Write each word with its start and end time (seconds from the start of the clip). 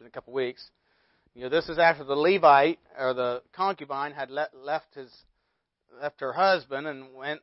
in 0.00 0.06
a 0.06 0.10
couple 0.10 0.32
of 0.32 0.36
weeks. 0.36 0.70
You 1.34 1.44
know, 1.44 1.48
this 1.48 1.68
is 1.68 1.78
after 1.78 2.04
the 2.04 2.16
Levite 2.16 2.78
or 2.98 3.14
the 3.14 3.42
concubine 3.52 4.12
had 4.12 4.30
le- 4.30 4.48
left 4.54 4.94
his 4.94 5.12
left 6.00 6.20
her 6.20 6.32
husband 6.32 6.86
and 6.86 7.14
went 7.14 7.40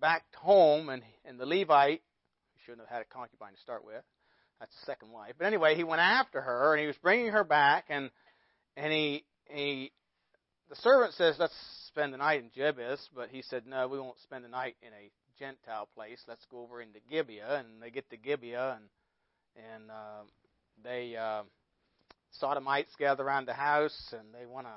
back 0.00 0.24
home, 0.34 0.88
and 0.88 1.02
and 1.24 1.38
the 1.38 1.46
Levite 1.46 2.02
shouldn't 2.64 2.86
have 2.88 2.88
had 2.88 3.02
a 3.02 3.14
concubine 3.14 3.52
to 3.52 3.60
start 3.60 3.84
with. 3.84 4.02
That's 4.60 4.74
the 4.80 4.86
second 4.86 5.10
wife. 5.10 5.34
But 5.36 5.46
anyway, 5.46 5.74
he 5.74 5.84
went 5.84 6.00
after 6.00 6.40
her, 6.40 6.72
and 6.72 6.80
he 6.80 6.86
was 6.86 6.96
bringing 6.96 7.32
her 7.32 7.44
back, 7.44 7.86
and 7.88 8.10
and 8.76 8.92
he 8.92 9.24
he 9.46 9.92
the 10.70 10.76
servant 10.76 11.14
says, 11.14 11.36
"Let's 11.38 11.54
spend 11.88 12.12
the 12.12 12.18
night 12.18 12.40
in 12.40 12.50
Jebus," 12.50 13.08
but 13.14 13.28
he 13.28 13.42
said, 13.42 13.66
"No, 13.66 13.88
we 13.88 14.00
won't 14.00 14.18
spend 14.20 14.44
the 14.44 14.48
night 14.48 14.76
in 14.82 14.88
a 14.88 15.10
Gentile 15.38 15.88
place. 15.94 16.22
Let's 16.26 16.44
go 16.46 16.62
over 16.62 16.80
into 16.80 17.00
Gibeah." 17.10 17.58
And 17.58 17.82
they 17.82 17.90
get 17.90 18.08
to 18.10 18.16
Gibeah, 18.16 18.78
and 18.78 18.88
and 19.72 19.90
uh, 19.90 20.22
they 20.82 21.16
uh, 21.16 21.42
sodomites 22.38 22.94
gather 22.98 23.24
around 23.24 23.46
the 23.46 23.54
house, 23.54 24.12
and 24.12 24.34
they 24.34 24.46
want 24.46 24.66
to 24.66 24.72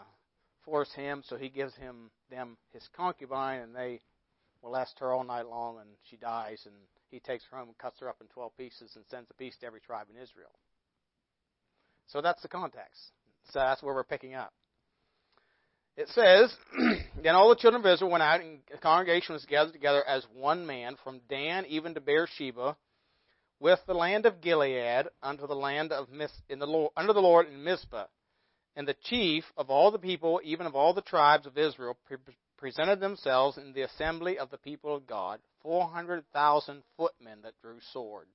force 0.64 0.92
him. 0.94 1.24
So 1.26 1.38
he 1.38 1.50
gives 1.50 1.76
him 1.76 2.12
them 2.30 2.58
his 2.74 2.88
concubine, 2.96 3.62
and 3.62 3.76
they 3.76 4.02
molest 4.64 5.00
her 5.00 5.12
all 5.12 5.24
night 5.24 5.48
long, 5.48 5.80
and 5.80 5.90
she 6.10 6.18
dies. 6.18 6.62
And 6.66 6.76
he 7.10 7.20
takes 7.20 7.44
her 7.50 7.58
home 7.58 7.70
and 7.70 7.78
cuts 7.78 8.00
her 8.00 8.10
up 8.10 8.18
in 8.22 8.28
twelve 8.28 8.56
pieces 8.58 8.92
and 8.96 9.06
sends 9.10 9.30
a 9.30 9.34
piece 9.34 9.56
to 9.58 9.66
every 9.66 9.82
tribe 9.82 10.08
in 10.14 10.22
Israel. 10.22 10.52
So 12.08 12.22
that's 12.22 12.42
the 12.42 12.48
context. 12.48 13.12
So 13.52 13.60
that's 13.60 13.82
where 13.82 13.94
we're 13.94 14.04
picking 14.04 14.34
up. 14.34 14.54
It 15.96 16.10
says, 16.10 16.56
Then 17.24 17.34
all 17.34 17.50
the 17.50 17.56
children 17.56 17.84
of 17.84 17.92
Israel 17.92 18.12
went 18.12 18.24
out, 18.24 18.42
and 18.42 18.60
the 18.72 18.78
congregation 18.78 19.34
was 19.34 19.46
gathered 19.46 19.74
together 19.74 20.08
as 20.08 20.26
one 20.36 20.66
man, 20.66 20.96
from 21.04 21.22
Dan 21.28 21.66
even 21.68 21.96
to 21.96 22.02
Beersheba, 22.02 22.78
with 23.60 23.80
the 23.88 23.94
land 23.94 24.26
of 24.26 24.42
Gilead 24.42 25.08
unto 25.22 25.48
the 25.48 25.56
land 25.56 25.92
of 25.92 26.10
Mis- 26.10 26.42
in 26.50 26.60
the 26.60 26.68
Lord, 26.68 26.92
under 26.96 27.14
the 27.14 27.22
Lord 27.22 27.48
in 27.48 27.64
Mizpah. 27.64 28.06
And 28.76 28.88
the 28.88 28.96
chief 29.04 29.44
of 29.58 29.70
all 29.70 29.90
the 29.90 29.98
people, 29.98 30.40
even 30.44 30.68
of 30.68 30.76
all 30.76 30.94
the 30.94 31.02
tribes 31.02 31.48
of 31.48 31.58
Israel, 31.58 31.98
pre- 32.06 32.18
presented 32.58 33.00
themselves 33.00 33.58
in 33.58 33.74
the 33.74 33.82
assembly 33.82 34.38
of 34.38 34.52
the 34.52 34.58
people 34.58 34.96
of 34.96 35.08
God, 35.08 35.40
four 35.62 35.88
hundred 35.88 36.24
thousand 36.32 36.84
footmen 36.96 37.40
that 37.44 37.60
drew 37.62 37.80
sword. 37.92 38.28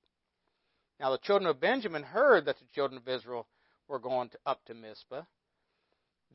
Now 0.99 1.11
the 1.11 1.17
children 1.17 1.49
of 1.49 1.61
Benjamin 1.61 2.03
heard 2.03 2.45
that 2.45 2.57
the 2.59 2.65
children 2.73 2.97
of 2.97 3.07
Israel 3.07 3.47
were 3.87 3.99
going 3.99 4.29
to, 4.29 4.37
up 4.45 4.63
to 4.65 4.73
Mizpah. 4.73 5.23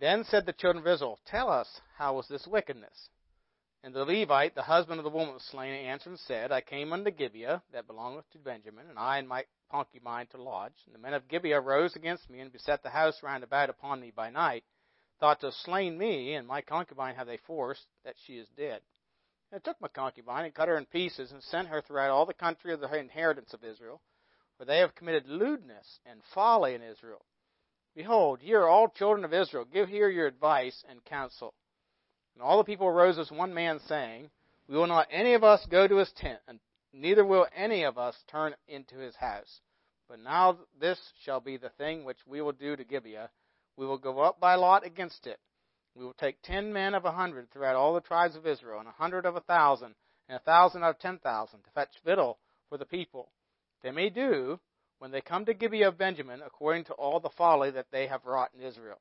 Then 0.00 0.24
said 0.24 0.46
the 0.46 0.52
children 0.52 0.82
of 0.82 0.92
Israel, 0.92 1.18
Tell 1.26 1.50
us, 1.50 1.80
how 1.96 2.14
was 2.14 2.28
this 2.28 2.46
wickedness? 2.46 3.10
And 3.84 3.94
the 3.94 4.04
Levite, 4.04 4.56
the 4.56 4.62
husband 4.62 4.98
of 4.98 5.04
the 5.04 5.10
woman 5.10 5.34
was 5.34 5.44
slain, 5.44 5.72
answered 5.72 6.10
and 6.10 6.18
said, 6.18 6.50
I 6.50 6.60
came 6.60 6.92
unto 6.92 7.12
Gibeah, 7.12 7.62
that 7.72 7.86
belongeth 7.86 8.28
to 8.32 8.38
Benjamin, 8.38 8.86
and 8.90 8.98
I 8.98 9.18
and 9.18 9.28
my 9.28 9.44
concubine 9.70 10.26
to 10.28 10.42
lodge. 10.42 10.74
And 10.86 10.94
the 10.94 10.98
men 10.98 11.14
of 11.14 11.28
Gibeah 11.28 11.60
rose 11.60 11.94
against 11.94 12.28
me, 12.28 12.40
and 12.40 12.52
beset 12.52 12.82
the 12.82 12.90
house 12.90 13.22
round 13.22 13.44
about 13.44 13.70
upon 13.70 14.00
me 14.00 14.10
by 14.14 14.30
night, 14.30 14.64
thought 15.20 15.40
to 15.40 15.46
have 15.46 15.54
slain 15.54 15.96
me, 15.96 16.34
and 16.34 16.46
my 16.46 16.60
concubine 16.60 17.14
have 17.14 17.28
they 17.28 17.36
forced, 17.36 17.86
that 18.04 18.16
she 18.26 18.34
is 18.34 18.48
dead. 18.56 18.80
And 19.52 19.60
I 19.60 19.68
took 19.68 19.80
my 19.80 19.88
concubine, 19.88 20.44
and 20.44 20.54
cut 20.54 20.68
her 20.68 20.76
in 20.76 20.86
pieces, 20.86 21.30
and 21.30 21.42
sent 21.42 21.68
her 21.68 21.80
throughout 21.80 22.10
all 22.10 22.26
the 22.26 22.34
country 22.34 22.72
of 22.72 22.80
the 22.80 22.92
inheritance 22.98 23.54
of 23.54 23.62
Israel, 23.62 24.00
for 24.56 24.64
they 24.64 24.78
have 24.78 24.96
committed 24.96 25.28
lewdness 25.28 26.00
and 26.04 26.20
folly 26.34 26.74
in 26.74 26.82
Israel. 26.82 27.24
Behold, 27.94 28.42
ye 28.42 28.54
are 28.54 28.68
all 28.68 28.88
children 28.88 29.24
of 29.24 29.32
Israel, 29.32 29.64
give 29.64 29.88
here 29.88 30.08
your 30.08 30.26
advice 30.26 30.84
and 30.90 31.04
counsel. 31.04 31.54
And 32.38 32.46
all 32.46 32.58
the 32.58 32.62
people 32.64 32.86
arose 32.86 33.18
as 33.18 33.32
one 33.32 33.52
man, 33.52 33.80
saying, 33.88 34.30
We 34.68 34.76
will 34.76 34.86
not 34.86 35.08
any 35.10 35.34
of 35.34 35.42
us 35.42 35.66
go 35.66 35.88
to 35.88 35.96
his 35.96 36.12
tent, 36.12 36.38
and 36.46 36.60
neither 36.92 37.24
will 37.24 37.48
any 37.52 37.82
of 37.82 37.98
us 37.98 38.14
turn 38.30 38.54
into 38.68 38.96
his 38.96 39.16
house. 39.16 39.60
But 40.08 40.20
now 40.20 40.58
this 40.80 41.00
shall 41.24 41.40
be 41.40 41.56
the 41.56 41.70
thing 41.70 42.04
which 42.04 42.24
we 42.28 42.40
will 42.40 42.52
do 42.52 42.76
to 42.76 42.84
Gibeah. 42.84 43.30
We 43.76 43.86
will 43.86 43.98
go 43.98 44.20
up 44.20 44.38
by 44.38 44.54
lot 44.54 44.86
against 44.86 45.26
it. 45.26 45.40
We 45.96 46.04
will 46.04 46.12
take 46.12 46.40
ten 46.42 46.72
men 46.72 46.94
of 46.94 47.04
a 47.04 47.10
hundred 47.10 47.50
throughout 47.50 47.74
all 47.74 47.92
the 47.92 48.00
tribes 48.00 48.36
of 48.36 48.46
Israel, 48.46 48.78
and 48.78 48.88
a 48.88 48.92
hundred 48.92 49.26
of 49.26 49.34
a 49.34 49.40
thousand, 49.40 49.96
and 50.28 50.36
a 50.36 50.44
thousand 50.44 50.84
of 50.84 51.00
ten 51.00 51.18
thousand, 51.18 51.64
to 51.64 51.70
fetch 51.70 51.96
victual 52.04 52.38
for 52.68 52.78
the 52.78 52.86
people. 52.86 53.32
They 53.82 53.90
may 53.90 54.10
do, 54.10 54.60
when 55.00 55.10
they 55.10 55.22
come 55.22 55.44
to 55.46 55.54
Gibeah 55.54 55.88
of 55.88 55.98
Benjamin, 55.98 56.42
according 56.46 56.84
to 56.84 56.92
all 56.92 57.18
the 57.18 57.30
folly 57.30 57.72
that 57.72 57.90
they 57.90 58.06
have 58.06 58.26
wrought 58.26 58.50
in 58.56 58.64
Israel. 58.64 59.00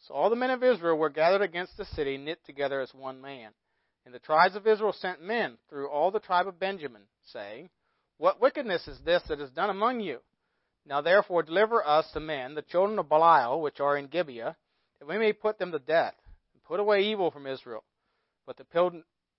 So 0.00 0.14
all 0.14 0.30
the 0.30 0.36
men 0.36 0.50
of 0.50 0.62
Israel 0.62 0.96
were 0.96 1.10
gathered 1.10 1.42
against 1.42 1.76
the 1.76 1.84
city, 1.84 2.16
knit 2.16 2.38
together 2.44 2.80
as 2.80 2.94
one 2.94 3.20
man. 3.20 3.50
And 4.04 4.14
the 4.14 4.20
tribes 4.20 4.54
of 4.54 4.66
Israel 4.66 4.92
sent 4.92 5.22
men 5.22 5.58
through 5.68 5.88
all 5.88 6.10
the 6.10 6.20
tribe 6.20 6.46
of 6.46 6.60
Benjamin, 6.60 7.02
saying, 7.32 7.70
What 8.18 8.40
wickedness 8.40 8.86
is 8.86 9.00
this 9.04 9.22
that 9.28 9.40
is 9.40 9.50
done 9.50 9.70
among 9.70 10.00
you? 10.00 10.20
Now 10.84 11.00
therefore 11.00 11.42
deliver 11.42 11.84
us 11.84 12.08
the 12.14 12.20
men, 12.20 12.54
the 12.54 12.62
children 12.62 12.98
of 13.00 13.08
Belial, 13.08 13.60
which 13.60 13.80
are 13.80 13.96
in 13.96 14.06
Gibeah, 14.06 14.56
that 15.00 15.08
we 15.08 15.18
may 15.18 15.32
put 15.32 15.58
them 15.58 15.72
to 15.72 15.80
death, 15.80 16.14
and 16.54 16.62
put 16.62 16.78
away 16.78 17.00
evil 17.00 17.32
from 17.32 17.48
Israel. 17.48 17.82
But 18.46 18.56
the, 18.56 18.64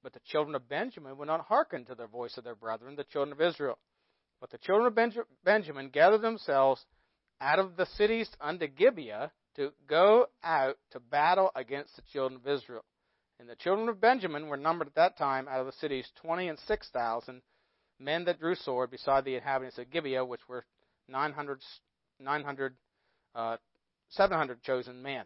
but 0.03 0.12
the 0.12 0.19
children 0.25 0.56
of 0.56 0.68
Benjamin 0.68 1.18
would 1.18 1.28
not 1.28 1.45
hearken 1.45 1.85
to 1.85 1.95
the 1.95 2.07
voice 2.07 2.38
of 2.38 2.44
their 2.44 2.56
brethren, 2.56 2.97
the 2.97 3.06
children 3.06 3.31
of 3.31 3.41
Israel. 3.41 3.78
But 4.41 4.51
the 4.51 4.57
children 4.57 4.88
of 4.88 5.25
Benjamin 5.45 5.89
gathered 5.89 6.22
themselves 6.22 6.85
out 7.39 7.59
of 7.59 7.78
the 7.78 7.85
cities 7.85 8.29
unto 8.41 8.68
Gibeah 8.68 9.31
to 9.57 9.72
go 9.88 10.28
out 10.44 10.78
to 10.91 11.00
battle 11.00 11.51
against 11.56 11.95
the 11.95 12.01
children 12.13 12.40
of 12.40 12.47
Israel. 12.47 12.84
And 13.40 13.50
the 13.50 13.56
children 13.56 13.90
of 13.90 14.01
Benjamin 14.01 14.47
were 14.47 14.57
numbered 14.57 14.88
at 14.88 14.95
that 14.95 15.18
time 15.18 15.47
out 15.47 15.59
of 15.59 15.66
the 15.68 15.72
cities 15.73 16.09
twenty 16.22 16.47
and 16.47 16.57
six 16.59 16.90
thousand 16.91 17.41
men 18.00 18.25
that 18.25 18.40
drew 18.40 18.56
sword, 18.56 18.91
beside 18.91 19.25
the 19.25 19.35
inhabitants 19.35 19.78
of 19.78 19.90
Gibeah, 19.90 20.25
which 20.25 20.47
were 20.47 20.66
900, 21.07 21.59
900 22.19 22.75
uh, 23.35 23.57
700 24.09 24.62
chosen 24.62 25.01
men. 25.01 25.23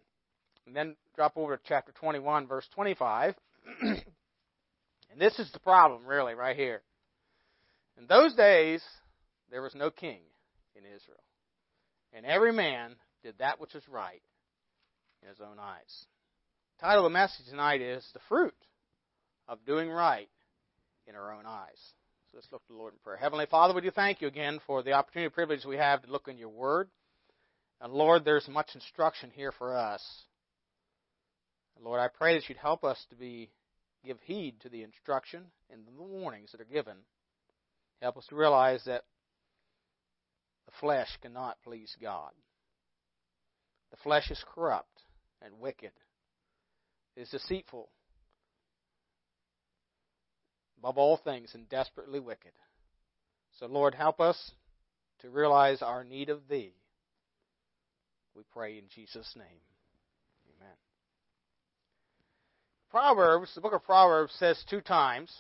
And 0.66 0.76
then 0.76 0.96
drop 1.16 1.34
over 1.36 1.58
to 1.58 1.64
chapter 1.66 1.92
21, 1.94 2.48
verse 2.48 2.68
25. 2.74 3.36
and 3.82 4.02
this 5.18 5.38
is 5.40 5.52
the 5.52 5.60
problem, 5.60 6.06
really, 6.06 6.34
right 6.34 6.56
here. 6.56 6.82
In 7.98 8.08
those 8.08 8.34
days, 8.36 8.84
there 9.50 9.62
was 9.62 9.76
no 9.76 9.90
king 9.90 10.20
in 10.76 10.84
Israel. 10.84 11.24
And 12.14 12.26
every 12.26 12.52
man 12.52 12.96
did 13.24 13.38
that 13.40 13.60
which 13.60 13.74
was 13.74 13.88
right 13.88 14.22
in 15.22 15.30
his 15.30 15.40
own 15.40 15.60
eyes. 15.60 16.06
The 16.78 16.88
title 16.88 17.06
of 17.06 17.12
the 17.12 17.18
message 17.18 17.46
tonight 17.50 17.82
is 17.82 18.08
The 18.14 18.20
Fruit 18.28 18.56
of 19.48 19.66
Doing 19.66 19.90
Right 19.90 20.30
in 21.08 21.16
Our 21.16 21.34
Own 21.34 21.46
Eyes. 21.46 21.78
So 22.32 22.38
let's 22.38 22.52
look 22.52 22.66
to 22.68 22.74
the 22.74 22.80
Lord 22.80 22.94
in 22.94 23.00
prayer. 23.00 23.18
Heavenly 23.18 23.46
Father, 23.46 23.74
we 23.74 23.82
do 23.82 23.92
thank 23.92 24.22
you 24.22 24.28
again 24.28 24.60
for 24.66 24.82
the 24.82 24.94
opportunity 24.94 25.26
and 25.26 25.34
privilege 25.34 25.66
we 25.66 25.78
have 25.78 26.02
to 26.04 26.12
look 26.12 26.28
in 26.28 26.38
your 26.38 26.50
word. 26.50 26.90
And 27.82 27.94
Lord, 27.94 28.24
there's 28.24 28.48
much 28.48 28.70
instruction 28.74 29.32
here 29.36 29.52
for 29.52 29.76
us. 29.76 30.04
And 31.76 31.86
Lord, 31.86 32.00
I 32.00 32.08
pray 32.08 32.36
that 32.36 32.48
you'd 32.48 32.58
help 32.58 32.84
us 32.84 33.04
to 33.10 33.16
be 33.16 33.50
give 34.06 34.18
heed 34.24 34.60
to 34.62 34.70
the 34.70 34.84
instruction 34.84 35.44
and 35.72 35.82
the 35.86 36.04
warnings 36.04 36.52
that 36.52 36.62
are 36.62 36.66
given. 36.66 36.96
Help 38.02 38.18
us 38.18 38.26
to 38.28 38.36
realize 38.36 38.84
that 38.86 39.04
the 40.66 40.72
flesh 40.80 41.10
cannot 41.22 41.58
please 41.64 41.96
God. 42.02 42.32
The 43.92 43.98
flesh 43.98 44.32
is 44.32 44.44
corrupt 44.56 45.04
and 45.42 45.60
wicked. 45.60 45.92
It 47.16 47.22
is 47.22 47.30
deceitful 47.30 47.90
above 50.78 50.98
all 50.98 51.18
things 51.18 51.52
and 51.54 51.70
desperately 51.70 52.20
wicked. 52.20 52.54
So, 53.60 53.68
Lord, 53.68 53.94
help 53.94 54.20
us 54.20 54.52
to 55.20 55.30
realize 55.30 55.82
our 55.82 56.04
need 56.04 56.30
of 56.30 56.48
Thee. 56.50 56.74
We 58.36 58.44
pray 58.52 58.78
in 58.78 58.86
Jesus' 58.90 59.34
name. 59.36 59.62
Amen. 60.58 60.76
Proverbs, 62.90 63.54
the 63.54 63.62
book 63.62 63.74
of 63.74 63.84
Proverbs 63.84 64.34
says 64.40 64.64
two 64.70 64.82
times, 64.82 65.32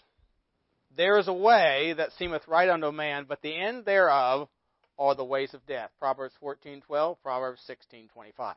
There 0.95 1.17
is 1.17 1.27
a 1.27 1.33
way 1.33 1.93
that 1.97 2.11
seemeth 2.19 2.47
right 2.47 2.69
unto 2.69 2.87
a 2.87 2.91
man, 2.91 3.25
but 3.27 3.41
the 3.41 3.55
end 3.55 3.85
thereof 3.85 4.49
are 4.97 5.15
the 5.15 5.25
ways 5.25 5.53
of 5.53 5.65
death. 5.65 5.91
Proverbs 5.99 6.35
14:12, 6.41 7.21
Proverbs 7.21 7.61
16:25. 7.67 8.55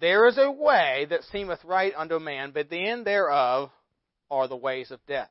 There 0.00 0.26
is 0.26 0.38
a 0.38 0.50
way 0.50 1.06
that 1.10 1.24
seemeth 1.24 1.64
right 1.64 1.94
unto 1.96 2.18
man, 2.18 2.50
but 2.50 2.68
the 2.68 2.84
end 2.84 3.06
thereof 3.06 3.70
are 4.30 4.48
the 4.48 4.56
ways 4.56 4.90
of 4.90 5.04
death. 5.06 5.30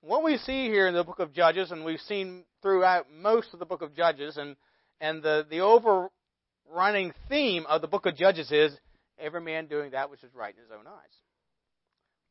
What 0.00 0.22
we 0.22 0.36
see 0.38 0.68
here 0.68 0.86
in 0.86 0.94
the 0.94 1.02
book 1.02 1.18
of 1.18 1.32
Judges, 1.32 1.72
and 1.72 1.84
we've 1.84 2.00
seen 2.00 2.44
throughout 2.62 3.10
most 3.10 3.52
of 3.52 3.58
the 3.58 3.66
book 3.66 3.82
of 3.82 3.96
Judges, 3.96 4.36
and, 4.36 4.56
and 5.00 5.22
the, 5.22 5.44
the 5.50 5.60
overrunning 5.60 7.12
theme 7.28 7.66
of 7.66 7.80
the 7.80 7.88
book 7.88 8.06
of 8.06 8.16
Judges 8.16 8.52
is 8.52 8.78
every 9.18 9.40
man 9.40 9.66
doing 9.66 9.90
that 9.90 10.10
which 10.10 10.22
is 10.22 10.32
right 10.34 10.54
in 10.54 10.62
his 10.62 10.70
own 10.70 10.86
eyes. 10.86 11.16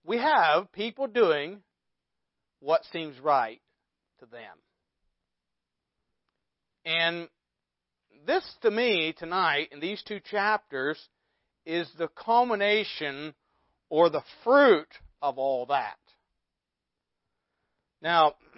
We 0.06 0.18
have 0.19 0.72
people 0.72 1.07
doing 1.07 1.62
what 2.62 2.86
seems 2.94 3.19
right 3.19 3.62
to 4.19 4.25
them. 4.25 4.56
And 6.88 7.28
this, 8.25 8.45
to 8.62 8.72
me, 8.72 9.13
tonight, 9.18 9.69
in 9.74 9.81
these 9.81 10.01
two 10.04 10.22
chapters, 10.22 10.98
is 11.66 11.92
the 11.98 12.07
culmination 12.07 13.34
or 13.89 14.10
the 14.10 14.24
fruit 14.45 14.88
of 15.22 15.38
all 15.38 15.66
that. 15.66 15.98
Now, 18.01 18.36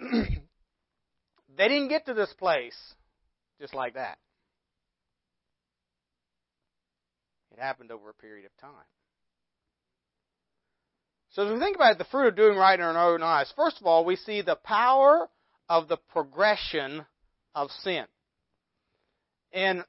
they 1.58 1.68
didn't 1.68 1.88
get 1.88 2.06
to 2.06 2.14
this 2.14 2.32
place 2.38 2.78
just 3.60 3.74
like 3.74 3.94
that. 3.94 4.18
It 7.50 7.58
happened 7.58 7.90
over 7.90 8.10
a 8.10 8.14
period 8.14 8.46
of 8.46 8.56
time. 8.60 8.86
So 11.30 11.46
as 11.46 11.52
we 11.52 11.58
think 11.58 11.74
about 11.74 11.98
the 11.98 12.04
fruit 12.04 12.28
of 12.28 12.36
doing 12.36 12.56
right 12.56 12.78
in 12.78 12.84
our 12.84 13.12
own 13.12 13.24
eyes, 13.24 13.52
first 13.56 13.80
of 13.80 13.86
all, 13.86 14.04
we 14.04 14.14
see 14.14 14.40
the 14.40 14.54
power 14.54 15.28
of 15.68 15.88
the 15.88 15.96
progression 15.96 17.04
of 17.56 17.70
sin. 17.82 18.04
And 19.52 19.84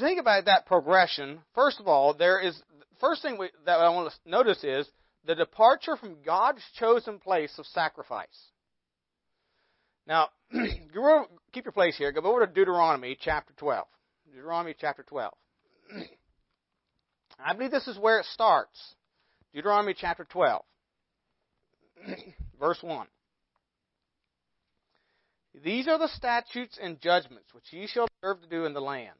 think 0.00 0.20
about 0.20 0.44
that 0.46 0.66
progression. 0.66 1.40
First 1.54 1.80
of 1.80 1.88
all, 1.88 2.14
there 2.14 2.40
is 2.40 2.60
first 3.00 3.22
thing 3.22 3.38
we, 3.38 3.50
that 3.64 3.78
I 3.78 3.88
want 3.90 4.12
to 4.12 4.30
notice 4.30 4.62
is 4.64 4.88
the 5.26 5.34
departure 5.34 5.96
from 5.96 6.16
God's 6.24 6.62
chosen 6.78 7.18
place 7.18 7.52
of 7.58 7.66
sacrifice. 7.66 8.26
Now, 10.06 10.28
keep 10.52 11.64
your 11.64 11.72
place 11.72 11.96
here. 11.96 12.12
Go 12.12 12.20
over 12.20 12.46
to 12.46 12.52
Deuteronomy 12.52 13.16
chapter 13.20 13.52
12. 13.56 13.86
Deuteronomy 14.32 14.74
chapter 14.78 15.02
12. 15.02 15.32
I 17.38 17.52
believe 17.52 17.70
this 17.70 17.88
is 17.88 17.98
where 17.98 18.20
it 18.20 18.26
starts. 18.26 18.94
Deuteronomy 19.56 19.94
chapter 19.98 20.24
12, 20.24 20.62
verse 22.60 22.78
1. 22.82 23.06
These 25.64 25.88
are 25.88 25.98
the 25.98 26.08
statutes 26.08 26.78
and 26.80 27.00
judgments 27.00 27.54
which 27.54 27.72
ye 27.72 27.86
shall 27.86 28.08
observe 28.22 28.42
to 28.42 28.48
do 28.48 28.66
in 28.66 28.74
the 28.74 28.80
land, 28.80 29.18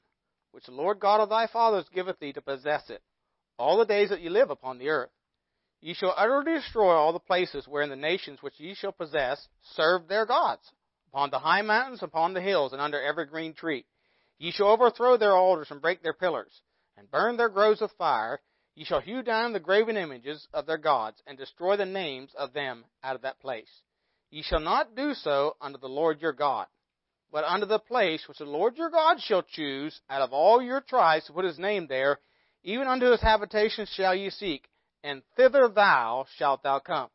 which 0.51 0.67
the 0.67 0.73
Lord 0.73 1.01
God 1.01 1.21
of 1.21 1.31
thy 1.31 1.47
fathers 1.47 1.89
giveth 1.89 2.19
thee 2.19 2.35
to 2.35 2.43
possess 2.43 2.91
it, 2.91 3.03
all 3.59 3.79
the 3.79 3.87
days 3.87 4.11
that 4.11 4.21
ye 4.21 4.29
live 4.29 4.51
upon 4.51 4.77
the 4.77 4.91
earth. 4.91 5.11
Ye 5.81 5.95
shall 5.95 6.15
utterly 6.15 6.55
destroy 6.55 6.93
all 6.93 7.15
the 7.15 7.21
places 7.21 7.67
wherein 7.67 7.89
the 7.89 7.97
nations 7.97 8.43
which 8.43 8.61
ye 8.61 8.75
shall 8.75 8.93
possess 8.93 9.49
serve 9.63 10.09
their 10.09 10.27
gods, 10.27 10.73
upon 11.09 11.31
the 11.31 11.39
high 11.39 11.63
mountains, 11.63 12.03
upon 12.03 12.35
the 12.35 12.43
hills, 12.43 12.73
and 12.73 12.83
under 12.83 13.01
every 13.01 13.25
green 13.25 13.55
tree. 13.55 13.87
Ye 14.39 14.51
shall 14.51 14.69
overthrow 14.69 15.17
their 15.17 15.35
altars 15.35 15.71
and 15.71 15.81
break 15.81 16.03
their 16.03 16.13
pillars, 16.13 16.61
and 16.99 17.11
burn 17.11 17.39
their 17.39 17.49
groves 17.49 17.81
with 17.81 17.93
fire. 17.93 18.41
Ye 18.75 18.85
shall 18.85 19.01
hew 19.01 19.23
down 19.23 19.55
the 19.55 19.61
graven 19.61 19.97
images 19.97 20.47
of 20.53 20.67
their 20.67 20.77
gods, 20.77 21.23
and 21.27 21.39
destroy 21.39 21.79
the 21.79 21.87
names 21.87 22.35
of 22.35 22.53
them 22.53 22.85
out 23.03 23.17
of 23.17 23.23
that 23.23 23.41
place. 23.41 23.83
Ye 24.31 24.43
shall 24.43 24.61
not 24.61 24.95
do 24.95 25.15
so 25.15 25.57
unto 25.61 25.79
the 25.79 25.89
Lord 25.89 26.21
your 26.21 26.33
God, 26.33 26.67
but 27.31 27.45
unto 27.45 27.67
the 27.67 27.79
place 27.79 28.27
which 28.27 28.39
the 28.39 28.45
Lord 28.45 28.77
your 28.77 28.91
God 28.91 29.21
shall 29.21 29.43
choose 29.43 30.01
out 30.11 30.23
of 30.23 30.33
all 30.33 30.61
your 30.61 30.81
tribes 30.81 31.27
to 31.27 31.33
put 31.33 31.45
his 31.45 31.59
name 31.59 31.87
there, 31.87 32.19
even 32.63 32.89
unto 32.89 33.11
his 33.11 33.21
habitation 33.21 33.87
shall 33.87 34.15
ye 34.15 34.31
seek, 34.31 34.69
and 35.05 35.23
thither 35.37 35.69
thou 35.69 36.27
shalt 36.37 36.63
thou 36.63 36.81
come. 36.81 37.09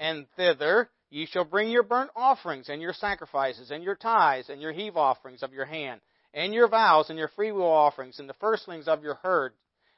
And 0.00 0.26
thither 0.36 0.90
ye 1.10 1.26
shall 1.26 1.44
bring 1.44 1.68
your 1.70 1.82
burnt 1.82 2.10
offerings, 2.16 2.70
and 2.70 2.80
your 2.80 2.94
sacrifices, 2.94 3.70
and 3.70 3.84
your 3.84 3.96
tithes, 3.96 4.48
and 4.48 4.62
your 4.62 4.72
heave 4.72 4.96
offerings 4.96 5.42
of 5.42 5.52
your 5.52 5.66
hand, 5.66 6.00
and 6.32 6.54
your 6.54 6.68
vows, 6.68 7.10
and 7.10 7.18
your 7.18 7.28
freewill 7.28 7.70
offerings, 7.70 8.18
and 8.18 8.28
the 8.28 8.34
firstlings 8.34 8.88
of 8.88 9.02
your 9.02 9.16
herd, 9.16 9.52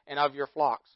and 0.08 0.19
of 0.19 0.34
your 0.34 0.48
flocks. 0.48 0.88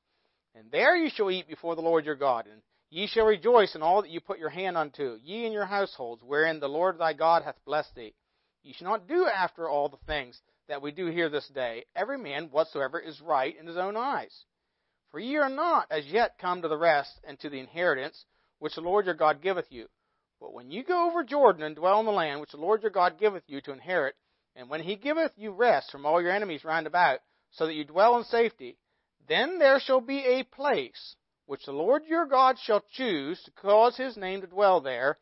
And 0.55 0.71
there 0.73 0.97
ye 0.97 1.11
shall 1.11 1.31
eat 1.31 1.47
before 1.47 1.77
the 1.77 1.83
Lord 1.83 2.05
your 2.05 2.17
God, 2.17 2.47
and 2.47 2.61
Ye 2.91 3.07
shall 3.07 3.27
rejoice 3.27 3.75
in 3.75 3.83
all 3.83 4.01
that 4.01 4.11
you 4.11 4.21
put 4.21 4.39
your 4.39 4.49
hand 4.49 4.79
unto, 4.79 5.19
ye 5.23 5.45
and 5.45 5.53
your 5.53 5.67
households, 5.67 6.23
wherein 6.23 6.59
the 6.59 6.71
Lord 6.71 6.97
thy 6.97 7.13
God 7.13 7.43
hath 7.43 7.63
blessed 7.67 7.95
thee. 7.95 8.15
Ye 8.63 8.73
shall 8.73 8.89
not 8.89 9.07
do 9.07 9.27
after 9.27 9.69
all 9.69 9.91
the 9.91 9.99
things 9.99 10.41
that 10.69 10.81
we 10.81 10.91
do 10.91 11.07
here 11.07 11.29
this 11.29 11.49
day, 11.49 11.85
every 11.95 12.17
man 12.17 12.51
whatsoever 12.51 12.99
is 12.99 13.21
right 13.21 13.55
in 13.59 13.67
his 13.67 13.77
own 13.77 13.95
eyes. 13.95 14.47
For 15.11 15.21
ye 15.21 15.37
are 15.37 15.51
not 15.51 15.87
as 15.91 16.07
yet 16.07 16.39
come 16.39 16.63
to 16.63 16.69
the 16.69 16.79
rest 16.79 17.21
and 17.25 17.39
to 17.41 17.51
the 17.51 17.59
inheritance 17.59 18.25
which 18.59 18.75
the 18.75 18.81
Lord 18.81 19.05
your 19.05 19.15
God 19.15 19.43
giveth 19.43 19.71
you. 19.71 19.89
But 20.41 20.55
when 20.55 20.71
you 20.71 20.83
go 20.83 21.09
over 21.09 21.25
Jordan 21.25 21.65
and 21.65 21.77
dwell 21.77 22.01
in 22.01 22.07
the 22.07 22.13
land 22.13 22.41
which 22.41 22.53
the 22.53 22.57
Lord 22.57 22.81
your 22.81 22.91
God 22.91 23.19
giveth 23.19 23.45
you 23.49 23.61
to 23.63 23.73
inherit, 23.73 24.17
and 24.57 24.71
when 24.71 24.83
he 24.83 24.97
giveth 24.97 25.33
you 25.37 25.51
rest 25.51 25.91
from 25.91 26.07
all 26.07 26.23
your 26.23 26.33
enemies 26.33 26.65
round 26.65 26.87
about, 26.87 27.21
so 27.51 27.67
that 27.67 27.75
you 27.75 27.85
dwell 27.85 28.17
in 28.17 28.25
safety, 28.25 28.79
then 29.27 29.59
there 29.59 29.79
shall 29.79 30.01
be 30.01 30.25
a 30.25 30.43
place 30.43 31.17
which 31.49 31.65
the 31.65 31.73
Lord 31.73 32.05
your 32.07 32.27
God 32.27 32.59
shall 32.63 32.85
choose 32.93 33.43
to 33.43 33.51
cause 33.53 33.97
his 33.97 34.19
name 34.19 34.43
to 34.43 34.47
dwell 34.47 34.83
there, 34.83 35.17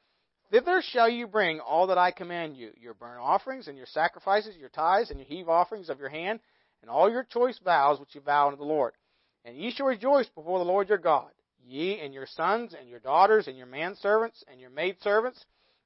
thither 0.50 0.82
shall 0.82 1.08
you 1.08 1.28
bring 1.28 1.60
all 1.60 1.86
that 1.86 1.98
I 1.98 2.10
command 2.10 2.56
you, 2.56 2.72
your 2.80 2.94
burnt 2.94 3.20
offerings 3.22 3.68
and 3.68 3.76
your 3.76 3.86
sacrifices, 3.86 4.56
your 4.56 4.68
tithes 4.68 5.10
and 5.10 5.20
your 5.20 5.28
heave 5.28 5.48
offerings 5.48 5.88
of 5.88 6.00
your 6.00 6.08
hand, 6.08 6.40
and 6.82 6.90
all 6.90 7.08
your 7.08 7.22
choice 7.22 7.60
vows 7.64 8.00
which 8.00 8.16
you 8.16 8.20
vow 8.20 8.48
unto 8.48 8.58
the 8.58 8.64
Lord. 8.64 8.94
And 9.44 9.56
ye 9.56 9.70
shall 9.70 9.86
rejoice 9.86 10.28
before 10.30 10.58
the 10.58 10.64
Lord 10.64 10.88
your 10.88 10.98
God, 10.98 11.30
ye 11.64 12.00
and 12.00 12.12
your 12.12 12.26
sons 12.26 12.74
and 12.76 12.88
your 12.88 12.98
daughters 12.98 13.46
and 13.46 13.56
your 13.56 13.68
manservants 13.68 14.42
and 14.50 14.60
your 14.60 14.70
maidservants, 14.70 15.44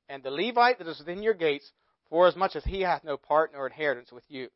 and 0.09 0.23
the 0.23 0.31
Levite 0.31 0.79
that 0.79 0.89
is 0.89 1.01
within 1.01 1.23
your 1.23 1.35
gates, 1.35 1.71
forasmuch 2.09 2.57
as 2.57 2.65
he 2.65 2.81
hath 2.81 3.05
no 3.05 3.19
part 3.19 3.53
nor 3.53 3.67
inheritance 3.67 4.11
with 4.11 4.25
you. 4.29 4.49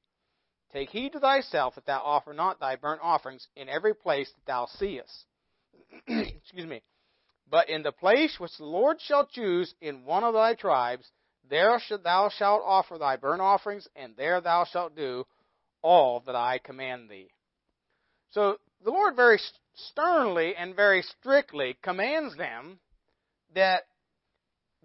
Take 0.72 0.88
heed 0.88 1.12
to 1.12 1.20
thyself 1.20 1.74
that 1.74 1.84
thou 1.84 2.00
offer 2.00 2.32
not 2.32 2.58
thy 2.58 2.76
burnt 2.76 3.02
offerings 3.02 3.46
in 3.54 3.68
every 3.68 3.94
place 3.94 4.32
that 4.32 4.46
thou 4.46 4.64
seest 4.64 5.26
excuse 6.06 6.66
me, 6.66 6.82
but 7.50 7.68
in 7.68 7.82
the 7.82 7.92
place 7.92 8.36
which 8.38 8.56
the 8.58 8.64
Lord 8.64 8.98
shall 9.00 9.26
choose 9.26 9.74
in 9.80 10.04
one 10.04 10.24
of 10.24 10.34
thy 10.34 10.54
tribes, 10.54 11.10
there 11.48 11.78
thou 12.02 12.30
shalt 12.30 12.62
offer 12.64 12.98
thy 12.98 13.16
burnt 13.16 13.42
offerings, 13.42 13.86
and 13.94 14.14
there 14.16 14.40
thou 14.40 14.64
shalt 14.64 14.96
do 14.96 15.24
all 15.82 16.20
that 16.26 16.34
I 16.34 16.58
command 16.58 17.10
thee. 17.10 17.28
So 18.30 18.58
the 18.82 18.90
Lord 18.90 19.14
very 19.14 19.38
sternly 19.74 20.54
and 20.56 20.74
very 20.74 21.02
strictly 21.02 21.76
commands 21.82 22.36
them 22.36 22.78
that 23.54 23.82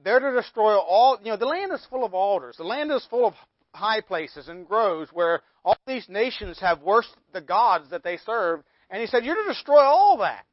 they're 0.04 0.20
to 0.20 0.34
destroy 0.34 0.78
all, 0.78 1.18
you 1.24 1.32
know, 1.32 1.38
the 1.38 1.46
land 1.46 1.72
is 1.74 1.86
full 1.90 2.06
of 2.06 2.14
altars. 2.14 2.58
The 2.58 2.64
land 2.64 2.92
is 2.92 3.06
full 3.10 3.26
of 3.26 3.34
high 3.74 4.02
places 4.02 4.48
and 4.48 4.68
groves 4.68 5.10
where 5.12 5.42
all 5.64 5.78
these 5.86 6.08
nations 6.08 6.60
have 6.60 6.82
worshipped 6.82 7.34
the 7.34 7.42
gods 7.42 7.90
that 7.90 8.04
they 8.04 8.18
serve. 8.18 8.62
And 8.90 9.02
he 9.02 9.08
said, 9.08 9.26
you're 9.26 9.36
to 9.36 9.48
destroy 9.48 9.80
all 9.80 10.18
that. 10.20 10.46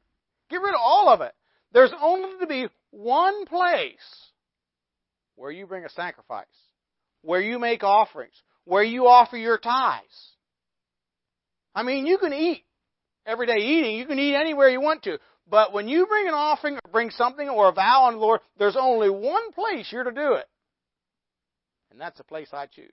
Get 0.49 0.61
rid 0.61 0.73
of 0.73 0.81
all 0.81 1.09
of 1.09 1.21
it. 1.21 1.33
There's 1.73 1.93
only 2.01 2.39
to 2.39 2.47
be 2.47 2.67
one 2.91 3.45
place 3.45 3.95
where 5.35 5.51
you 5.51 5.67
bring 5.67 5.85
a 5.85 5.89
sacrifice, 5.89 6.45
where 7.21 7.41
you 7.41 7.59
make 7.59 7.83
offerings, 7.83 8.33
where 8.65 8.83
you 8.83 9.07
offer 9.07 9.37
your 9.37 9.57
tithes. 9.57 10.31
I 11.75 11.83
mean, 11.83 12.07
you 12.07 12.17
can 12.17 12.33
eat 12.33 12.63
everyday 13.25 13.57
eating. 13.57 13.97
You 13.97 14.05
can 14.05 14.17
eat 14.17 14.35
anywhere 14.35 14.69
you 14.69 14.81
want 14.81 15.03
to. 15.03 15.19
But 15.49 15.73
when 15.73 15.87
you 15.87 16.07
bring 16.07 16.27
an 16.27 16.33
offering 16.33 16.75
or 16.75 16.91
bring 16.91 17.11
something 17.11 17.47
or 17.47 17.69
a 17.69 17.71
vow 17.71 18.05
on 18.05 18.13
the 18.13 18.19
Lord, 18.19 18.41
there's 18.57 18.77
only 18.77 19.09
one 19.09 19.51
place 19.51 19.87
you're 19.91 20.03
to 20.03 20.11
do 20.11 20.33
it. 20.33 20.45
And 21.91 22.01
that's 22.01 22.17
the 22.17 22.23
place 22.23 22.49
I 22.51 22.65
choose. 22.65 22.91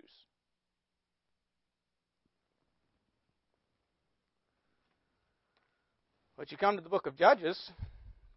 But 6.37 6.51
you 6.51 6.57
come 6.57 6.77
to 6.77 6.83
the 6.83 6.89
book 6.89 7.07
of 7.07 7.17
Judges, 7.17 7.59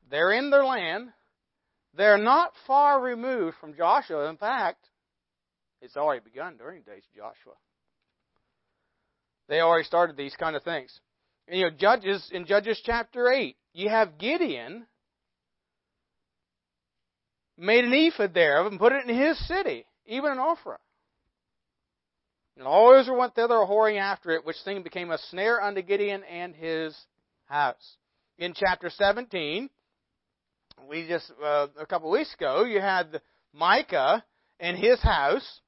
they're 0.10 0.32
in 0.32 0.50
their 0.50 0.66
land. 0.66 1.10
They're 1.96 2.18
not 2.18 2.54
far 2.68 3.02
removed 3.02 3.58
from 3.60 3.76
Joshua. 3.76 4.30
In 4.30 4.38
fact, 4.38 4.86
it's 5.82 5.98
already 5.98 6.22
begun 6.24 6.58
during 6.58 6.84
the 6.84 6.92
days 6.92 7.04
of 7.10 7.16
Joshua. 7.16 7.54
They 9.50 9.62
already 9.62 9.86
started 9.86 10.16
these 10.16 10.36
kind 10.36 10.56
of 10.56 10.64
things. 10.64 10.92
And, 11.48 11.60
you 11.60 11.66
know, 11.66 11.76
Judges 11.76 12.30
in 12.32 12.46
Judges 12.46 12.80
chapter 12.86 13.32
eight, 13.32 13.56
you 13.74 13.90
have 13.90 14.18
Gideon 14.18 14.86
made 17.58 17.86
an 17.86 17.94
ephod 17.94 18.34
there 18.34 18.66
and 18.66 18.78
put 18.78 18.92
it 18.92 19.08
in 19.08 19.18
his 19.18 19.48
city, 19.48 19.86
even 20.06 20.34
in 20.34 20.38
Ophrah. 20.38 20.78
And 22.58 22.68
all 22.68 23.00
Israel 23.00 23.20
went 23.20 23.36
thither 23.36 23.56
whoring 23.56 24.00
after 24.00 24.32
it, 24.32 24.46
which 24.46 24.58
thing 24.66 24.84
became 24.84 25.12
a 25.12 25.18
snare 25.30 25.62
unto 25.62 25.82
Gideon 25.82 26.24
and 26.24 26.56
his 26.56 26.96
house. 27.48 27.98
In 28.38 28.54
chapter 28.54 28.90
17, 28.90 29.70
we 30.88 31.08
just, 31.08 31.32
uh, 31.44 31.68
a 31.80 31.86
couple 31.86 32.12
weeks 32.12 32.34
ago, 32.36 32.64
you 32.64 32.80
had 32.80 33.22
Micah 33.54 34.24
and 34.60 34.78
his 34.78 35.02
house. 35.02 35.62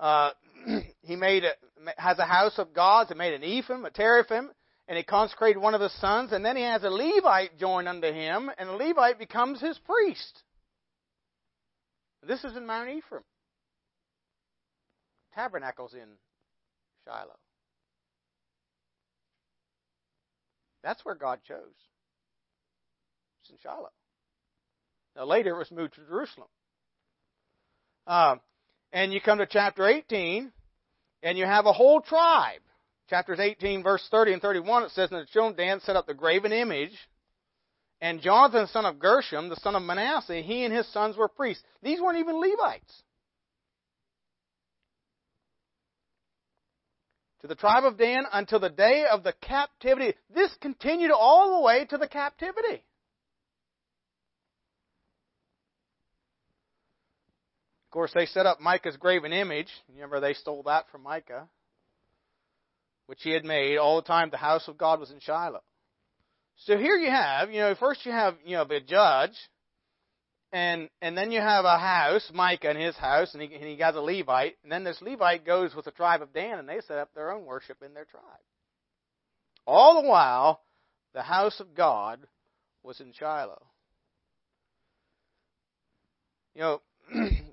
Uh, 0.00 0.30
he 1.02 1.16
made 1.16 1.44
a, 1.44 1.52
has 1.96 2.18
a 2.18 2.26
house 2.26 2.58
of 2.58 2.74
gods 2.74 3.10
and 3.10 3.18
made 3.18 3.34
an 3.34 3.44
ephim, 3.44 3.84
a 3.84 3.90
teraphim, 3.90 4.50
and 4.88 4.96
he 4.96 5.04
consecrated 5.04 5.60
one 5.60 5.74
of 5.74 5.80
his 5.80 5.92
sons, 6.00 6.32
and 6.32 6.44
then 6.44 6.56
he 6.56 6.62
has 6.62 6.82
a 6.82 6.90
Levite 6.90 7.58
join 7.58 7.86
unto 7.86 8.12
him, 8.12 8.50
and 8.58 8.68
the 8.68 8.72
Levite 8.72 9.18
becomes 9.18 9.60
his 9.60 9.78
priest. 9.78 10.42
This 12.26 12.42
is 12.42 12.56
in 12.56 12.66
Mount 12.66 12.88
Ephraim. 12.90 13.22
Tabernacles 15.34 15.94
in 15.94 16.08
Shiloh. 17.04 17.38
That's 20.88 21.04
where 21.04 21.14
God 21.14 21.40
chose. 21.46 21.58
It's 23.42 23.50
in 23.50 23.58
Shiloh. 23.62 23.90
Now 25.14 25.26
later 25.26 25.50
it 25.50 25.58
was 25.58 25.70
moved 25.70 25.92
to 25.96 26.00
Jerusalem. 26.00 26.48
Um, 28.06 28.40
and 28.90 29.12
you 29.12 29.20
come 29.20 29.36
to 29.36 29.46
chapter 29.46 29.86
18, 29.86 30.50
and 31.22 31.36
you 31.36 31.44
have 31.44 31.66
a 31.66 31.74
whole 31.74 32.00
tribe. 32.00 32.62
Chapters 33.10 33.38
18, 33.38 33.82
verse 33.82 34.08
30 34.10 34.32
and 34.32 34.40
31, 34.40 34.84
it 34.84 34.92
says, 34.92 35.10
And 35.12 35.20
the 35.20 35.26
children 35.26 35.52
of 35.52 35.58
Dan 35.58 35.80
set 35.80 35.94
up 35.94 36.06
the 36.06 36.14
graven 36.14 36.52
image, 36.52 36.96
and 38.00 38.22
Jonathan, 38.22 38.66
son 38.68 38.86
of 38.86 38.98
Gershom, 38.98 39.50
the 39.50 39.56
son 39.56 39.74
of 39.74 39.82
Manasseh, 39.82 40.40
he 40.40 40.64
and 40.64 40.72
his 40.72 40.90
sons 40.90 41.18
were 41.18 41.28
priests. 41.28 41.64
These 41.82 42.00
weren't 42.00 42.18
even 42.18 42.40
Levites. 42.40 43.02
To 47.40 47.46
the 47.46 47.54
tribe 47.54 47.84
of 47.84 47.96
Dan 47.96 48.24
until 48.32 48.58
the 48.58 48.68
day 48.68 49.04
of 49.10 49.22
the 49.22 49.34
captivity. 49.40 50.14
This 50.34 50.50
continued 50.60 51.10
all 51.12 51.58
the 51.58 51.64
way 51.64 51.84
to 51.86 51.98
the 51.98 52.08
captivity. 52.08 52.82
Of 57.86 57.92
course, 57.92 58.12
they 58.14 58.26
set 58.26 58.44
up 58.44 58.60
Micah's 58.60 58.96
graven 58.96 59.32
image. 59.32 59.68
Remember, 59.94 60.20
they 60.20 60.34
stole 60.34 60.62
that 60.64 60.90
from 60.90 61.02
Micah, 61.02 61.48
which 63.06 63.22
he 63.22 63.30
had 63.30 63.44
made 63.44 63.78
all 63.78 63.96
the 63.96 64.06
time 64.06 64.28
the 64.30 64.36
house 64.36 64.68
of 64.68 64.76
God 64.76 65.00
was 65.00 65.10
in 65.10 65.20
Shiloh. 65.20 65.62
So 66.56 66.76
here 66.76 66.96
you 66.96 67.10
have, 67.10 67.50
you 67.50 67.60
know, 67.60 67.74
first 67.76 68.04
you 68.04 68.12
have, 68.12 68.34
you 68.44 68.56
know, 68.56 68.64
the 68.64 68.80
judge, 68.80 69.32
and 70.52 70.88
and 71.02 71.16
then 71.16 71.30
you 71.30 71.40
have 71.40 71.64
a 71.64 71.78
house, 71.78 72.30
Micah 72.32 72.70
and 72.70 72.78
his 72.78 72.96
house, 72.96 73.34
and 73.34 73.42
he, 73.42 73.54
and 73.54 73.64
he 73.64 73.76
got 73.76 73.94
a 73.94 74.00
Levite, 74.00 74.56
and 74.62 74.72
then 74.72 74.84
this 74.84 75.02
Levite 75.02 75.44
goes 75.44 75.74
with 75.74 75.84
the 75.84 75.90
tribe 75.90 76.22
of 76.22 76.32
Dan, 76.32 76.58
and 76.58 76.68
they 76.68 76.80
set 76.80 76.98
up 76.98 77.10
their 77.14 77.32
own 77.32 77.44
worship 77.44 77.82
in 77.82 77.94
their 77.94 78.04
tribe. 78.04 78.22
All 79.66 80.00
the 80.00 80.08
while, 80.08 80.62
the 81.12 81.22
house 81.22 81.60
of 81.60 81.74
God 81.74 82.20
was 82.82 83.00
in 83.00 83.12
Shiloh. 83.12 83.66
You 86.54 86.60
know, 86.62 86.80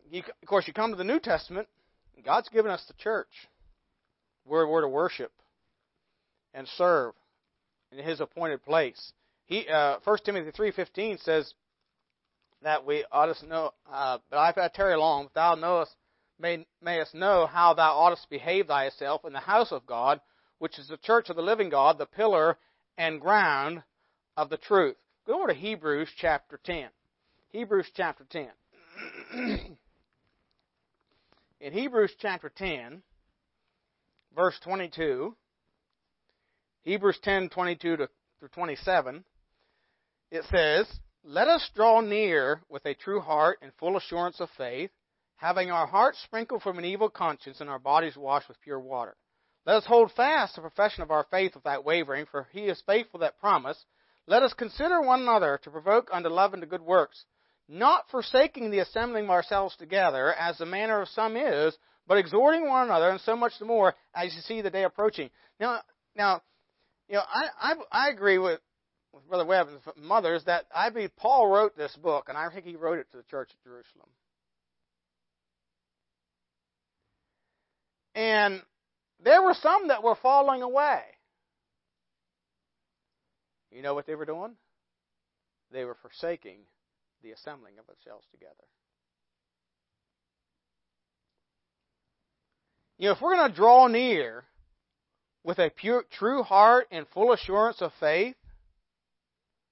you, 0.09 0.23
of 0.41 0.47
course, 0.47 0.67
you 0.67 0.73
come 0.73 0.91
to 0.91 0.97
the 0.97 1.03
New 1.03 1.19
Testament, 1.19 1.67
God's 2.23 2.49
given 2.49 2.71
us 2.71 2.83
the 2.87 2.93
church 2.93 3.27
where 4.45 4.67
we're 4.67 4.81
to 4.81 4.87
worship 4.87 5.31
and 6.53 6.67
serve 6.77 7.13
in 7.91 8.03
His 8.03 8.19
appointed 8.19 8.63
place. 8.63 9.13
He, 9.45 9.67
uh, 9.67 9.97
1 10.03 10.17
Timothy 10.25 10.51
3.15 10.51 11.21
says 11.23 11.53
that 12.65 12.83
we 12.83 13.05
ought 13.11 13.31
to 13.31 13.45
know, 13.45 13.71
uh, 13.93 14.17
but 14.31 14.39
I've 14.39 14.55
had 14.55 14.73
tarry 14.73 14.97
long, 14.97 15.29
thou 15.35 15.53
knowest, 15.53 15.91
may, 16.39 16.65
mayest 16.81 17.13
know 17.13 17.45
how 17.45 17.75
thou 17.75 17.93
oughtest 17.93 18.27
behave 18.27 18.65
thyself 18.65 19.23
in 19.23 19.33
the 19.33 19.39
house 19.39 19.71
of 19.71 19.85
God, 19.85 20.19
which 20.57 20.79
is 20.79 20.87
the 20.87 20.97
church 20.97 21.29
of 21.29 21.35
the 21.35 21.43
living 21.43 21.69
God, 21.69 21.99
the 21.99 22.07
pillar 22.07 22.57
and 22.97 23.21
ground 23.21 23.83
of 24.35 24.49
the 24.49 24.57
truth. 24.57 24.95
Go 25.27 25.37
over 25.37 25.53
to 25.53 25.53
Hebrews 25.53 26.09
chapter 26.17 26.59
10. 26.63 26.87
Hebrews 27.49 27.85
chapter 27.95 28.25
10. 28.31 28.49
in 31.61 31.71
Hebrews 31.71 32.13
chapter 32.19 32.49
10, 32.49 33.03
verse 34.35 34.59
22, 34.63 35.35
Hebrews 36.81 37.19
10, 37.21 37.49
22 37.49 37.97
to, 37.97 38.09
through 38.39 38.49
27, 38.49 39.23
it 40.31 40.43
says, 40.49 40.87
Let 41.27 41.47
us 41.47 41.69
draw 41.73 42.01
near 42.01 42.61
with 42.69 42.85
a 42.85 42.93
true 42.93 43.19
heart 43.19 43.59
and 43.61 43.73
full 43.79 43.97
assurance 43.97 44.39
of 44.39 44.49
faith, 44.57 44.91
having 45.37 45.71
our 45.71 45.87
hearts 45.87 46.21
sprinkled 46.23 46.61
from 46.61 46.77
an 46.77 46.85
evil 46.85 47.09
conscience 47.09 47.59
and 47.59 47.69
our 47.69 47.79
bodies 47.79 48.15
washed 48.15 48.47
with 48.47 48.61
pure 48.61 48.79
water. 48.79 49.17
Let 49.65 49.77
us 49.77 49.85
hold 49.85 50.11
fast 50.11 50.55
the 50.55 50.61
profession 50.61 51.01
of 51.01 51.09
our 51.09 51.25
faith 51.31 51.55
without 51.55 51.83
wavering, 51.83 52.27
for 52.29 52.47
he 52.51 52.65
is 52.65 52.81
faithful 52.85 53.19
that 53.21 53.39
promise. 53.39 53.83
Let 54.27 54.43
us 54.43 54.53
consider 54.53 55.01
one 55.01 55.21
another 55.21 55.59
to 55.63 55.71
provoke 55.71 56.09
unto 56.13 56.29
love 56.29 56.53
and 56.53 56.61
to 56.61 56.67
good 56.67 56.81
works 56.81 57.25
not 57.67 58.05
forsaking 58.11 58.69
the 58.69 58.79
assembling 58.79 59.25
of 59.25 59.31
ourselves 59.31 59.75
together, 59.77 60.33
as 60.33 60.57
the 60.57 60.65
manner 60.65 61.01
of 61.01 61.09
some 61.09 61.35
is, 61.35 61.75
but 62.07 62.17
exhorting 62.17 62.67
one 62.67 62.85
another, 62.85 63.09
and 63.09 63.19
so 63.21 63.35
much 63.35 63.53
the 63.59 63.65
more 63.65 63.95
as 64.13 64.33
you 64.35 64.41
see 64.41 64.61
the 64.61 64.69
day 64.69 64.83
approaching. 64.83 65.29
Now, 65.59 65.81
now, 66.15 66.41
you 67.07 67.15
know, 67.15 67.23
I 67.27 67.47
I, 67.59 67.73
I 67.91 68.09
agree 68.09 68.37
with, 68.37 68.59
with 69.15 69.27
Brother 69.29 69.45
Webb 69.45 69.69
and 69.69 70.05
mothers 70.05 70.43
that 70.45 70.65
I 70.75 70.89
believe 70.89 71.15
Paul 71.15 71.47
wrote 71.47 71.77
this 71.77 71.95
book, 71.95 72.25
and 72.27 72.37
I 72.37 72.49
think 72.49 72.65
he 72.65 72.75
wrote 72.75 72.99
it 72.99 73.09
to 73.11 73.17
the 73.17 73.23
church 73.23 73.49
at 73.49 73.63
Jerusalem. 73.63 74.09
And 78.13 78.61
there 79.23 79.41
were 79.41 79.55
some 79.61 79.87
that 79.87 80.03
were 80.03 80.15
falling 80.15 80.61
away. 80.61 81.01
You 83.71 83.81
know 83.81 83.93
what 83.93 84.05
they 84.05 84.15
were 84.15 84.25
doing? 84.25 84.51
They 85.71 85.85
were 85.85 85.97
forsaking 86.01 86.59
the 87.23 87.31
assembling 87.31 87.73
of 87.79 87.89
ourselves 87.89 88.25
together. 88.31 88.53
You 92.97 93.07
know, 93.07 93.11
if 93.13 93.21
we're 93.21 93.35
going 93.35 93.49
to 93.49 93.55
draw 93.55 93.87
near 93.87 94.45
with 95.43 95.59
a 95.59 95.69
pure, 95.69 96.05
true 96.11 96.43
heart 96.43 96.87
and 96.91 97.05
full 97.13 97.33
assurance 97.33 97.81
of 97.81 97.91
faith, 97.99 98.35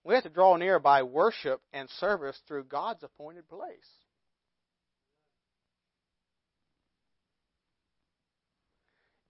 we 0.04 0.16
have 0.16 0.24
to 0.24 0.30
draw 0.30 0.56
near 0.58 0.80
by 0.80 1.04
worship 1.04 1.62
and 1.72 1.90
service 1.90 2.40
through 2.48 2.66
God's 2.66 3.04
appointed 3.04 3.48
place. 3.48 3.68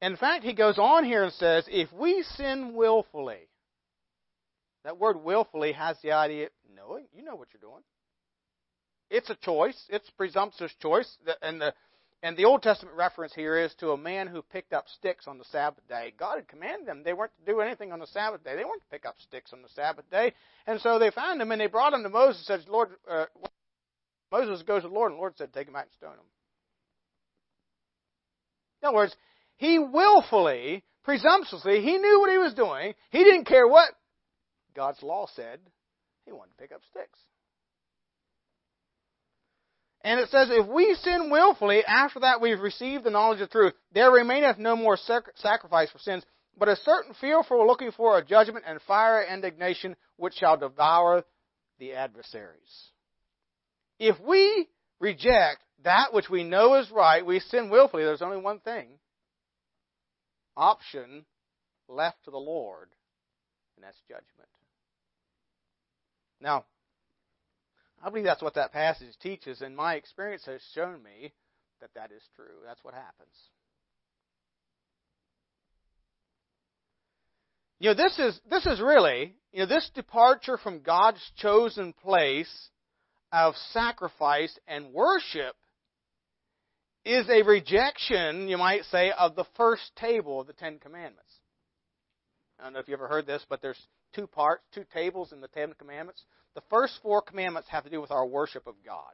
In 0.01 0.17
fact, 0.17 0.43
he 0.43 0.53
goes 0.53 0.77
on 0.77 1.05
here 1.05 1.23
and 1.23 1.31
says, 1.33 1.65
if 1.69 1.91
we 1.93 2.23
sin 2.35 2.73
willfully, 2.75 3.47
that 4.83 4.97
word 4.97 5.23
willfully 5.23 5.71
has 5.71 5.97
the 6.01 6.11
idea, 6.11 6.49
knowing, 6.75 7.05
you 7.13 7.23
know 7.23 7.35
what 7.35 7.47
you're 7.53 7.61
doing. 7.61 7.83
It's 9.09 9.29
a 9.29 9.35
choice. 9.35 9.81
It's 9.89 10.09
presumptuous 10.17 10.73
choice. 10.81 11.09
And 11.41 11.61
the 11.61 11.73
and 12.23 12.37
the 12.37 12.45
Old 12.45 12.63
Testament 12.63 12.95
reference 12.95 13.33
here 13.35 13.57
is 13.57 13.75
to 13.75 13.91
a 13.91 13.97
man 13.97 14.27
who 14.27 14.41
picked 14.41 14.71
up 14.71 14.85
sticks 14.87 15.27
on 15.27 15.37
the 15.37 15.43
Sabbath 15.51 15.85
day. 15.89 16.13
God 16.17 16.35
had 16.35 16.47
commanded 16.47 16.87
them. 16.87 17.03
They 17.03 17.11
weren't 17.11 17.33
to 17.37 17.51
do 17.51 17.59
anything 17.59 17.91
on 17.91 17.99
the 17.99 18.07
Sabbath 18.07 18.45
day. 18.45 18.55
They 18.55 18.63
weren't 18.63 18.81
to 18.81 18.89
pick 18.89 19.05
up 19.05 19.15
sticks 19.19 19.51
on 19.51 19.61
the 19.61 19.67
Sabbath 19.75 20.09
day. 20.09 20.31
And 20.65 20.79
so 20.79 20.99
they 20.99 21.11
found 21.11 21.41
him 21.41 21.51
and 21.51 21.59
they 21.59 21.67
brought 21.67 21.91
him 21.91 22.01
to 22.01 22.09
Moses 22.09 22.47
and 22.47 22.61
said, 22.61 22.69
Lord, 22.69 22.91
uh, 23.11 23.25
Moses 24.31 24.63
goes 24.63 24.83
to 24.83 24.87
the 24.87 24.93
Lord 24.93 25.11
and 25.11 25.17
the 25.17 25.21
Lord 25.21 25.33
said, 25.37 25.51
take 25.53 25.67
him 25.67 25.75
out 25.75 25.83
and 25.83 25.91
stone 25.97 26.13
him. 26.13 26.25
In 28.81 28.87
other 28.87 28.95
words, 28.95 29.15
he 29.57 29.77
willfully, 29.77 30.85
presumptuously, 31.03 31.81
he 31.81 31.97
knew 31.97 32.21
what 32.21 32.31
he 32.31 32.37
was 32.37 32.53
doing. 32.53 32.93
He 33.11 33.25
didn't 33.25 33.47
care 33.47 33.67
what 33.67 33.89
God's 34.73 35.03
law 35.03 35.27
said. 35.35 35.59
He 36.25 36.31
wanted 36.31 36.51
to 36.51 36.57
pick 36.57 36.71
up 36.71 36.81
sticks. 36.89 37.19
And 40.03 40.19
it 40.19 40.29
says, 40.29 40.49
If 40.51 40.67
we 40.67 40.95
sin 41.01 41.29
willfully, 41.29 41.83
after 41.85 42.19
that 42.21 42.41
we've 42.41 42.59
received 42.59 43.03
the 43.03 43.09
knowledge 43.09 43.41
of 43.41 43.49
truth, 43.49 43.73
there 43.93 44.11
remaineth 44.11 44.57
no 44.57 44.75
more 44.75 44.97
sacrifice 45.35 45.89
for 45.91 45.99
sins, 45.99 46.25
but 46.57 46.67
a 46.67 46.75
certain 46.75 47.13
fearful 47.19 47.65
looking 47.65 47.91
for 47.91 48.17
a 48.17 48.25
judgment 48.25 48.65
and 48.67 48.81
fire 48.81 49.23
indignation 49.23 49.95
which 50.17 50.35
shall 50.35 50.57
devour 50.57 51.23
the 51.79 51.93
adversaries. 51.93 52.91
If 53.97 54.19
we 54.19 54.67
reject 54.99 55.63
that 55.83 56.13
which 56.13 56.29
we 56.29 56.43
know 56.43 56.75
is 56.75 56.91
right, 56.91 57.25
we 57.25 57.39
sin 57.39 57.69
willfully, 57.69 58.03
there's 58.03 58.21
only 58.21 58.37
one 58.37 58.59
thing 58.59 58.99
option 60.55 61.25
left 61.87 62.23
to 62.25 62.31
the 62.31 62.37
Lord, 62.37 62.89
and 63.75 63.83
that's 63.83 63.97
judgment. 64.07 64.49
Now, 66.39 66.65
I 68.03 68.09
believe 68.09 68.25
that's 68.25 68.41
what 68.41 68.55
that 68.55 68.73
passage 68.73 69.17
teaches, 69.21 69.61
and 69.61 69.75
my 69.75 69.95
experience 69.95 70.45
has 70.45 70.61
shown 70.75 71.01
me 71.01 71.31
that 71.79 71.91
that 71.95 72.11
is 72.11 72.21
true. 72.35 72.59
That's 72.65 72.83
what 72.83 72.93
happens. 72.93 73.35
You 77.79 77.89
know, 77.89 77.95
this 77.95 78.19
is 78.19 78.39
this 78.49 78.65
is 78.65 78.81
really, 78.81 79.35
you 79.51 79.59
know, 79.59 79.65
this 79.65 79.89
departure 79.95 80.57
from 80.57 80.81
God's 80.81 81.21
chosen 81.37 81.93
place 81.93 82.69
of 83.31 83.55
sacrifice 83.71 84.57
and 84.67 84.93
worship 84.93 85.55
is 87.05 87.27
a 87.29 87.43
rejection, 87.43 88.47
you 88.47 88.57
might 88.57 88.83
say, 88.85 89.11
of 89.11 89.35
the 89.35 89.45
first 89.57 89.95
table 89.95 90.41
of 90.41 90.47
the 90.47 90.53
Ten 90.53 90.79
Commandments. 90.79 91.33
I 92.59 92.63
don't 92.63 92.73
know 92.73 92.79
if 92.79 92.87
you 92.87 92.93
ever 92.93 93.07
heard 93.07 93.25
this, 93.25 93.45
but 93.49 93.61
there's 93.61 93.81
two 94.13 94.27
parts, 94.27 94.63
two 94.73 94.85
tables 94.93 95.33
in 95.33 95.41
the 95.41 95.49
Ten 95.49 95.73
Commandments. 95.77 96.23
The 96.55 96.61
first 96.69 96.99
four 97.01 97.21
commandments 97.21 97.69
have 97.69 97.83
to 97.83 97.89
do 97.89 98.01
with 98.01 98.11
our 98.11 98.25
worship 98.25 98.67
of 98.67 98.75
God. 98.85 99.11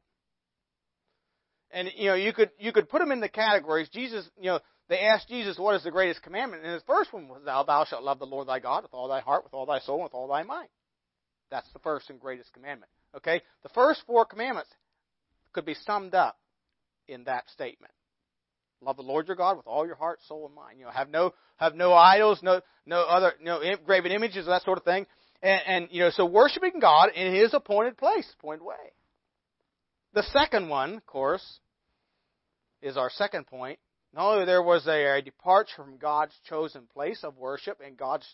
And 1.72 1.89
you 1.96 2.10
know, 2.10 2.15
you 2.15 2.34
could 2.34 2.51
you 2.58 2.72
could 2.72 2.89
put 2.89 3.00
them 3.00 3.12
in 3.12 3.19
the 3.19 3.29
categories. 3.29 3.89
Jesus, 3.89 4.27
you 4.38 4.50
know, 4.50 4.60
they 4.88 5.01
asked 5.01 5.27
Jesus, 5.27 5.58
"What 5.58 5.75
is 5.75 5.84
the 5.84 5.91
greatest 5.91 6.24
commandment?" 6.24 6.63
And 6.63 6.74
his 6.74 6.84
first 6.84 7.13
one 7.13 7.27
was, 7.27 7.43
"Thou 7.43 7.63
thou 7.63 7.86
shalt 7.86 8.03
love 8.03 8.19
the 8.19 8.25
Lord 8.25 8.48
thy 8.48 8.60
God 8.60 8.84
with 8.84 8.93
all 8.93 9.08
thy 9.08 9.19
heart, 9.19 9.43
with 9.43 9.53
all 9.53 9.65
thy 9.65 9.79
soul, 9.79 9.98
and 9.98 10.03
with 10.05 10.15
all 10.15 10.27
thy 10.27 10.43
mind." 10.43 10.69
That's 11.51 11.72
the 11.72 11.79
first 11.79 12.10
and 12.10 12.19
greatest 12.19 12.51
commandment. 12.53 12.91
Okay, 13.15 13.41
the 13.63 13.69
first 13.69 14.03
four 14.05 14.25
commandments 14.25 14.69
could 15.53 15.65
be 15.65 15.75
summed 15.75 16.15
up 16.15 16.38
in 17.08 17.24
that 17.25 17.50
statement. 17.50 17.93
Love 18.81 18.96
the 18.98 19.03
Lord 19.03 19.27
your 19.27 19.36
God 19.36 19.58
with 19.58 19.67
all 19.67 19.86
your 19.86 19.96
heart, 19.96 20.22
soul, 20.24 20.46
and 20.46 20.55
mind. 20.55 20.79
You 20.79 20.86
know, 20.86 20.91
have 20.91 21.10
no 21.10 21.34
have 21.58 21.75
no 21.75 21.93
idols, 21.93 22.41
no 22.41 22.62
no 22.86 23.01
other 23.01 23.34
no 23.41 23.62
graven 23.86 24.12
images, 24.12 24.46
that 24.46 24.63
sort 24.63 24.77
of 24.77 24.86
thing. 24.86 25.05
And, 25.41 25.62
and 25.65 25.88
you 25.91 26.01
know, 26.01 26.10
so 26.12 26.25
worshiping 26.25 26.79
God 26.79 27.10
in 27.15 27.34
His 27.34 27.53
appointed 27.53 27.98
place, 27.98 28.27
appointed 28.38 28.63
way. 28.63 28.75
The 30.13 30.24
second 30.34 30.69
one, 30.69 30.96
of 30.96 31.05
course, 31.05 31.60
is 32.81 32.98
our 32.98 33.10
second 33.10 33.48
point. 33.48 33.79
Not 34.13 34.34
only 34.34 34.46
there 34.46 34.63
was 34.63 34.88
a, 34.88 35.17
a 35.17 35.22
departure 35.22 35.75
from 35.75 35.98
God's 35.98 36.34
chosen 36.48 36.88
place 36.91 37.24
of 37.24 37.38
worship 37.38 37.79
and 37.86 37.96
God's 37.96 38.27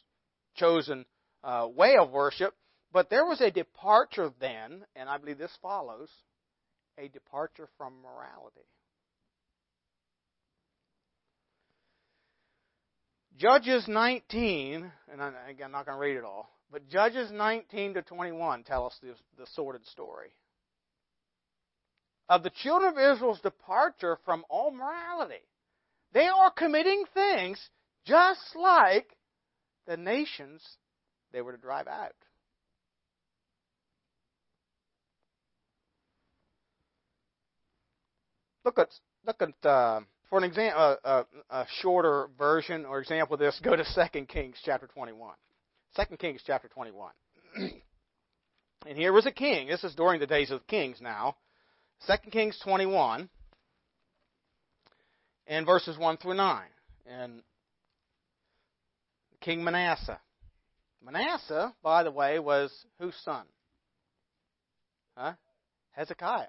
chosen 0.55 1.05
uh, 1.43 1.67
way 1.75 1.95
of 2.00 2.12
worship, 2.12 2.53
but 2.93 3.09
there 3.09 3.25
was 3.25 3.41
a 3.41 3.51
departure 3.51 4.31
then, 4.39 4.85
and 4.95 5.09
I 5.09 5.17
believe 5.17 5.38
this 5.38 5.55
follows, 5.62 6.09
a 6.97 7.09
departure 7.09 7.67
from 7.77 7.93
morality. 8.01 8.65
Judges 13.38 13.85
19, 13.89 14.89
and 15.12 15.21
I'm, 15.21 15.33
I'm 15.62 15.71
not 15.74 15.85
going 15.85 15.97
to 15.97 16.00
read 16.00 16.15
it 16.15 16.24
all, 16.24 16.54
but 16.72 16.88
Judges 16.89 17.31
19 17.31 17.95
to 17.95 18.01
21 18.01 18.63
tell 18.63 18.86
us 18.86 18.98
this, 19.01 19.17
the 19.38 19.45
sordid 19.53 19.86
story 19.86 20.34
of 22.27 22.43
the 22.43 22.50
children 22.50 22.91
of 22.93 23.15
Israel's 23.15 23.41
departure 23.41 24.17
from 24.25 24.43
all 24.50 24.72
morality. 24.72 25.43
They 26.13 26.27
are 26.27 26.51
committing 26.51 27.03
things 27.13 27.60
just 28.05 28.55
like 28.55 29.15
the 29.88 29.98
nations 29.98 30.62
they 31.31 31.41
were 31.41 31.51
to 31.51 31.57
drive 31.57 31.88
out. 31.88 32.13
Look 38.63 38.79
at 38.79 38.89
look 39.27 39.41
at 39.41 39.69
uh, 39.69 40.00
for 40.29 40.39
an 40.39 40.43
example, 40.45 40.81
uh, 40.81 41.07
uh, 41.07 41.24
a 41.51 41.65
shorter 41.81 42.29
version 42.38 42.86
or 42.86 43.00
example 43.00 43.36
of 43.36 43.39
this. 43.39 43.60
Go 43.63 43.75
to 43.75 43.84
2 43.84 44.25
Kings 44.25 44.57
chapter 44.65 44.88
21. 44.88 45.36
2 45.95 46.17
Kings 46.17 46.41
chapter 46.45 46.67
21. 46.67 47.11
and 48.85 48.97
here 48.97 49.13
was 49.13 49.25
a 49.25 49.31
king. 49.31 49.67
This 49.67 49.83
is 49.83 49.95
during 49.95 50.19
the 50.19 50.27
days 50.27 50.51
of 50.51 50.67
kings 50.67 50.97
now. 50.99 51.35
2 52.07 52.29
Kings 52.31 52.59
21 52.63 53.29
and 55.47 55.65
verses 55.65 55.97
1 55.97 56.17
through 56.17 56.35
9. 56.35 56.63
And 57.05 57.41
King 59.39 59.63
Manasseh. 59.63 60.19
Manasseh, 61.03 61.73
by 61.81 62.03
the 62.03 62.11
way, 62.11 62.39
was 62.39 62.71
whose 62.99 63.15
son? 63.23 63.45
Huh? 65.15 65.33
Hezekiah. 65.91 66.47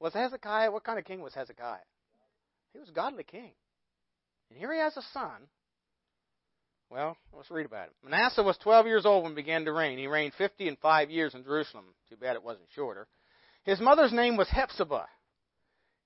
Was 0.00 0.12
Hezekiah, 0.12 0.70
what 0.70 0.84
kind 0.84 0.98
of 0.98 1.06
king 1.06 1.22
was 1.22 1.32
Hezekiah? 1.32 1.78
He 2.72 2.80
was 2.80 2.90
a 2.90 2.92
godly 2.92 3.24
king. 3.24 3.52
And 4.50 4.58
here 4.58 4.74
he 4.74 4.80
has 4.80 4.96
a 4.96 5.02
son. 5.12 5.48
Well, 6.94 7.16
let's 7.36 7.50
read 7.50 7.66
about 7.66 7.88
it. 7.88 8.08
Manasseh 8.08 8.44
was 8.44 8.56
12 8.58 8.86
years 8.86 9.04
old 9.04 9.24
when 9.24 9.32
he 9.32 9.34
began 9.34 9.64
to 9.64 9.72
reign. 9.72 9.98
He 9.98 10.06
reigned 10.06 10.32
50 10.34 10.68
and 10.68 10.78
5 10.78 11.10
years 11.10 11.34
in 11.34 11.42
Jerusalem. 11.42 11.86
Too 12.08 12.14
bad 12.14 12.36
it 12.36 12.44
wasn't 12.44 12.68
shorter. 12.72 13.08
His 13.64 13.80
mother's 13.80 14.12
name 14.12 14.36
was 14.36 14.48
Hephzibah. 14.48 15.08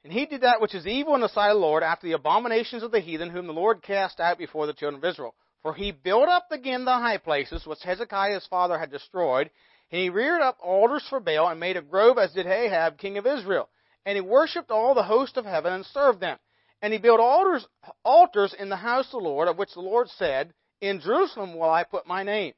And 0.02 0.10
he 0.10 0.24
did 0.24 0.40
that 0.40 0.62
which 0.62 0.74
is 0.74 0.86
evil 0.86 1.14
in 1.14 1.20
the 1.20 1.28
sight 1.28 1.50
of 1.50 1.56
the 1.56 1.60
Lord 1.60 1.82
after 1.82 2.06
the 2.06 2.14
abominations 2.14 2.82
of 2.82 2.90
the 2.90 3.00
heathen 3.00 3.28
whom 3.28 3.46
the 3.46 3.52
Lord 3.52 3.82
cast 3.82 4.18
out 4.18 4.38
before 4.38 4.66
the 4.66 4.72
children 4.72 5.04
of 5.04 5.10
Israel. 5.10 5.34
For 5.62 5.74
he 5.74 5.92
built 5.92 6.30
up 6.30 6.46
again 6.50 6.86
the 6.86 6.92
high 6.92 7.18
places 7.18 7.66
which 7.66 7.82
Hezekiah 7.82 8.32
his 8.32 8.46
father 8.46 8.78
had 8.78 8.90
destroyed, 8.90 9.50
and 9.92 10.00
he 10.00 10.08
reared 10.08 10.40
up 10.40 10.56
altars 10.58 11.04
for 11.10 11.20
Baal 11.20 11.48
and 11.48 11.60
made 11.60 11.76
a 11.76 11.82
grove 11.82 12.16
as 12.16 12.32
did 12.32 12.46
Ahab 12.46 12.96
king 12.96 13.18
of 13.18 13.26
Israel. 13.26 13.68
And 14.06 14.16
he 14.16 14.22
worshipped 14.22 14.70
all 14.70 14.94
the 14.94 15.02
host 15.02 15.36
of 15.36 15.44
heaven 15.44 15.74
and 15.74 15.84
served 15.84 16.20
them. 16.20 16.38
And 16.80 16.94
he 16.94 16.98
built 16.98 17.20
altars, 17.20 17.66
altars 18.06 18.54
in 18.58 18.70
the 18.70 18.76
house 18.76 19.06
of 19.06 19.20
the 19.20 19.28
Lord, 19.28 19.48
of 19.48 19.58
which 19.58 19.74
the 19.74 19.80
Lord 19.80 20.08
said, 20.16 20.54
In 20.80 21.00
Jerusalem 21.00 21.54
will 21.54 21.70
I 21.70 21.84
put 21.84 22.06
my 22.06 22.22
name. 22.22 22.54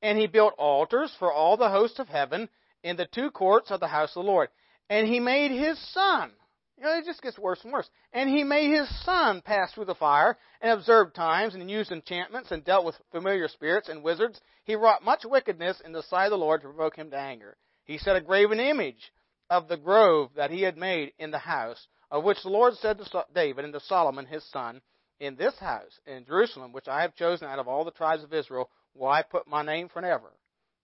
And 0.00 0.18
he 0.18 0.26
built 0.26 0.54
altars 0.58 1.14
for 1.18 1.32
all 1.32 1.56
the 1.56 1.70
hosts 1.70 1.98
of 1.98 2.08
heaven 2.08 2.48
in 2.82 2.96
the 2.96 3.06
two 3.06 3.30
courts 3.30 3.70
of 3.70 3.80
the 3.80 3.88
house 3.88 4.10
of 4.10 4.24
the 4.24 4.30
Lord. 4.30 4.48
And 4.88 5.06
he 5.06 5.20
made 5.20 5.50
his 5.50 5.78
son. 5.92 6.32
You 6.76 6.84
know, 6.84 6.96
it 6.96 7.04
just 7.04 7.22
gets 7.22 7.38
worse 7.38 7.62
and 7.64 7.72
worse. 7.72 7.90
And 8.12 8.30
he 8.30 8.44
made 8.44 8.72
his 8.72 8.88
son 9.04 9.42
pass 9.42 9.72
through 9.72 9.86
the 9.86 9.96
fire, 9.96 10.38
and 10.60 10.70
observed 10.70 11.16
times, 11.16 11.54
and 11.54 11.68
used 11.68 11.90
enchantments, 11.90 12.52
and 12.52 12.64
dealt 12.64 12.84
with 12.84 12.94
familiar 13.10 13.48
spirits 13.48 13.88
and 13.88 14.04
wizards. 14.04 14.40
He 14.64 14.76
wrought 14.76 15.04
much 15.04 15.24
wickedness 15.24 15.80
in 15.84 15.90
the 15.90 16.04
sight 16.04 16.26
of 16.26 16.30
the 16.30 16.38
Lord 16.38 16.60
to 16.60 16.68
provoke 16.68 16.94
him 16.94 17.10
to 17.10 17.18
anger. 17.18 17.56
He 17.84 17.98
set 17.98 18.14
a 18.14 18.20
graven 18.20 18.60
image 18.60 19.12
of 19.50 19.66
the 19.66 19.76
grove 19.76 20.30
that 20.36 20.52
he 20.52 20.62
had 20.62 20.76
made 20.76 21.12
in 21.18 21.32
the 21.32 21.38
house, 21.38 21.88
of 22.12 22.22
which 22.22 22.42
the 22.42 22.50
Lord 22.50 22.74
said 22.74 22.98
to 22.98 23.26
David 23.34 23.64
and 23.64 23.74
to 23.74 23.80
Solomon 23.80 24.26
his 24.26 24.48
son, 24.50 24.80
In 25.20 25.34
this 25.36 25.58
house, 25.58 25.98
in 26.06 26.24
Jerusalem, 26.24 26.72
which 26.72 26.88
I 26.88 27.02
have 27.02 27.14
chosen 27.14 27.48
out 27.48 27.58
of 27.58 27.66
all 27.66 27.84
the 27.84 27.90
tribes 27.90 28.22
of 28.22 28.32
Israel, 28.32 28.70
will 28.94 29.08
I 29.08 29.22
put 29.22 29.48
my 29.48 29.62
name 29.62 29.88
forever. 29.88 30.32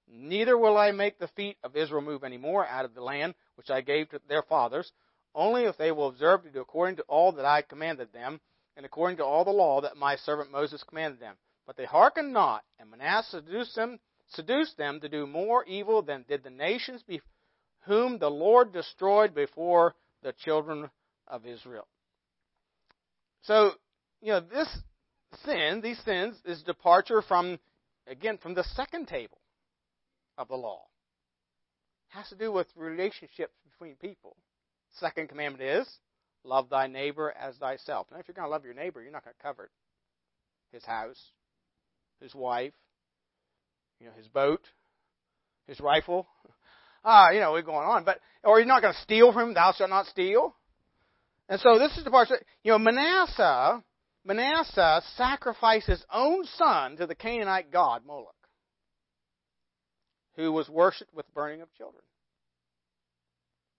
Neither 0.09 0.59
will 0.59 0.77
I 0.77 0.91
make 0.91 1.19
the 1.19 1.29
feet 1.29 1.57
of 1.63 1.77
Israel 1.77 2.03
move 2.03 2.25
any 2.25 2.37
more 2.37 2.67
out 2.67 2.85
of 2.85 2.95
the 2.95 3.01
land 3.01 3.35
which 3.55 3.71
I 3.71 3.81
gave 3.81 4.11
to 4.11 4.21
their 4.29 4.43
fathers, 4.43 4.93
only 5.35 5.65
if 5.65 5.77
they 5.77 5.93
will 5.93 6.09
observe 6.09 6.43
to 6.43 6.51
do 6.51 6.61
according 6.61 6.97
to 6.97 7.03
all 7.03 7.33
that 7.33 7.45
I 7.45 7.63
commanded 7.63 8.13
them, 8.13 8.41
and 8.77 8.85
according 8.85 9.19
to 9.19 9.25
all 9.25 9.45
the 9.45 9.51
law 9.51 9.81
that 9.81 9.97
my 9.97 10.17
servant 10.17 10.51
Moses 10.51 10.83
commanded 10.83 11.21
them. 11.21 11.37
But 11.67 11.77
they 11.77 11.87
hearkened 11.87 12.33
not, 12.33 12.65
and 12.79 12.91
Manasseh 12.91 13.43
seduced 13.43 13.75
them, 13.75 13.99
seduced 14.29 14.77
them 14.77 15.01
to 15.01 15.09
do 15.09 15.27
more 15.27 15.65
evil 15.65 16.03
than 16.03 16.25
did 16.29 16.43
the 16.43 16.51
nations 16.51 17.03
be, 17.03 17.23
whom 17.87 18.19
the 18.19 18.31
Lord 18.31 18.73
destroyed 18.73 19.35
before 19.35 19.95
the 20.23 20.33
children 20.33 20.91
of 21.27 21.47
Israel. 21.47 21.87
So, 23.43 23.73
you 24.25 24.31
know, 24.31 24.41
this 24.41 24.69
sin, 25.45 25.81
these 25.83 26.01
sins, 26.03 26.35
is 26.47 26.63
departure 26.63 27.21
from, 27.21 27.59
again, 28.07 28.39
from 28.39 28.55
the 28.55 28.65
second 28.75 29.07
table 29.07 29.37
of 30.39 30.49
the 30.49 30.55
law. 30.55 30.81
It 32.11 32.17
has 32.17 32.29
to 32.31 32.35
do 32.35 32.51
with 32.51 32.67
relationships 32.75 33.53
between 33.71 33.97
people. 33.97 34.37
Second 34.99 35.29
commandment 35.29 35.63
is, 35.63 35.87
love 36.43 36.71
thy 36.71 36.87
neighbor 36.87 37.35
as 37.39 37.57
thyself. 37.57 38.07
Now, 38.11 38.19
if 38.19 38.27
you're 38.27 38.35
going 38.35 38.47
to 38.47 38.51
love 38.51 38.65
your 38.65 38.73
neighbor, 38.73 39.03
you're 39.03 39.13
not 39.13 39.25
going 39.25 39.35
to 39.37 39.43
covet 39.43 39.69
his 40.73 40.85
house, 40.87 41.21
his 42.23 42.35
wife, 42.35 42.73
you 44.01 44.07
know, 44.07 44.13
his 44.17 44.29
boat, 44.29 44.63
his 45.67 45.79
rifle. 45.81 46.27
Ah, 47.07 47.33
you 47.33 47.41
know, 47.41 47.53
we're 47.53 47.61
going 47.61 47.87
on. 47.87 48.05
But 48.05 48.19
or 48.43 48.59
you're 48.59 48.67
not 48.67 48.81
going 48.81 48.95
to 48.95 49.01
steal 49.03 49.31
from 49.31 49.49
him. 49.49 49.55
Thou 49.55 49.75
shalt 49.77 49.91
not 49.91 50.07
steal. 50.07 50.57
And 51.51 51.61
so 51.61 51.79
this 51.79 51.95
is 51.99 52.05
the 52.05 52.11
part. 52.11 52.31
You 52.63 52.73
know, 52.73 52.79
Manasseh, 52.79 53.85
Manasseh 54.25 55.03
sacrificed 55.17 55.87
his 55.87 56.05
own 56.13 56.45
son 56.57 56.97
to 56.97 57.07
the 57.07 57.15
Canaanite 57.15 57.71
god 57.71 58.07
Moloch, 58.07 58.35
who 60.37 60.53
was 60.53 60.69
worshipped 60.69 61.15
with 61.15 61.33
burning 61.35 61.61
of 61.61 61.73
children. 61.75 62.03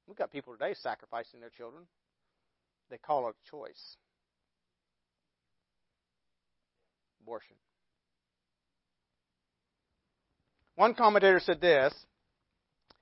We've 0.08 0.18
got 0.18 0.32
people 0.32 0.54
today 0.54 0.76
sacrificing 0.82 1.40
their 1.40 1.50
children. 1.50 1.84
They 2.92 2.98
call 2.98 3.28
it 3.30 3.36
choice. 3.50 3.98
Abortion. 7.22 7.56
One 10.76 10.94
commentator 10.94 11.40
said 11.40 11.60
this. 11.60 11.94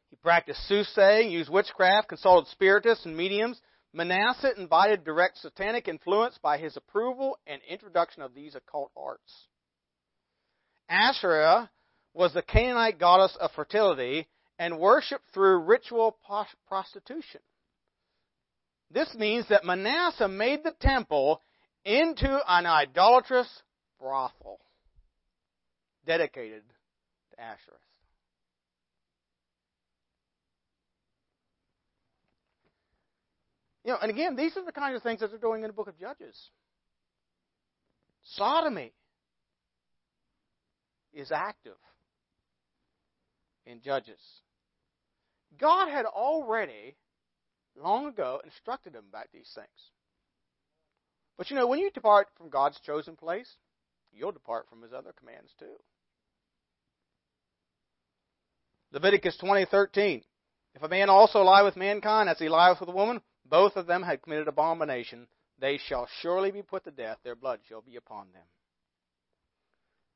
He 0.10 0.16
practiced 0.16 0.66
soothsaying, 0.70 1.32
used 1.32 1.50
witchcraft, 1.50 2.08
consulted 2.08 2.50
spiritists 2.52 3.06
and 3.06 3.18
mediums. 3.18 3.60
Manasseh 3.94 4.54
invited 4.58 5.04
direct 5.04 5.38
satanic 5.38 5.88
influence 5.88 6.38
by 6.42 6.58
his 6.58 6.76
approval 6.76 7.38
and 7.46 7.62
introduction 7.70 8.24
of 8.24 8.34
these 8.34 8.56
occult 8.56 8.92
arts. 8.98 9.48
Asherah 10.90 11.70
was 12.14 12.34
the 12.34 12.42
Canaanite 12.42 13.00
goddess 13.00 13.38
of 13.40 13.52
fertility 13.52 14.28
and 14.58 14.80
worshipped 14.80 15.26
through 15.34 15.60
ritual 15.60 16.18
prostitution. 16.68 17.42
This 18.90 19.14
means 19.16 19.48
that 19.50 19.66
Manasseh 19.66 20.28
made 20.28 20.64
the 20.64 20.76
temple 20.80 21.42
into 21.86 22.40
an 22.48 22.66
idolatrous 22.66 23.50
brothel 24.00 24.60
dedicated 26.06 26.64
to 27.32 27.42
Asherah. 27.42 27.78
You 33.84 33.92
know, 33.92 33.98
and 34.02 34.10
again, 34.10 34.36
these 34.36 34.56
are 34.56 34.64
the 34.64 34.72
kinds 34.72 34.96
of 34.96 35.04
things 35.04 35.20
that 35.20 35.30
they're 35.30 35.40
doing 35.40 35.64
in 35.64 35.68
the 35.68 35.74
book 35.74 35.88
of 35.88 36.00
Judges. 36.00 36.50
Sodomy 38.24 38.94
is 41.14 41.32
active 41.32 41.78
in 43.66 43.82
Judges. 43.82 44.20
God 45.60 45.90
had 45.90 46.06
already, 46.06 46.96
long 47.76 48.08
ago, 48.08 48.42
instructed 48.46 48.94
them 48.94 49.06
about 49.10 49.28
these 49.34 49.52
things. 49.54 49.68
But 51.38 51.50
you 51.50 51.58
know, 51.58 51.68
when 51.68 51.80
you 51.80 51.92
depart 51.92 52.28
from 52.38 52.50
God's 52.50 52.80
chosen 52.86 53.16
place, 53.16 53.52
you'll 54.14 54.32
depart 54.32 54.68
from 54.70 54.82
his 54.82 54.94
other 54.94 55.14
commands 55.18 55.52
too. 55.60 55.76
Leviticus 58.92 59.38
20:13 59.42 60.24
If 60.76 60.84
a 60.84 60.88
man 60.88 61.10
also 61.10 61.40
lie 61.40 61.64
with 61.64 61.76
mankind 61.76 62.30
as 62.30 62.40
he 62.40 62.48
lieth 62.48 62.80
with 62.80 62.90
a 62.90 62.94
woman, 62.94 63.22
both 63.46 63.76
of 63.76 63.88
them 63.88 64.04
had 64.04 64.22
committed 64.22 64.48
abomination, 64.48 65.28
they 65.60 65.78
shall 65.78 66.08
surely 66.22 66.52
be 66.52 66.62
put 66.62 66.84
to 66.86 66.92
death, 66.92 67.18
their 67.24 67.36
blood 67.36 67.60
shall 67.68 67.82
be 67.82 67.96
upon 67.96 68.28
them. 68.34 68.44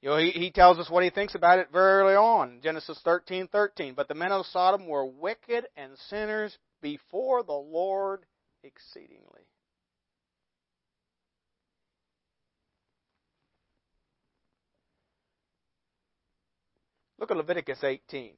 You 0.02 0.10
know, 0.10 0.18
he, 0.18 0.30
he 0.30 0.52
tells 0.52 0.78
us 0.78 0.90
what 0.90 1.04
he 1.04 1.10
thinks 1.10 1.34
about 1.34 1.60
it 1.60 1.70
very 1.72 2.02
early 2.02 2.16
on, 2.16 2.60
Genesis 2.62 3.00
13, 3.04 3.48
13. 3.48 3.94
But 3.96 4.08
the 4.08 4.13
men 4.13 4.32
of 4.32 4.46
Sodom 4.46 4.88
were 4.88 5.06
wicked 5.06 5.66
and 5.76 5.98
sinners 6.10 6.56
before 6.82 7.44
the 7.44 7.54
Lord 7.54 8.26
exceedingly. 8.63 9.48
Look 17.20 17.32
at 17.32 17.38
Leviticus 17.38 17.84
18. 17.84 18.34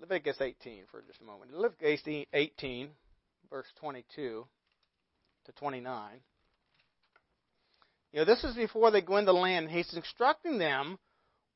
Leviticus 0.00 0.40
18 0.40 0.84
for 0.90 1.02
just 1.02 1.20
a 1.20 1.24
moment. 1.24 1.52
Leviticus 1.52 2.26
18, 2.32 2.88
verse 3.50 3.66
22 3.80 4.46
to 5.46 5.52
29. 5.52 6.20
You 8.12 8.20
know, 8.20 8.24
this 8.24 8.42
is 8.44 8.56
before 8.56 8.90
they 8.90 9.02
go 9.02 9.16
into 9.18 9.32
the 9.32 9.38
land. 9.38 9.68
He's 9.68 9.92
instructing 9.94 10.58
them 10.58 10.98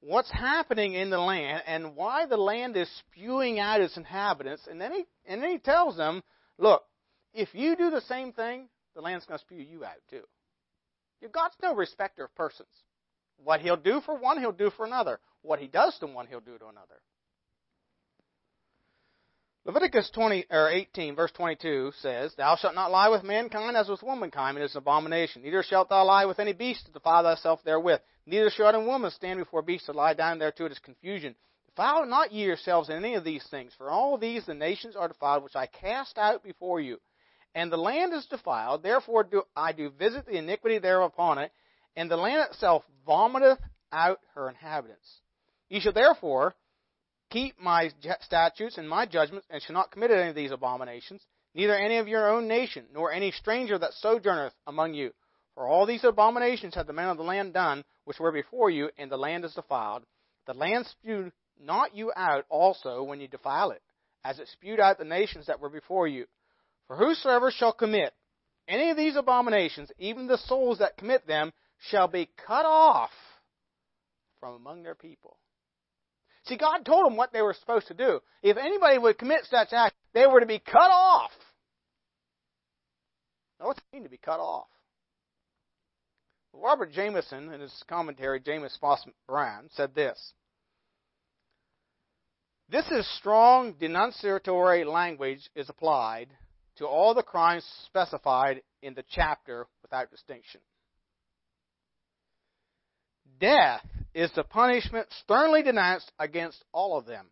what's 0.00 0.30
happening 0.30 0.94
in 0.94 1.10
the 1.10 1.18
land 1.18 1.62
and 1.66 1.96
why 1.96 2.26
the 2.26 2.36
land 2.36 2.76
is 2.76 2.88
spewing 2.98 3.58
out 3.58 3.80
its 3.80 3.96
inhabitants. 3.96 4.66
And 4.70 4.80
then 4.80 4.92
he, 4.92 5.04
and 5.26 5.42
then 5.42 5.50
he 5.50 5.58
tells 5.58 5.96
them, 5.96 6.22
look, 6.58 6.82
if 7.32 7.48
you 7.52 7.74
do 7.76 7.90
the 7.90 8.02
same 8.02 8.32
thing, 8.32 8.68
the 8.94 9.00
land's 9.00 9.26
going 9.26 9.38
to 9.38 9.44
spew 9.44 9.58
you 9.58 9.84
out 9.84 9.96
too. 10.10 10.22
God's 11.32 11.56
no 11.62 11.74
respecter 11.74 12.24
of 12.24 12.34
persons. 12.34 12.68
What 13.42 13.60
he'll 13.60 13.76
do 13.76 14.00
for 14.04 14.16
one, 14.16 14.38
he'll 14.38 14.52
do 14.52 14.70
for 14.70 14.86
another. 14.86 15.18
What 15.42 15.58
he 15.58 15.66
does 15.66 15.96
to 15.98 16.06
one, 16.06 16.26
he'll 16.26 16.40
do 16.40 16.58
to 16.58 16.66
another. 16.66 17.00
Leviticus 19.66 20.10
20 20.10 20.44
or 20.50 20.68
18 20.68 21.16
verse 21.16 21.32
22 21.32 21.92
says, 21.92 22.34
"Thou 22.34 22.54
shalt 22.54 22.74
not 22.74 22.90
lie 22.90 23.08
with 23.08 23.22
mankind 23.22 23.78
as 23.78 23.88
with 23.88 24.02
womankind; 24.02 24.58
it 24.58 24.62
is 24.62 24.74
an 24.74 24.80
abomination. 24.80 25.40
Neither 25.40 25.62
shalt 25.62 25.88
thou 25.88 26.04
lie 26.04 26.26
with 26.26 26.38
any 26.38 26.52
beast 26.52 26.84
to 26.84 26.92
defile 26.92 27.22
thyself 27.22 27.62
therewith. 27.64 28.02
Neither 28.26 28.50
shall 28.50 28.74
a 28.74 28.84
woman 28.84 29.10
stand 29.10 29.38
before 29.38 29.62
beast 29.62 29.86
to 29.86 29.92
lie 29.92 30.12
down 30.12 30.38
thereto; 30.38 30.66
it 30.66 30.72
is 30.72 30.78
confusion. 30.80 31.34
Defile 31.64 32.04
not 32.04 32.30
ye 32.30 32.44
yourselves 32.44 32.90
in 32.90 32.96
any 32.96 33.14
of 33.14 33.24
these 33.24 33.46
things, 33.48 33.72
for 33.72 33.90
all 33.90 34.18
these 34.18 34.44
the 34.44 34.52
nations 34.52 34.96
are 34.96 35.08
defiled, 35.08 35.42
which 35.42 35.56
I 35.56 35.64
cast 35.64 36.18
out 36.18 36.42
before 36.42 36.78
you. 36.78 37.00
And 37.54 37.72
the 37.72 37.78
land 37.78 38.12
is 38.12 38.26
defiled; 38.26 38.82
therefore 38.82 39.24
do 39.24 39.44
I 39.56 39.72
do 39.72 39.88
visit 39.88 40.26
the 40.26 40.36
iniquity 40.36 40.76
thereof 40.76 41.10
upon 41.10 41.38
it, 41.38 41.52
and 41.96 42.10
the 42.10 42.18
land 42.18 42.50
itself 42.50 42.84
vomiteth 43.06 43.60
out 43.90 44.20
her 44.34 44.50
inhabitants. 44.50 45.22
Ye 45.70 45.80
shall 45.80 45.94
therefore 45.94 46.54
keep 47.34 47.60
my 47.60 47.90
statutes 48.20 48.78
and 48.78 48.88
my 48.88 49.04
judgments, 49.06 49.44
and 49.50 49.60
shall 49.60 49.74
not 49.74 49.90
commit 49.90 50.12
any 50.12 50.28
of 50.28 50.36
these 50.36 50.52
abominations, 50.52 51.20
neither 51.52 51.76
any 51.76 51.96
of 51.98 52.06
your 52.06 52.30
own 52.30 52.46
nation, 52.46 52.86
nor 52.94 53.10
any 53.10 53.32
stranger 53.32 53.76
that 53.76 53.92
sojourneth 53.94 54.54
among 54.68 54.94
you. 54.94 55.10
For 55.56 55.66
all 55.66 55.84
these 55.84 56.04
abominations 56.04 56.76
have 56.76 56.86
the 56.86 56.92
men 56.92 57.08
of 57.08 57.16
the 57.16 57.24
land 57.24 57.52
done, 57.52 57.84
which 58.04 58.20
were 58.20 58.30
before 58.30 58.70
you, 58.70 58.88
and 58.96 59.10
the 59.10 59.16
land 59.16 59.44
is 59.44 59.52
defiled. 59.52 60.04
The 60.46 60.54
land 60.54 60.86
spewed 60.86 61.32
not 61.60 61.96
you 61.96 62.12
out 62.14 62.44
also 62.48 63.02
when 63.02 63.20
you 63.20 63.26
defile 63.26 63.72
it, 63.72 63.82
as 64.24 64.38
it 64.38 64.46
spewed 64.48 64.78
out 64.78 64.98
the 64.98 65.04
nations 65.04 65.46
that 65.46 65.58
were 65.58 65.68
before 65.68 66.06
you. 66.06 66.26
For 66.86 66.96
whosoever 66.96 67.50
shall 67.50 67.72
commit 67.72 68.14
any 68.68 68.90
of 68.90 68.96
these 68.96 69.16
abominations, 69.16 69.90
even 69.98 70.28
the 70.28 70.38
souls 70.38 70.78
that 70.78 70.98
commit 70.98 71.26
them, 71.26 71.52
shall 71.90 72.06
be 72.06 72.30
cut 72.46 72.64
off 72.64 73.10
from 74.38 74.54
among 74.54 74.84
their 74.84 74.94
people. 74.94 75.36
See, 76.46 76.56
God 76.56 76.84
told 76.84 77.06
them 77.06 77.16
what 77.16 77.32
they 77.32 77.42
were 77.42 77.54
supposed 77.54 77.88
to 77.88 77.94
do. 77.94 78.20
If 78.42 78.56
anybody 78.56 78.98
would 78.98 79.18
commit 79.18 79.46
such 79.50 79.68
act, 79.72 79.94
they 80.12 80.26
were 80.26 80.40
to 80.40 80.46
be 80.46 80.58
cut 80.58 80.90
off. 80.90 81.30
Now, 83.58 83.66
what's 83.66 83.78
it 83.78 83.94
mean 83.94 84.02
to 84.04 84.10
be 84.10 84.18
cut 84.18 84.40
off? 84.40 84.66
Robert 86.52 86.92
Jamieson, 86.92 87.52
in 87.52 87.60
his 87.60 87.82
commentary, 87.88 88.40
James 88.40 88.76
Foss 88.80 89.04
said 89.72 89.94
this. 89.94 90.32
This 92.68 92.86
is 92.90 93.06
strong 93.18 93.74
denunciatory 93.74 94.84
language 94.84 95.50
is 95.54 95.68
applied 95.68 96.28
to 96.76 96.86
all 96.86 97.14
the 97.14 97.22
crimes 97.22 97.64
specified 97.86 98.62
in 98.82 98.94
the 98.94 99.04
chapter 99.10 99.66
without 99.82 100.10
distinction. 100.10 100.60
Death 103.40 103.84
is 104.14 104.30
the 104.32 104.44
punishment 104.44 105.08
sternly 105.22 105.62
denounced 105.62 106.10
against 106.18 106.64
all 106.72 106.96
of 106.96 107.06
them. 107.06 107.26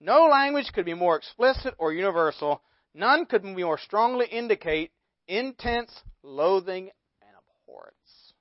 No 0.00 0.26
language 0.26 0.70
could 0.72 0.84
be 0.84 0.94
more 0.94 1.16
explicit 1.16 1.74
or 1.78 1.92
universal. 1.92 2.62
None 2.94 3.26
could 3.26 3.42
be 3.42 3.64
more 3.64 3.78
strongly 3.78 4.26
indicate 4.26 4.92
intense 5.26 5.90
loathing 6.22 6.90
and 7.20 7.30
abhorrence. 7.64 8.32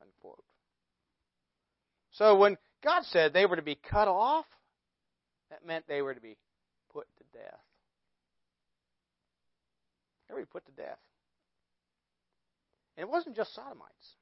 Unquote. 0.00 0.44
So 2.12 2.36
when 2.36 2.58
God 2.84 3.04
said 3.04 3.32
they 3.32 3.46
were 3.46 3.56
to 3.56 3.62
be 3.62 3.76
cut 3.76 4.08
off, 4.08 4.44
that 5.50 5.64
meant 5.66 5.86
they 5.86 6.02
were 6.02 6.14
to 6.14 6.20
be 6.20 6.36
put 6.92 7.06
to 7.18 7.38
death. 7.38 7.60
They 10.28 10.34
were 10.34 10.46
put 10.46 10.66
to 10.66 10.72
death. 10.72 10.98
And 12.96 13.06
it 13.06 13.10
wasn't 13.10 13.36
just 13.36 13.54
sodomites. 13.54 14.16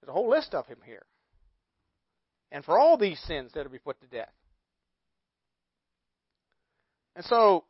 There's 0.00 0.10
a 0.10 0.12
whole 0.12 0.30
list 0.30 0.54
of 0.54 0.66
him 0.66 0.78
here. 0.84 1.04
And 2.52 2.64
for 2.64 2.78
all 2.78 2.96
these 2.96 3.20
sins 3.20 3.52
that 3.54 3.64
will 3.64 3.72
be 3.72 3.78
put 3.78 4.00
to 4.00 4.06
death. 4.06 4.32
And 7.16 7.24
so, 7.24 7.64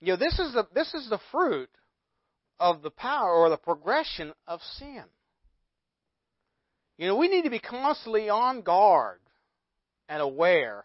you 0.00 0.08
know, 0.08 0.16
this 0.16 0.38
is 0.38 0.52
the 0.52 0.66
this 0.74 0.92
is 0.94 1.08
the 1.08 1.20
fruit 1.30 1.70
of 2.60 2.82
the 2.82 2.90
power 2.90 3.32
or 3.32 3.50
the 3.50 3.56
progression 3.56 4.32
of 4.46 4.60
sin. 4.78 5.04
You 6.96 7.08
know, 7.08 7.16
we 7.16 7.28
need 7.28 7.42
to 7.42 7.50
be 7.50 7.58
constantly 7.58 8.28
on 8.28 8.62
guard 8.62 9.20
and 10.08 10.22
aware 10.22 10.84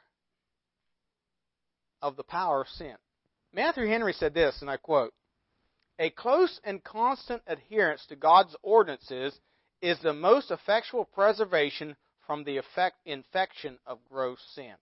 of 2.01 2.15
the 2.15 2.23
power 2.23 2.61
of 2.61 2.67
sin. 2.69 2.95
Matthew 3.53 3.87
Henry 3.87 4.13
said 4.13 4.33
this, 4.33 4.57
and 4.61 4.69
I 4.69 4.77
quote 4.77 5.13
A 5.99 6.09
close 6.09 6.59
and 6.63 6.83
constant 6.83 7.43
adherence 7.45 8.05
to 8.07 8.15
God's 8.15 8.55
ordinances 8.63 9.39
is 9.81 9.99
the 9.99 10.13
most 10.13 10.51
effectual 10.51 11.05
preservation 11.05 11.95
from 12.25 12.43
the 12.43 12.57
effect, 12.57 12.97
infection 13.05 13.77
of 13.85 13.99
gross 14.09 14.39
sin. 14.53 14.73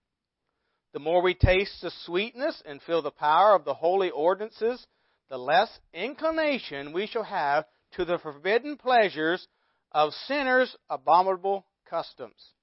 The 0.94 1.00
more 1.00 1.22
we 1.22 1.34
taste 1.34 1.82
the 1.82 1.92
sweetness 2.06 2.62
and 2.66 2.82
feel 2.82 3.02
the 3.02 3.12
power 3.12 3.56
of 3.56 3.66
the 3.66 3.74
holy 3.74 4.10
ordinances, 4.10 4.86
the 5.30 5.38
less 5.38 5.70
inclination 5.94 6.94
we 6.94 7.08
shall 7.08 7.24
have 7.24 7.66
to 7.94 8.06
the 8.06 8.18
forbidden 8.18 8.78
pleasures 8.78 9.48
of 9.92 10.14
sinners' 10.28 10.76
abominable 10.90 11.66
customs. 11.90 12.54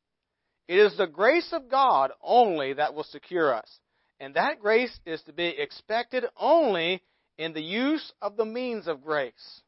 It 0.66 0.78
is 0.78 0.96
the 0.96 1.06
grace 1.06 1.52
of 1.52 1.68
God 1.68 2.12
only 2.22 2.72
that 2.74 2.94
will 2.94 3.04
secure 3.04 3.54
us, 3.54 3.78
and 4.18 4.34
that 4.34 4.60
grace 4.60 4.98
is 5.04 5.22
to 5.22 5.32
be 5.32 5.46
expected 5.46 6.24
only 6.36 7.02
in 7.36 7.52
the 7.52 7.62
use 7.62 8.12
of 8.22 8.36
the 8.36 8.44
means 8.44 8.86
of 8.86 9.02
grace. 9.02 9.62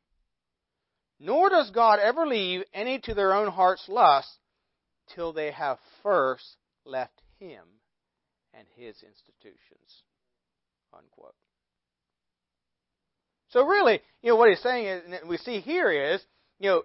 Nor 1.18 1.48
does 1.50 1.70
God 1.70 1.98
ever 1.98 2.26
leave 2.26 2.62
any 2.74 2.98
to 3.00 3.14
their 3.14 3.32
own 3.32 3.48
heart's 3.48 3.88
lust 3.88 4.28
till 5.14 5.32
they 5.32 5.50
have 5.50 5.78
first 6.02 6.56
left 6.84 7.22
Him 7.38 7.64
and 8.52 8.66
His 8.76 8.96
institutions. 9.02 10.02
Unquote. 10.92 11.34
So 13.48 13.64
really, 13.64 14.00
you 14.22 14.30
know, 14.30 14.36
what 14.36 14.50
he's 14.50 14.60
saying 14.60 14.86
is, 14.86 15.02
and 15.06 15.28
we 15.28 15.36
see 15.38 15.60
here 15.60 15.90
is, 15.90 16.20
you 16.58 16.70
know, 16.70 16.82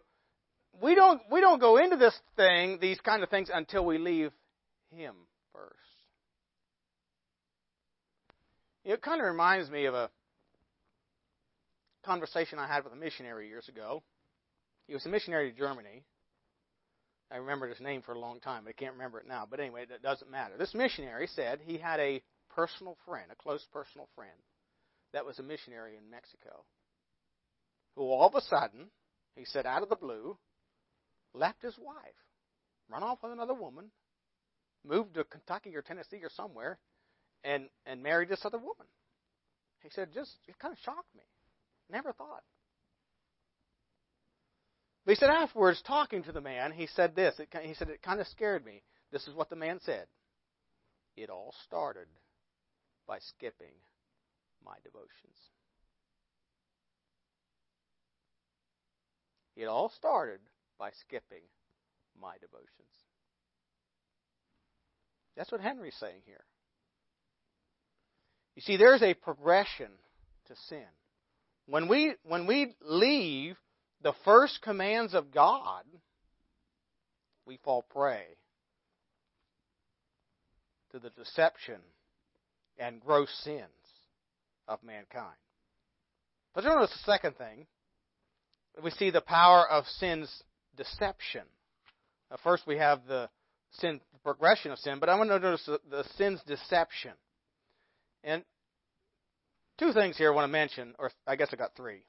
we 0.82 0.96
don't 0.96 1.22
we 1.32 1.42
don't 1.42 1.60
go 1.60 1.78
into 1.78 1.98
this 1.98 2.18
thing, 2.36 2.78
these 2.80 3.00
kind 3.02 3.24
of 3.24 3.30
things, 3.30 3.50
until 3.54 3.86
we 3.86 3.98
leave 3.98 4.32
Him 4.96 5.16
first. 5.54 5.76
You 8.84 8.90
know, 8.90 8.94
it 8.96 9.02
kind 9.02 9.20
of 9.20 9.28
reminds 9.28 9.70
me 9.70 9.86
of 9.86 9.94
a 9.94 10.10
conversation 12.04 12.58
I 12.58 12.68
had 12.68 12.84
with 12.84 12.94
a 12.94 12.96
missionary 12.96 13.48
years 13.48 13.68
ago. 13.68 14.02
He 14.92 14.94
was 14.94 15.06
a 15.06 15.10
missionary 15.10 15.54
to 15.54 15.58
Germany. 15.58 16.04
I 17.32 17.38
remembered 17.38 17.70
his 17.70 17.80
name 17.80 18.02
for 18.02 18.12
a 18.12 18.20
long 18.20 18.42
time, 18.42 18.66
but 18.66 18.72
I 18.72 18.74
can't 18.74 18.92
remember 18.92 19.22
it 19.22 19.26
now. 19.26 19.48
But 19.50 19.62
anyway, 19.62 19.86
that 19.86 20.02
doesn't 20.02 20.30
matter. 20.30 20.58
This 20.58 20.74
missionary 20.74 21.28
said 21.28 21.62
he 21.64 21.78
had 21.78 22.02
a 22.02 22.22
personal 22.50 22.98
friend, 23.06 23.32
a 23.32 23.42
close 23.42 23.66
personal 23.72 24.10
friend, 24.16 24.36
that 25.14 25.26
was 25.26 25.40
a 25.40 25.44
missionary 25.44 25.96
in 25.96 26.12
Mexico, 26.12 26.66
who 27.96 28.02
all 28.02 28.28
of 28.28 28.36
a 28.36 28.42
sudden, 28.42 28.88
he 29.38 29.46
said, 29.46 29.66
out 29.66 29.82
of 29.82 29.88
the 29.88 29.96
blue, 29.96 30.38
left 31.34 31.62
his 31.62 31.78
wife, 31.78 31.96
run 32.90 33.02
off 33.02 33.20
with 33.24 33.32
another 33.32 33.54
woman, 33.54 33.92
moved 34.86 35.14
to 35.14 35.24
Kentucky 35.24 35.74
or 35.74 35.82
Tennessee 35.82 36.20
or 36.22 36.32
somewhere, 36.36 36.80
and 37.46 37.70
and 37.86 38.04
married 38.04 38.28
this 38.28 38.44
other 38.44 38.58
woman. 38.58 38.88
He 39.84 39.90
said, 39.92 40.10
just 40.14 40.36
it 40.50 40.60
kind 40.60 40.74
of 40.74 40.80
shocked 40.80 41.16
me. 41.16 41.24
Never 41.90 42.12
thought. 42.12 42.44
But 45.06 45.14
he 45.14 45.16
said 45.16 45.30
afterwards, 45.30 45.82
talking 45.86 46.24
to 46.24 46.32
the 46.32 46.42
man, 46.42 46.72
he 46.72 46.88
said 46.88 47.16
this. 47.16 47.40
It, 47.40 47.50
he 47.64 47.74
said, 47.74 47.90
it 47.90 48.04
kind 48.04 48.20
of 48.20 48.28
scared 48.28 48.66
me. 48.66 48.84
This 49.12 49.28
is 49.28 49.34
what 49.34 49.50
the 49.50 49.56
man 49.56 49.80
said. 49.84 50.06
It 51.18 51.30
all 51.30 51.54
started 51.66 52.08
by 53.08 53.18
skipping 53.20 53.74
my 54.64 54.76
devotions. 54.84 55.38
It 59.56 59.66
all 59.66 59.92
started 59.98 60.40
by 60.80 60.92
skipping 61.02 61.44
my 62.20 62.36
devotions. 62.40 62.70
That's 65.36 65.52
what 65.52 65.62
Henry's 65.62 65.96
saying 66.00 66.22
here. 66.26 66.44
You 68.56 68.62
see, 68.62 68.78
there's 68.78 69.02
a 69.02 69.14
progression 69.14 69.90
to 70.48 70.56
sin. 70.68 70.86
When 71.66 71.88
we, 71.88 72.14
when 72.24 72.48
we 72.48 72.76
leave 72.82 73.56
the 74.04 74.14
first 74.26 74.62
commands 74.62 75.14
of 75.14 75.32
God, 75.32 75.84
we 77.46 77.58
fall 77.64 77.84
prey 77.84 78.24
to 80.92 81.00
the 81.00 81.10
deception 81.12 81.80
and 82.78 83.00
gross 83.00 83.30
sins 83.44 83.66
of 84.68 84.84
mankind. 84.84 85.36
But 86.54 86.64
notice 86.64 86.92
the 86.92 87.12
second 87.12 87.38
thing. 87.38 87.68
We 88.84 88.92
see 88.92 89.10
the 89.10 89.22
power 89.22 89.68
of 89.70 89.86
sin's 89.86 90.30
deception. 90.78 91.44
Now, 92.30 92.38
first, 92.44 92.66
we 92.66 92.78
have 92.78 93.02
the 93.08 93.30
sin, 93.72 94.00
the 94.14 94.20
progression 94.20 94.72
of 94.72 94.80
sin, 94.80 94.98
but 95.00 95.10
I 95.10 95.16
want 95.16 95.30
to 95.30 95.40
notice 95.40 95.66
the, 95.66 95.80
the 95.90 96.06
sin's 96.18 96.42
deception. 96.44 97.12
And 98.24 98.44
two 99.78 99.94
things 99.94 100.18
here 100.18 100.32
I 100.32 100.36
want 100.36 100.46
to 100.46 100.52
mention, 100.52 100.94
or 101.00 101.12
I 101.28 101.36
guess 101.36 101.50
I 101.52 101.58
got 101.58 101.76
three. 101.76 102.04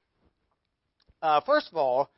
Uh, 1.22 1.40
first 1.40 1.68
of 1.70 1.76
all, 1.76 2.10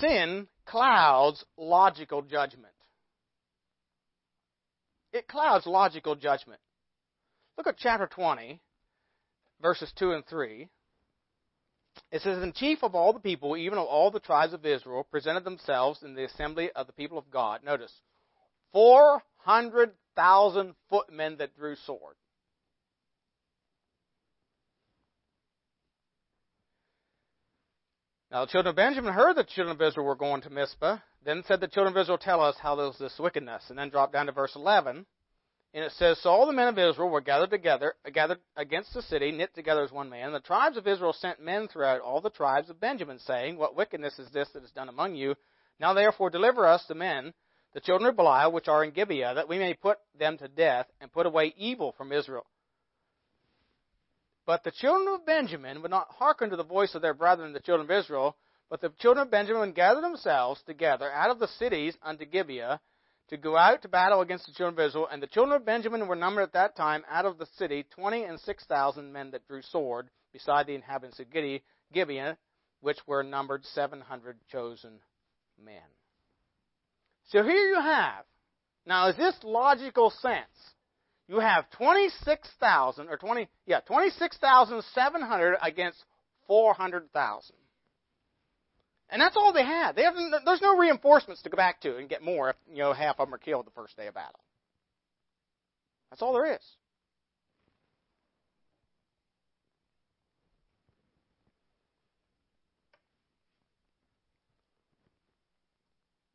sin 0.00 0.48
clouds 0.66 1.44
logical 1.56 2.22
judgment. 2.22 2.74
It 5.12 5.28
clouds 5.28 5.66
logical 5.66 6.16
judgment. 6.16 6.60
Look 7.56 7.68
at 7.68 7.76
chapter 7.78 8.08
20, 8.08 8.60
verses 9.62 9.92
2 9.96 10.10
and 10.10 10.26
3. 10.26 10.68
It 12.10 12.22
says, 12.22 12.42
And 12.42 12.52
chief 12.52 12.82
of 12.82 12.96
all 12.96 13.12
the 13.12 13.20
people, 13.20 13.56
even 13.56 13.78
of 13.78 13.86
all 13.86 14.10
the 14.10 14.18
tribes 14.18 14.52
of 14.52 14.66
Israel, 14.66 15.06
presented 15.08 15.44
themselves 15.44 16.02
in 16.02 16.14
the 16.14 16.24
assembly 16.24 16.72
of 16.72 16.88
the 16.88 16.92
people 16.92 17.16
of 17.16 17.30
God. 17.30 17.62
Notice, 17.62 17.92
400,000 18.72 20.74
footmen 20.90 21.36
that 21.38 21.56
drew 21.56 21.76
sword. 21.86 22.16
Now 28.34 28.46
the 28.46 28.50
children 28.50 28.70
of 28.70 28.76
Benjamin 28.76 29.14
heard 29.14 29.36
that 29.36 29.46
the 29.46 29.52
children 29.54 29.76
of 29.76 29.80
Israel 29.80 30.06
were 30.06 30.16
going 30.16 30.40
to 30.42 30.50
Mizpah. 30.50 30.98
Then 31.24 31.44
said 31.46 31.60
the 31.60 31.68
children 31.68 31.96
of 31.96 32.00
Israel, 32.00 32.18
Tell 32.18 32.40
us 32.40 32.56
how 32.60 32.74
there 32.74 32.86
was 32.86 32.98
this 32.98 33.16
wickedness. 33.16 33.62
And 33.68 33.78
then 33.78 33.90
drop 33.90 34.12
down 34.12 34.26
to 34.26 34.32
verse 34.32 34.56
11. 34.56 35.06
And 35.72 35.84
it 35.84 35.92
says, 35.92 36.18
So 36.18 36.30
all 36.30 36.44
the 36.44 36.52
men 36.52 36.66
of 36.66 36.76
Israel 36.76 37.10
were 37.10 37.20
gathered 37.20 37.50
together, 37.50 37.94
gathered 38.12 38.40
against 38.56 38.92
the 38.92 39.02
city, 39.02 39.30
knit 39.30 39.54
together 39.54 39.84
as 39.84 39.92
one 39.92 40.10
man. 40.10 40.26
And 40.26 40.34
the 40.34 40.40
tribes 40.40 40.76
of 40.76 40.88
Israel 40.88 41.12
sent 41.12 41.44
men 41.44 41.68
throughout 41.68 42.00
all 42.00 42.20
the 42.20 42.28
tribes 42.28 42.70
of 42.70 42.80
Benjamin, 42.80 43.20
saying, 43.20 43.56
What 43.56 43.76
wickedness 43.76 44.18
is 44.18 44.28
this 44.32 44.48
that 44.52 44.64
is 44.64 44.72
done 44.72 44.88
among 44.88 45.14
you? 45.14 45.36
Now 45.78 45.94
therefore 45.94 46.28
deliver 46.28 46.66
us 46.66 46.84
the 46.88 46.96
men, 46.96 47.34
the 47.72 47.80
children 47.80 48.10
of 48.10 48.16
Belial, 48.16 48.50
which 48.50 48.66
are 48.66 48.82
in 48.82 48.90
Gibeah, 48.90 49.34
that 49.36 49.48
we 49.48 49.58
may 49.58 49.74
put 49.74 49.98
them 50.18 50.38
to 50.38 50.48
death, 50.48 50.86
and 51.00 51.12
put 51.12 51.26
away 51.26 51.54
evil 51.56 51.94
from 51.96 52.10
Israel. 52.10 52.46
But 54.46 54.62
the 54.62 54.70
children 54.70 55.14
of 55.14 55.24
Benjamin 55.24 55.80
would 55.82 55.90
not 55.90 56.08
hearken 56.10 56.50
to 56.50 56.56
the 56.56 56.64
voice 56.64 56.94
of 56.94 57.02
their 57.02 57.14
brethren, 57.14 57.52
the 57.52 57.60
children 57.60 57.90
of 57.90 57.96
Israel. 57.96 58.36
But 58.70 58.80
the 58.80 58.92
children 58.98 59.26
of 59.26 59.30
Benjamin 59.30 59.72
gathered 59.72 60.04
themselves 60.04 60.62
together 60.66 61.10
out 61.10 61.30
of 61.30 61.38
the 61.38 61.48
cities 61.48 61.96
unto 62.02 62.24
Gibeah 62.24 62.80
to 63.28 63.36
go 63.36 63.56
out 63.56 63.82
to 63.82 63.88
battle 63.88 64.20
against 64.20 64.46
the 64.46 64.52
children 64.52 64.78
of 64.78 64.88
Israel. 64.88 65.08
And 65.10 65.22
the 65.22 65.26
children 65.26 65.56
of 65.56 65.64
Benjamin 65.64 66.06
were 66.06 66.16
numbered 66.16 66.44
at 66.44 66.52
that 66.52 66.76
time 66.76 67.04
out 67.10 67.24
of 67.24 67.38
the 67.38 67.46
city 67.56 67.86
twenty 67.94 68.24
and 68.24 68.38
six 68.40 68.64
thousand 68.64 69.12
men 69.12 69.30
that 69.30 69.46
drew 69.46 69.62
sword, 69.62 70.08
beside 70.32 70.66
the 70.66 70.74
inhabitants 70.74 71.20
of 71.20 71.26
Gibeah, 71.92 72.36
which 72.80 72.98
were 73.06 73.22
numbered 73.22 73.64
seven 73.66 74.00
hundred 74.00 74.36
chosen 74.50 75.00
men. 75.62 75.80
So 77.28 77.42
here 77.42 77.68
you 77.68 77.80
have. 77.80 78.24
Now, 78.86 79.08
is 79.08 79.16
this 79.16 79.36
logical 79.42 80.10
sense? 80.10 80.73
You 81.28 81.38
have 81.40 81.70
26,000 81.70 83.08
or 83.08 83.16
20 83.16 83.48
yeah 83.66 83.80
26,700 83.80 85.56
against 85.62 86.04
400,000. 86.46 87.56
And 89.10 89.20
that's 89.20 89.36
all 89.36 89.52
they 89.52 89.64
had. 89.64 89.96
They 89.96 90.02
have 90.02 90.14
there's 90.44 90.62
no 90.62 90.76
reinforcements 90.76 91.42
to 91.42 91.50
go 91.50 91.56
back 91.56 91.80
to 91.82 91.96
and 91.96 92.08
get 92.08 92.22
more 92.22 92.50
if 92.50 92.56
you 92.70 92.78
know 92.78 92.92
half 92.92 93.20
of 93.20 93.28
them 93.28 93.34
are 93.34 93.38
killed 93.38 93.66
the 93.66 93.70
first 93.70 93.96
day 93.96 94.06
of 94.06 94.14
battle. 94.14 94.40
That's 96.10 96.22
all 96.22 96.32
there 96.32 96.54
is. 96.54 96.60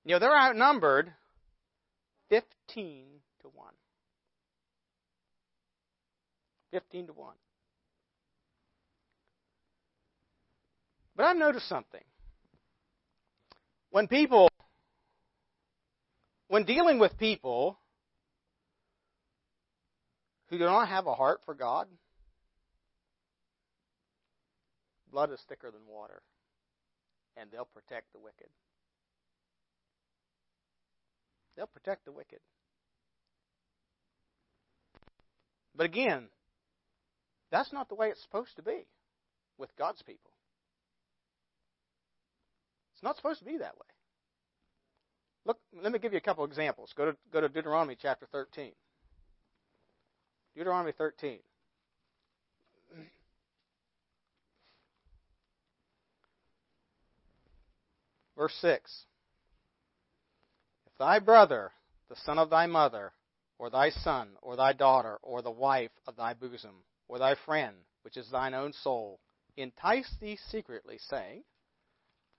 You 0.10 0.15
know, 0.15 0.19
they're 0.19 0.36
outnumbered 0.36 1.13
15 2.30 3.06
to 3.41 3.47
1. 3.47 3.73
15 6.72 7.08
to 7.08 7.14
1. 7.14 7.34
But 11.16 11.26
I've 11.26 11.38
noticed 11.38 11.68
something. 11.68 12.04
When 13.92 14.08
people, 14.08 14.50
when 16.48 16.64
dealing 16.64 17.00
with 17.00 17.18
people 17.18 17.78
who 20.48 20.58
do 20.58 20.66
not 20.66 20.88
have 20.88 21.08
a 21.08 21.14
heart 21.14 21.42
for 21.46 21.54
God, 21.54 21.88
blood 25.12 25.32
is 25.32 25.42
thicker 25.50 25.72
than 25.72 25.82
water, 25.88 26.22
and 27.36 27.50
they'll 27.52 27.66
protect 27.66 28.14
the 28.14 28.20
wicked. 28.20 28.48
They'll 31.56 31.68
protect 31.68 32.06
the 32.06 32.12
wicked. 32.12 32.40
But 35.76 35.86
again, 35.86 36.30
that's 37.52 37.74
not 37.74 37.90
the 37.90 37.96
way 37.96 38.10
it's 38.10 38.22
supposed 38.22 38.56
to 38.56 38.62
be 38.62 38.86
with 39.58 39.76
God's 39.78 40.02
people. 40.02 40.32
It's 42.94 43.04
not 43.04 43.16
supposed 43.16 43.40
to 43.40 43.46
be 43.46 43.58
that 43.58 43.76
way. 43.76 43.88
Look, 45.46 45.58
let 45.82 45.92
me 45.92 46.00
give 46.00 46.12
you 46.12 46.18
a 46.18 46.22
couple 46.22 46.44
examples. 46.46 46.94
Go 46.96 47.06
to, 47.06 47.18
go 47.32 47.42
to 47.42 47.50
Deuteronomy 47.50 47.98
chapter 48.00 48.28
13. 48.32 48.72
Deuteronomy 50.56 50.92
13. 50.92 51.40
Verse 58.38 58.54
6. 58.62 59.06
If 60.88 60.98
thy 60.98 61.20
brother, 61.20 61.72
the 62.10 62.16
son 62.26 62.38
of 62.38 62.50
thy 62.50 62.68
mother, 62.68 63.12
or 63.58 63.70
thy 63.70 63.90
son, 63.90 64.30
or 64.42 64.56
thy 64.56 64.74
daughter, 64.74 65.20
or 65.22 65.42
the 65.42 65.52
wife 65.52 65.92
of 66.08 66.16
thy 66.16 66.34
bosom, 66.34 66.84
or 67.10 67.17
thy 67.17 67.36
friend, 67.45 67.76
which 68.04 68.15
is 68.15 68.30
thine 68.30 68.54
own 68.54 68.72
soul, 68.72 69.19
entice 69.58 70.10
thee 70.22 70.38
secretly, 70.50 70.98
saying, 71.10 71.43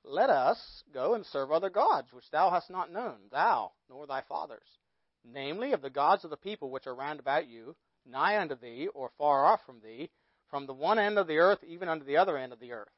Let 0.05 0.31
us 0.31 0.85
go 0.95 1.15
and 1.15 1.27
serve 1.27 1.51
other 1.51 1.69
gods, 1.69 2.13
which 2.13 2.31
thou 2.31 2.51
hast 2.51 2.71
not 2.71 2.91
known, 2.91 3.17
thou 3.31 3.73
nor 3.91 4.07
thy 4.07 4.23
fathers, 4.23 4.79
namely 5.25 5.73
of 5.73 5.83
the 5.83 5.91
gods 5.91 6.25
of 6.25 6.31
the 6.31 6.37
people 6.37 6.71
which 6.71 6.87
are 6.87 6.95
round 6.95 7.21
about 7.21 7.49
you, 7.49 7.77
nigh 8.07 8.41
unto 8.41 8.55
thee, 8.55 8.89
or 8.95 9.11
far 9.19 9.45
off 9.45 9.61
from 9.67 9.81
thee, 9.81 10.09
from 10.49 10.67
the 10.67 10.73
one 10.73 10.99
end 10.99 11.19
of 11.19 11.27
the 11.27 11.39
earth 11.39 11.63
even 11.65 11.89
unto 11.89 12.07
the 12.07 12.17
other 12.17 12.39
end 12.39 12.53
of 12.53 12.61
the 12.61 12.73
earth. 12.73 12.89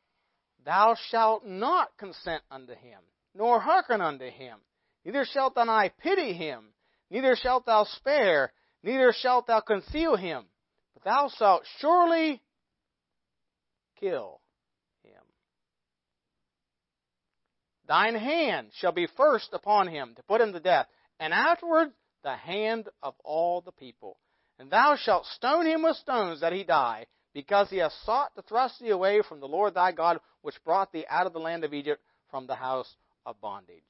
Thou 0.65 0.95
shalt 1.09 1.45
not 1.45 1.97
consent 1.97 2.43
unto 2.51 2.75
him, 2.75 3.01
nor 3.35 3.59
hearken 3.61 4.01
unto 4.01 4.29
him, 4.29 4.59
neither 5.05 5.25
shalt 5.25 5.55
thine 5.55 5.91
pity 5.99 6.35
him, 6.35 6.75
neither 7.11 7.35
shalt 7.35 7.65
thou 7.65 7.85
spare, 7.85 8.53
neither 8.83 9.13
shalt 9.13 9.47
thou 9.47 9.61
conceal 9.61 10.17
him 10.17 10.45
thou 11.05 11.29
shalt 11.37 11.63
surely 11.79 12.43
kill 13.99 14.41
him. 15.03 15.23
Thine 17.87 18.15
hand 18.15 18.69
shall 18.75 18.93
be 18.93 19.07
first 19.17 19.51
upon 19.53 19.89
him 19.89 20.15
to 20.17 20.23
put 20.23 20.41
him 20.41 20.53
to 20.53 20.61
death, 20.61 20.87
and 21.19 21.33
afterward 21.33 21.93
the 22.23 22.37
hand 22.37 22.89
of 23.03 23.15
all 23.25 23.61
the 23.61 23.73
people. 23.73 24.19
And 24.59 24.71
thou 24.71 24.97
shalt 24.97 25.27
stone 25.27 25.67
him 25.67 25.83
with 25.83 25.97
stones 25.97 26.41
that 26.41 26.53
he 26.53 26.65
die, 26.65 27.07
because 27.35 27.71
he 27.71 27.79
hath 27.79 27.93
sought 28.05 28.35
to 28.37 28.43
thrust 28.43 28.81
thee 28.81 28.91
away 28.91 29.23
from 29.27 29.41
the 29.41 29.49
Lord 29.49 29.75
thy 29.75 29.93
God, 29.93 30.21
which 30.43 30.63
brought 30.65 30.93
thee 30.93 31.07
out 31.09 31.27
of 31.27 31.33
the 31.33 31.41
land 31.41 31.65
of 31.65 31.75
Egypt 31.75 32.03
from 32.31 32.47
the 32.47 32.55
house 32.55 32.95
of 33.25 33.41
bondage. 33.41 33.83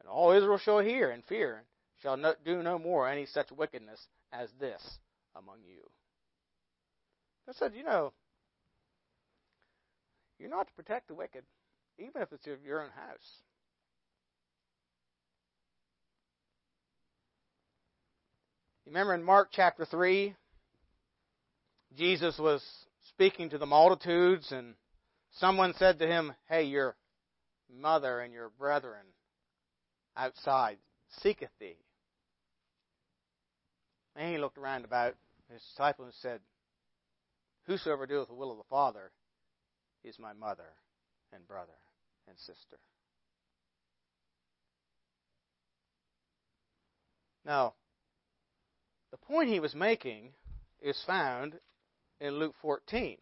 And 0.00 0.08
all 0.08 0.32
Israel 0.32 0.58
shall 0.58 0.80
hear 0.80 1.10
and 1.10 1.24
fear, 1.24 1.56
and 1.56 1.66
shall 2.02 2.34
do 2.44 2.62
no 2.62 2.78
more 2.78 3.08
any 3.08 3.26
such 3.26 3.50
wickedness 3.52 4.06
as 4.32 4.50
this 4.58 4.82
among 5.34 5.58
you. 5.64 5.82
I 7.48 7.52
said, 7.52 7.72
you 7.74 7.82
know, 7.82 8.12
you're 10.38 10.50
not 10.50 10.66
to 10.66 10.72
protect 10.74 11.08
the 11.08 11.14
wicked, 11.14 11.44
even 11.98 12.22
if 12.22 12.32
it's 12.32 12.46
your 12.46 12.82
own 12.82 12.90
house. 12.90 13.42
You 18.84 18.90
remember 18.90 19.14
in 19.14 19.22
Mark 19.22 19.48
chapter 19.52 19.84
3, 19.84 20.34
Jesus 21.96 22.38
was 22.38 22.62
speaking 23.08 23.50
to 23.50 23.58
the 23.58 23.66
multitudes, 23.66 24.50
and 24.50 24.74
someone 25.32 25.74
said 25.78 25.98
to 25.98 26.06
him, 26.06 26.32
Hey, 26.48 26.64
your 26.64 26.96
mother 27.72 28.20
and 28.20 28.32
your 28.32 28.50
brethren 28.58 29.06
outside 30.16 30.78
seeketh 31.20 31.50
thee. 31.60 31.76
And 34.16 34.30
he 34.30 34.38
looked 34.38 34.58
around 34.58 34.84
about 34.84 35.14
his 35.52 35.62
disciples 35.62 36.06
and 36.06 36.14
said, 36.14 36.40
Whosoever 37.66 38.06
doeth 38.06 38.28
the 38.28 38.34
will 38.34 38.50
of 38.50 38.58
the 38.58 38.64
Father 38.64 39.12
is 40.04 40.18
my 40.18 40.32
mother 40.32 40.74
and 41.32 41.46
brother 41.46 41.78
and 42.28 42.38
sister. 42.38 42.78
Now, 47.44 47.74
the 49.10 49.16
point 49.16 49.48
he 49.48 49.60
was 49.60 49.74
making 49.74 50.32
is 50.80 51.02
found 51.06 51.58
in 52.20 52.38
Luke 52.38 52.54
14, 52.62 53.18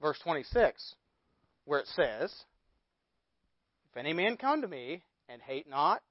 verse 0.00 0.18
26, 0.20 0.94
where 1.64 1.80
it 1.80 1.86
says, 1.86 2.44
If 3.90 3.96
any 3.96 4.12
man 4.12 4.36
come 4.36 4.62
to 4.62 4.68
me 4.68 5.04
and 5.28 5.40
hate 5.40 5.68
not 5.68 6.02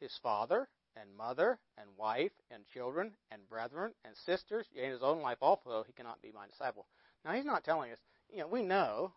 his 0.00 0.16
father 0.22 0.68
and 1.00 1.16
mother 1.16 1.58
and 1.78 1.88
wife 1.98 2.32
and 2.50 2.62
children 2.72 3.12
and 3.30 3.48
brethren 3.48 3.92
and 4.04 4.14
sisters, 4.24 4.66
yea, 4.72 4.88
his 4.88 5.02
own 5.02 5.20
life 5.20 5.38
also, 5.40 5.84
he 5.86 5.92
cannot 5.92 6.22
be 6.22 6.32
my 6.32 6.46
disciple. 6.46 6.86
Now, 7.24 7.32
he's 7.32 7.44
not 7.44 7.64
telling 7.64 7.92
us, 7.92 7.98
you 8.32 8.38
know, 8.38 8.48
we 8.48 8.62
know 8.62 9.12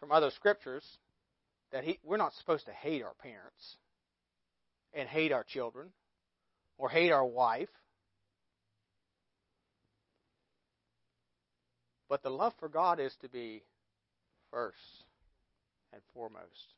from 0.00 0.12
other 0.12 0.30
scriptures 0.30 0.84
that 1.72 1.84
he, 1.84 1.98
we're 2.04 2.16
not 2.16 2.34
supposed 2.34 2.66
to 2.66 2.72
hate 2.72 3.02
our 3.02 3.14
parents 3.14 3.76
and 4.92 5.08
hate 5.08 5.32
our 5.32 5.44
children 5.44 5.88
or 6.78 6.88
hate 6.88 7.10
our 7.10 7.24
wife. 7.24 7.68
But 12.08 12.22
the 12.22 12.30
love 12.30 12.52
for 12.60 12.68
God 12.68 13.00
is 13.00 13.14
to 13.22 13.28
be 13.28 13.62
first 14.50 14.76
and 15.92 16.02
foremost. 16.12 16.74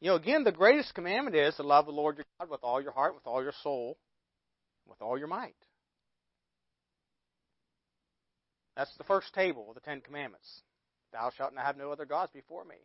You 0.00 0.10
know, 0.10 0.16
again, 0.16 0.44
the 0.44 0.52
greatest 0.52 0.94
commandment 0.94 1.36
is 1.36 1.54
to 1.56 1.62
love 1.62 1.86
the 1.86 1.92
Lord 1.92 2.16
your 2.16 2.24
God 2.38 2.50
with 2.50 2.60
all 2.62 2.80
your 2.80 2.92
heart, 2.92 3.14
with 3.14 3.26
all 3.26 3.42
your 3.42 3.52
soul, 3.62 3.98
with 4.88 5.00
all 5.02 5.18
your 5.18 5.28
might. 5.28 5.54
That's 8.76 8.96
the 8.96 9.04
first 9.04 9.34
table 9.34 9.66
of 9.68 9.74
the 9.74 9.80
Ten 9.80 10.00
Commandments. 10.00 10.62
Thou 11.12 11.30
shalt 11.36 11.54
not 11.54 11.66
have 11.66 11.76
no 11.76 11.92
other 11.92 12.06
gods 12.06 12.32
before 12.32 12.64
me. 12.64 12.76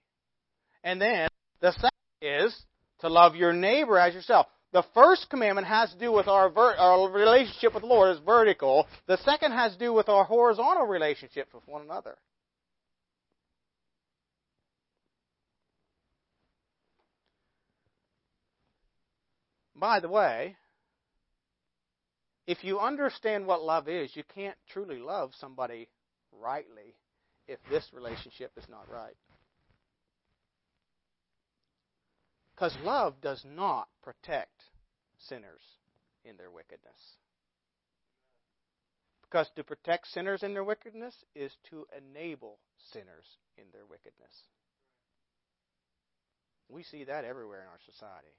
And 0.84 1.00
then 1.00 1.30
the 1.62 1.72
second 1.72 1.90
is 2.22 2.56
to 3.00 3.08
love 3.08 3.36
your 3.36 3.54
neighbor 3.54 3.98
as 3.98 4.14
yourself. 4.14 4.48
The 4.74 4.84
first 4.94 5.30
commandment 5.30 5.68
has 5.68 5.92
to 5.92 5.98
do 5.98 6.12
with 6.12 6.28
our, 6.28 6.50
ver- 6.50 6.76
our 6.76 7.10
relationship 7.10 7.74
with 7.74 7.84
the 7.84 7.88
Lord 7.88 8.14
is 8.14 8.22
vertical. 8.26 8.88
The 9.08 9.18
second 9.24 9.54
has 9.54 9.72
to 9.72 9.80
do 9.80 9.94
with 9.94 10.10
our 10.10 10.26
horizontal 10.26 10.86
relationships 10.86 11.54
with 11.54 11.66
one 11.66 11.84
another. 11.84 12.18
By 19.86 20.00
the 20.00 20.10
way, 20.10 20.56
if 22.48 22.64
you 22.64 22.80
understand 22.80 23.46
what 23.46 23.62
love 23.62 23.88
is, 23.88 24.16
you 24.16 24.24
can't 24.34 24.58
truly 24.72 24.98
love 24.98 25.30
somebody 25.40 25.90
rightly 26.32 26.96
if 27.48 27.60
this 27.70 27.88
relationship 27.94 28.52
is 28.58 28.68
not 28.68 28.92
right. 28.92 29.14
Because 32.56 32.76
love 32.84 33.22
does 33.22 33.46
not 33.46 33.88
protect 34.02 34.64
sinners 35.20 35.62
in 36.24 36.36
their 36.36 36.50
wickedness. 36.50 36.98
Because 39.22 39.48
to 39.56 39.64
protect 39.64 40.08
sinners 40.08 40.42
in 40.42 40.56
their 40.56 40.64
wickedness 40.64 41.14
is 41.36 41.52
to 41.70 41.86
enable 41.96 42.58
sinners 42.92 43.38
in 43.56 43.66
their 43.72 43.86
wickedness. 43.88 44.34
We 46.70 46.82
see 46.82 47.04
that 47.04 47.24
everywhere 47.24 47.62
in 47.62 47.68
our 47.68 47.80
society. 47.86 48.34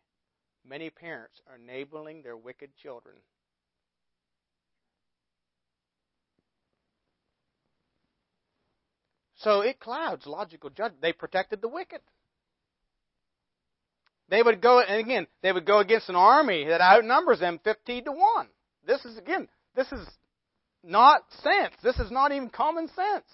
Many 0.68 0.90
parents 0.90 1.40
are 1.48 1.56
enabling 1.56 2.22
their 2.22 2.36
wicked 2.36 2.70
children. 2.82 3.16
So 9.36 9.60
it 9.60 9.78
clouds 9.78 10.26
logical 10.26 10.70
judgment. 10.70 11.02
They 11.02 11.12
protected 11.12 11.60
the 11.60 11.68
wicked. 11.68 12.00
They 14.28 14.42
would 14.42 14.60
go, 14.60 14.80
and 14.80 14.98
again, 14.98 15.28
they 15.42 15.52
would 15.52 15.66
go 15.66 15.78
against 15.78 16.08
an 16.08 16.16
army 16.16 16.64
that 16.66 16.80
outnumbers 16.80 17.38
them 17.38 17.60
15 17.62 18.06
to 18.06 18.12
1. 18.12 18.48
This 18.84 19.04
is, 19.04 19.16
again, 19.18 19.46
this 19.76 19.86
is 19.92 20.04
not 20.82 21.20
sense. 21.42 21.74
This 21.82 21.98
is 22.00 22.10
not 22.10 22.32
even 22.32 22.48
common 22.48 22.88
sense. 22.88 23.28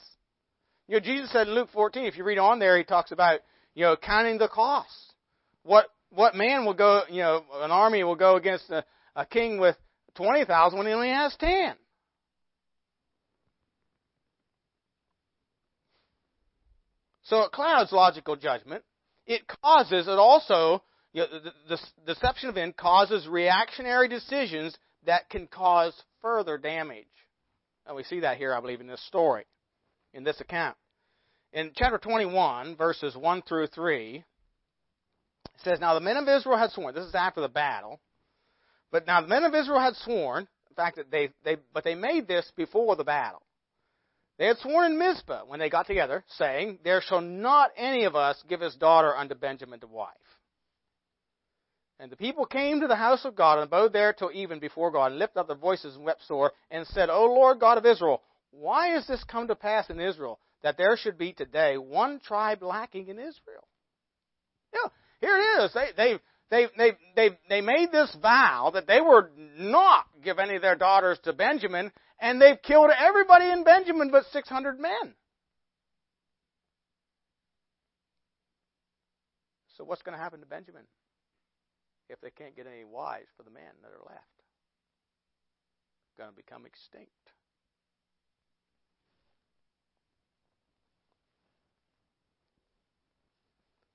You 0.89 0.97
know, 0.97 1.01
Jesus 1.01 1.33
said 1.33 1.49
in 1.49 1.55
Luke 1.55 1.71
14, 1.73 2.05
if 2.05 2.19
you 2.19 2.25
read 2.25 2.39
on 2.39 2.59
there, 2.59 2.77
he 2.77 2.85
talks 2.85 3.13
about, 3.13 3.41
you 3.75 3.85
know, 3.85 3.97
counting 3.97 4.37
the 4.37 4.49
cost. 4.49 5.15
What 5.63 5.87
what 6.15 6.35
man 6.35 6.65
will 6.65 6.75
go, 6.75 7.03
you 7.09 7.23
know, 7.23 7.43
an 7.55 7.71
army 7.71 8.05
will 8.05 8.17
go 8.17 8.37
against 8.37 8.69
a, 8.71 8.85
a 9.17 9.27
king 9.27 9.59
with 9.59 9.77
20,000 10.15 10.79
when 10.79 10.87
he 10.87 10.93
only 10.93 11.09
has 11.09 11.35
10? 11.39 11.75
So 17.25 17.41
it 17.43 17.53
clouds 17.53 17.93
logical 17.93 18.37
judgment. 18.37 18.85
It 19.27 19.43
causes, 19.63 20.07
it 20.07 20.11
also, 20.11 20.83
you 21.13 21.23
know, 21.23 21.29
the, 21.69 21.79
the 22.07 22.15
deception 22.15 22.51
of 22.51 22.77
causes 22.77 23.27
reactionary 23.27 24.09
decisions 24.09 24.77
that 25.07 25.31
can 25.31 25.47
cause 25.47 25.95
further 26.21 26.59
damage. 26.59 27.07
And 27.87 27.97
we 27.97 28.05
see 28.05 28.21
that 28.21 28.37
here, 28.37 28.55
I 28.55 28.61
believe, 28.61 28.81
in 28.81 28.87
this 28.87 29.05
story, 29.07 29.45
in 30.13 30.25
this 30.25 30.41
account. 30.41 30.77
In 31.53 31.73
chapter 31.75 31.99
21, 31.99 32.77
verses 32.77 33.17
1 33.17 33.43
through 33.43 33.69
3, 33.69 34.25
it 35.55 35.61
says, 35.65 35.81
Now 35.81 35.95
the 35.95 36.01
men 36.01 36.17
of 36.17 36.29
Israel 36.29 36.59
had 36.59 36.71
sworn, 36.71 36.95
this 36.95 37.07
is 37.07 37.15
after 37.15 37.41
the 37.41 37.49
battle, 37.49 38.01
but 38.91 39.07
now 39.07 39.21
the 39.21 39.29
men 39.29 39.45
of 39.45 39.55
Israel 39.55 39.81
had 39.81 39.97
sworn, 39.97 40.47
in 40.71 40.77
fact, 40.77 40.97
that 40.97 41.11
they, 41.11 41.31
they, 41.45 41.57
but 41.73 41.85
they 41.85 41.95
made 41.95 42.27
this 42.29 42.51
before 42.57 42.97
the 42.97 43.05
battle. 43.05 43.43
They 44.39 44.47
had 44.47 44.59
sworn 44.59 44.93
in 44.93 44.99
Mizpah 44.99 45.43
when 45.47 45.61
they 45.61 45.71
got 45.71 45.87
together, 45.87 46.25
saying, 46.37 46.79
There 46.85 47.01
shall 47.01 47.21
not 47.21 47.71
any 47.77 48.05
of 48.05 48.17
us 48.17 48.43
give 48.49 48.61
his 48.61 48.75
daughter 48.75 49.15
unto 49.15 49.35
Benjamin 49.35 49.81
to 49.81 49.87
wife. 49.87 50.17
And 52.01 52.11
the 52.11 52.17
people 52.17 52.47
came 52.47 52.81
to 52.81 52.89
the 52.89 52.97
house 52.97 53.25
of 53.25 53.37
God 53.37 53.59
and 53.59 53.65
abode 53.65 53.93
there 53.93 54.13
till 54.13 54.31
even 54.33 54.59
before 54.59 54.91
God, 54.91 55.13
and 55.13 55.19
lifted 55.19 55.39
up 55.39 55.47
their 55.47 55.57
voices 55.57 55.95
and 55.95 56.05
wept 56.05 56.27
sore, 56.27 56.53
and 56.71 56.87
said, 56.89 57.11
O 57.11 57.27
Lord 57.27 57.61
God 57.61 57.79
of 57.79 57.87
Israel, 57.87 58.23
why 58.51 58.97
is 58.97 59.07
this 59.07 59.23
come 59.25 59.47
to 59.49 59.55
pass 59.55 59.89
in 59.89 60.01
Israel, 60.01 60.41
that 60.63 60.77
there 60.77 60.97
should 60.97 61.17
be 61.17 61.33
today 61.33 61.79
one 61.79 62.19
tribe 62.19 62.63
lacking 62.63 63.09
in 63.09 63.19
Israel? 63.19 63.69
Know, 64.75 64.91
here 65.23 65.37
it 65.37 65.65
is. 65.65 65.73
They, 65.73 65.89
they, 65.97 66.19
they, 66.51 66.67
they, 66.77 66.93
they, 67.17 67.39
they 67.49 67.61
made 67.61 67.93
this 67.93 68.15
vow 68.21 68.73
that 68.75 68.87
they 68.87 69.01
would 69.01 69.27
not 69.57 70.05
give 70.23 70.39
any 70.39 70.57
of 70.57 70.63
their 70.63 70.75
daughters 70.75 71.19
to 71.23 71.33
Benjamin, 71.33 71.93
and 72.21 72.43
they've 72.43 72.61
killed 72.61 72.91
everybody 72.91 73.49
in 73.49 73.63
Benjamin 73.63 74.11
but 74.11 74.25
600 74.33 74.81
men. 74.81 75.15
So 79.79 79.85
what's 79.85 80.03
going 80.03 80.17
to 80.17 80.23
happen 80.23 80.41
to 80.41 80.47
Benjamin 80.47 80.83
if 82.11 82.21
they 82.21 82.31
can't 82.31 82.55
get 82.55 82.67
any 82.67 82.85
wives 82.85 83.29
for 83.37 83.45
the 83.45 83.51
men 83.51 83.63
that 83.83 83.89
are 83.89 84.05
left? 84.05 84.27
Going 86.19 86.31
to 86.31 86.37
become 86.37 86.67
extinct. 86.67 87.11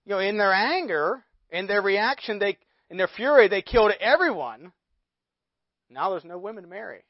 You 0.08 0.14
know, 0.14 0.20
in 0.20 0.38
their 0.38 0.54
anger, 0.54 1.22
in 1.50 1.68
their 1.68 1.82
reaction, 1.82 2.40
they, 2.40 2.58
in 2.90 2.96
their 2.96 3.10
fury, 3.10 3.50
they 3.50 3.62
killed 3.62 3.92
everyone. 4.00 4.72
Now 5.90 6.12
there's 6.12 6.24
no 6.24 6.38
women 6.38 6.64
to 6.64 6.70
marry. 6.70 7.04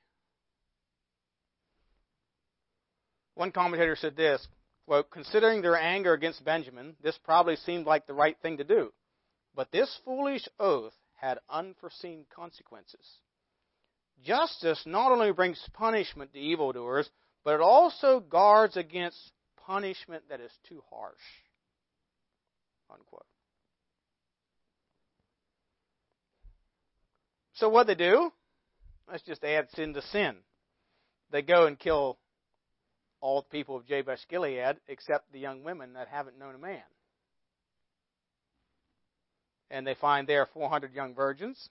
One 3.36 3.51
commentator 3.51 3.95
said 3.95 4.15
this, 4.15 4.47
quote, 4.88 5.12
considering 5.12 5.62
their 5.62 5.77
anger 5.77 6.13
against 6.13 6.43
Benjamin, 6.43 6.95
this 7.03 7.15
probably 7.23 7.55
seemed 7.57 7.86
like 7.86 8.07
the 8.07 8.15
right 8.15 8.36
thing 8.41 8.57
to 8.57 8.63
do. 8.63 8.91
But 9.55 9.71
this 9.71 9.95
foolish 10.03 10.47
oath 10.60 10.93
had 11.13 11.38
unforeseen 11.51 12.25
consequences. 12.36 13.07
Justice 14.25 14.81
not 14.88 15.12
only 15.12 15.31
brings 15.31 15.63
punishment 15.73 16.33
to 16.33 16.39
evildoers, 16.39 17.07
but 17.43 17.53
it 17.53 17.62
also 17.62 18.19
guards 18.21 18.75
against 18.75 19.19
punishment 19.67 20.23
that 20.29 20.41
is 20.41 20.51
too 20.67 20.81
harsh. 20.89 21.13
Unquote. 22.89 23.26
So 27.54 27.69
what 27.69 27.88
they 27.88 27.96
do? 27.96 28.31
Let's 29.10 29.23
just 29.23 29.44
add 29.44 29.69
sin 29.71 29.94
to 29.94 30.02
sin. 30.02 30.35
They 31.31 31.42
go 31.42 31.65
and 31.65 31.77
kill 31.77 32.17
all 33.19 33.42
the 33.42 33.50
people 33.50 33.75
of 33.75 33.85
Jabesh 33.85 34.27
Gilead 34.29 34.77
except 34.88 35.31
the 35.31 35.40
young 35.40 35.63
women 35.63 35.94
that 35.94 36.08
haven't 36.08 36.38
known 36.38 36.56
a 36.56 36.60
man. 36.60 36.83
And 39.69 39.85
they 39.85 39.96
find 39.96 40.27
there 40.27 40.46
400 40.54 40.94
young 40.94 41.13
virgins, 41.13 41.69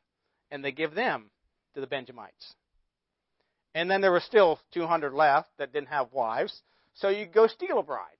and 0.51 0.65
they 0.65 0.73
give 0.73 0.95
them 0.95 1.31
to 1.75 1.81
the 1.81 1.87
Benjamites. 1.87 2.55
And 3.75 3.91
then 3.91 4.01
there 4.01 4.13
were 4.13 4.21
still 4.21 4.59
200 4.73 5.13
left 5.13 5.51
that 5.59 5.73
didn't 5.73 5.89
have 5.89 6.13
wives, 6.13 6.63
so 6.95 7.09
you 7.09 7.27
go 7.27 7.47
steal 7.47 7.79
a 7.79 7.83
bride. 7.83 8.16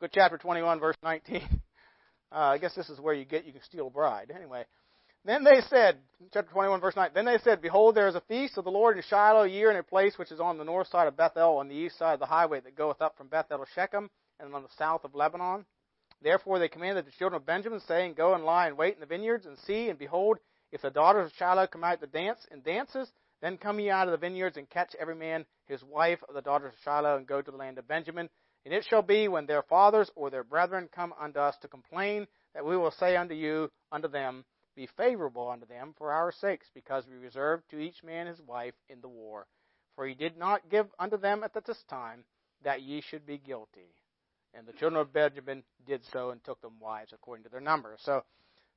Go 0.00 0.08
chapter 0.12 0.36
21, 0.38 0.80
verse 0.80 0.96
19. 1.02 1.42
Uh, 2.32 2.38
I 2.38 2.58
guess 2.58 2.74
this 2.74 2.90
is 2.90 2.98
where 2.98 3.14
you 3.14 3.24
get 3.24 3.44
you 3.44 3.52
can 3.52 3.62
steal 3.62 3.86
a 3.86 3.90
bride. 3.90 4.32
Anyway, 4.34 4.64
then 5.24 5.44
they 5.44 5.60
said, 5.70 5.98
chapter 6.32 6.50
21, 6.50 6.80
verse 6.80 6.96
9, 6.96 7.10
then 7.14 7.24
they 7.24 7.38
said, 7.38 7.62
Behold, 7.62 7.94
there 7.94 8.08
is 8.08 8.16
a 8.16 8.22
feast 8.22 8.58
of 8.58 8.64
the 8.64 8.70
Lord 8.70 8.96
in 8.96 9.04
Shiloh, 9.04 9.44
a 9.44 9.48
year 9.48 9.70
in 9.70 9.76
a 9.76 9.82
place 9.84 10.18
which 10.18 10.32
is 10.32 10.40
on 10.40 10.58
the 10.58 10.64
north 10.64 10.88
side 10.88 11.06
of 11.06 11.16
Bethel, 11.16 11.58
on 11.58 11.68
the 11.68 11.74
east 11.74 11.96
side 11.96 12.14
of 12.14 12.20
the 12.20 12.26
highway 12.26 12.58
that 12.60 12.76
goeth 12.76 13.00
up 13.00 13.16
from 13.16 13.28
Bethel 13.28 13.58
to 13.58 13.64
Shechem, 13.76 14.10
and 14.40 14.52
on 14.52 14.62
the 14.62 14.68
south 14.76 15.04
of 15.04 15.14
Lebanon. 15.14 15.64
Therefore 16.20 16.58
they 16.58 16.68
commanded 16.68 17.06
the 17.06 17.12
children 17.12 17.40
of 17.40 17.46
Benjamin, 17.46 17.80
saying, 17.86 18.14
Go 18.14 18.34
and 18.34 18.44
lie 18.44 18.66
and 18.66 18.76
wait 18.76 18.94
in 18.94 19.00
the 19.00 19.06
vineyards, 19.06 19.46
and 19.46 19.56
see, 19.56 19.88
and 19.88 19.98
behold, 19.98 20.38
if 20.72 20.82
the 20.82 20.90
daughters 20.90 21.26
of 21.26 21.36
Shiloh 21.36 21.68
come 21.68 21.84
out 21.84 22.00
to 22.00 22.08
dance 22.08 22.44
and 22.50 22.64
dances, 22.64 23.10
Then 23.40 23.56
come 23.56 23.78
ye 23.78 23.90
out 23.90 24.08
of 24.08 24.12
the 24.12 24.18
vineyards 24.18 24.56
and 24.56 24.68
catch 24.68 24.96
every 24.98 25.14
man 25.14 25.46
his 25.66 25.82
wife 25.84 26.18
of 26.28 26.34
the 26.34 26.42
daughters 26.42 26.72
of 26.72 26.80
Shiloh 26.84 27.16
and 27.16 27.26
go 27.26 27.40
to 27.40 27.50
the 27.50 27.56
land 27.56 27.78
of 27.78 27.86
Benjamin. 27.86 28.28
And 28.66 28.74
it 28.74 28.84
shall 28.90 29.02
be 29.02 29.28
when 29.28 29.46
their 29.46 29.62
fathers 29.62 30.10
or 30.16 30.28
their 30.28 30.42
brethren 30.42 30.88
come 30.92 31.14
unto 31.20 31.38
us 31.38 31.54
to 31.62 31.68
complain 31.68 32.26
that 32.52 32.66
we 32.66 32.76
will 32.76 32.90
say 32.90 33.16
unto 33.16 33.32
you, 33.32 33.70
unto 33.92 34.08
them, 34.08 34.44
be 34.74 34.88
favorable 34.96 35.48
unto 35.48 35.66
them 35.66 35.94
for 35.96 36.10
our 36.10 36.32
sakes, 36.32 36.66
because 36.74 37.04
we 37.06 37.16
reserved 37.16 37.62
to 37.70 37.78
each 37.78 38.02
man 38.02 38.26
his 38.26 38.40
wife 38.40 38.74
in 38.88 39.00
the 39.00 39.08
war. 39.08 39.46
For 39.94 40.04
he 40.04 40.14
did 40.14 40.36
not 40.36 40.68
give 40.68 40.88
unto 40.98 41.16
them 41.16 41.44
at 41.44 41.54
this 41.64 41.78
time 41.88 42.24
that 42.64 42.82
ye 42.82 43.02
should 43.02 43.24
be 43.24 43.38
guilty. 43.38 43.94
And 44.52 44.66
the 44.66 44.72
children 44.72 45.00
of 45.00 45.12
Benjamin 45.12 45.62
did 45.86 46.00
so 46.12 46.30
and 46.30 46.42
took 46.42 46.60
them 46.60 46.80
wives 46.80 47.12
according 47.12 47.44
to 47.44 47.50
their 47.50 47.60
number. 47.60 47.96
So, 48.00 48.24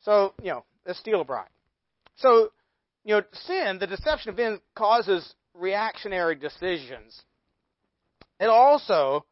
so 0.01 0.35
you 0.39 0.51
know, 0.51 0.65
they 0.85 0.93
steal 0.93 1.21
a 1.21 1.25
bride. 1.25 1.49
So, 2.17 2.51
you 3.03 3.15
know, 3.15 3.23
sin, 3.47 3.79
the 3.79 3.87
deception 3.87 4.29
of 4.29 4.37
sin, 4.37 4.59
causes 4.75 5.33
reactionary 5.55 6.35
decisions. 6.35 7.19
It 8.39 8.49
also, 8.49 9.25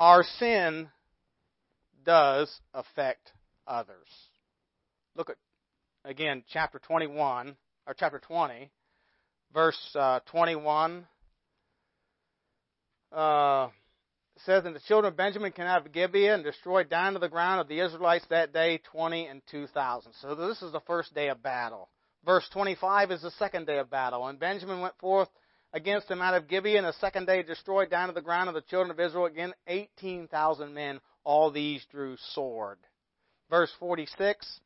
our 0.00 0.24
sin 0.38 0.88
does 2.04 2.52
affect 2.72 3.32
others. 3.66 4.08
Look 5.16 5.30
at, 5.30 5.36
again, 6.04 6.44
chapter 6.52 6.78
21, 6.78 7.56
or 7.86 7.94
chapter 7.94 8.18
20, 8.18 8.70
verse 9.52 9.78
uh, 9.94 10.20
21. 10.30 11.06
Uh, 13.12 13.68
says, 14.44 14.64
And 14.64 14.74
the 14.74 14.80
children 14.80 15.12
of 15.12 15.16
Benjamin 15.16 15.52
came 15.52 15.66
out 15.66 15.86
of 15.86 15.92
Gibeah 15.92 16.34
and 16.34 16.44
destroyed 16.44 16.90
down 16.90 17.12
to 17.12 17.18
the 17.18 17.28
ground 17.28 17.60
of 17.60 17.68
the 17.68 17.80
Israelites 17.80 18.26
that 18.30 18.52
day 18.52 18.80
20 18.92 19.26
and 19.26 19.42
2,000. 19.50 20.12
So 20.20 20.34
this 20.34 20.62
is 20.62 20.72
the 20.72 20.80
first 20.80 21.14
day 21.14 21.28
of 21.28 21.42
battle. 21.42 21.88
Verse 22.24 22.48
25 22.52 23.12
is 23.12 23.22
the 23.22 23.30
second 23.32 23.66
day 23.66 23.78
of 23.78 23.90
battle. 23.90 24.26
And 24.26 24.38
Benjamin 24.38 24.80
went 24.80 24.98
forth 24.98 25.28
against 25.74 26.08
them 26.08 26.22
out 26.22 26.34
of 26.34 26.48
Gibeah, 26.48 26.78
and 26.78 26.86
the 26.86 26.92
second 26.94 27.26
day 27.26 27.42
destroyed 27.42 27.90
down 27.90 28.08
to 28.08 28.14
the 28.14 28.22
ground 28.22 28.48
of 28.48 28.54
the 28.54 28.62
children 28.62 28.92
of 28.92 29.00
Israel 29.00 29.26
again 29.26 29.52
18,000 29.66 30.72
men. 30.72 31.00
All 31.24 31.50
these 31.50 31.84
drew 31.90 32.16
sword. 32.32 32.78
Verse 33.50 33.72
46 33.80 34.60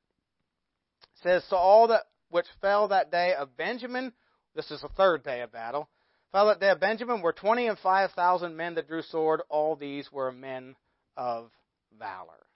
says, 1.22 1.42
So 1.48 1.56
all 1.56 1.88
that 1.88 2.02
which 2.30 2.46
fell 2.60 2.88
that 2.88 3.10
day 3.10 3.32
of 3.34 3.56
Benjamin, 3.56 4.12
this 4.54 4.70
is 4.70 4.82
the 4.82 4.88
third 4.88 5.24
day 5.24 5.40
of 5.40 5.50
battle, 5.50 5.88
fell 6.30 6.48
that 6.48 6.60
day 6.60 6.70
of 6.70 6.80
Benjamin 6.80 7.22
were 7.22 7.32
20 7.32 7.68
and 7.68 7.78
5,000 7.78 8.56
men 8.56 8.74
that 8.74 8.86
drew 8.86 9.02
sword. 9.02 9.40
All 9.48 9.76
these 9.76 10.12
were 10.12 10.30
men 10.30 10.76
of 11.16 11.50
valor. 11.98 12.46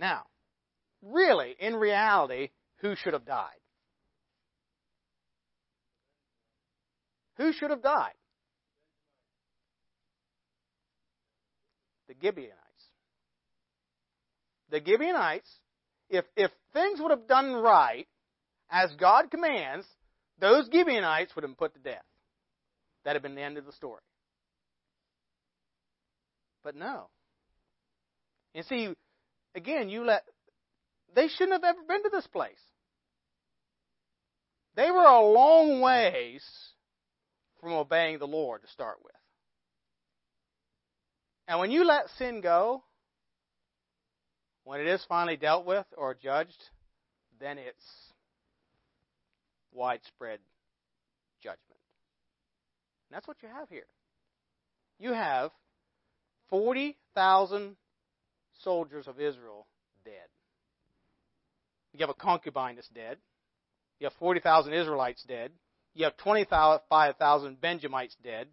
Now, 0.00 0.24
really, 1.00 1.54
in 1.60 1.76
reality, 1.76 2.50
who 2.78 2.96
should 2.96 3.12
have 3.12 3.26
died? 3.26 3.61
Who 7.36 7.52
should 7.52 7.70
have 7.70 7.82
died? 7.82 8.12
The 12.08 12.14
Gibeonites. 12.20 12.58
The 14.70 14.82
Gibeonites, 14.84 15.50
if, 16.10 16.24
if 16.36 16.50
things 16.72 17.00
would 17.00 17.10
have 17.10 17.26
done 17.26 17.52
right, 17.52 18.06
as 18.70 18.92
God 18.98 19.30
commands, 19.30 19.86
those 20.38 20.68
Gibeonites 20.72 21.34
would 21.34 21.44
have 21.44 21.50
been 21.50 21.56
put 21.56 21.74
to 21.74 21.80
death. 21.80 22.04
That 23.04 23.14
had 23.14 23.22
been 23.22 23.34
the 23.34 23.42
end 23.42 23.58
of 23.58 23.66
the 23.66 23.72
story. 23.72 24.00
But 26.62 26.76
no. 26.76 27.08
And 28.54 28.64
see, 28.66 28.90
again, 29.54 29.88
you 29.88 30.04
let 30.04 30.24
they 31.14 31.28
shouldn't 31.28 31.52
have 31.52 31.64
ever 31.64 31.82
been 31.86 32.02
to 32.04 32.10
this 32.10 32.26
place. 32.26 32.60
They 34.74 34.90
were 34.90 35.04
a 35.04 35.20
long 35.20 35.80
ways 35.80 36.42
from 37.62 37.72
obeying 37.72 38.18
the 38.18 38.26
Lord 38.26 38.62
to 38.62 38.68
start 38.68 38.98
with. 39.04 39.14
And 41.46 41.60
when 41.60 41.70
you 41.70 41.84
let 41.84 42.10
sin 42.18 42.40
go, 42.40 42.82
when 44.64 44.80
it 44.80 44.86
is 44.88 45.04
finally 45.08 45.36
dealt 45.36 45.64
with 45.64 45.86
or 45.96 46.14
judged, 46.14 46.62
then 47.40 47.58
it's 47.58 47.84
widespread 49.72 50.40
judgment. 51.42 51.60
And 53.08 53.16
that's 53.16 53.28
what 53.28 53.36
you 53.42 53.48
have 53.48 53.68
here. 53.68 53.86
You 54.98 55.12
have 55.12 55.50
40,000 56.50 57.76
soldiers 58.62 59.06
of 59.06 59.20
Israel 59.20 59.66
dead. 60.04 60.12
You 61.92 62.00
have 62.00 62.10
a 62.10 62.14
concubine 62.14 62.76
that's 62.76 62.88
dead. 62.88 63.18
You 64.00 64.06
have 64.06 64.14
40,000 64.18 64.72
Israelites 64.72 65.22
dead. 65.28 65.52
You 65.94 66.04
have 66.04 66.16
25,000 66.18 67.60
Benjamites 67.60 68.16
dead. 68.22 68.48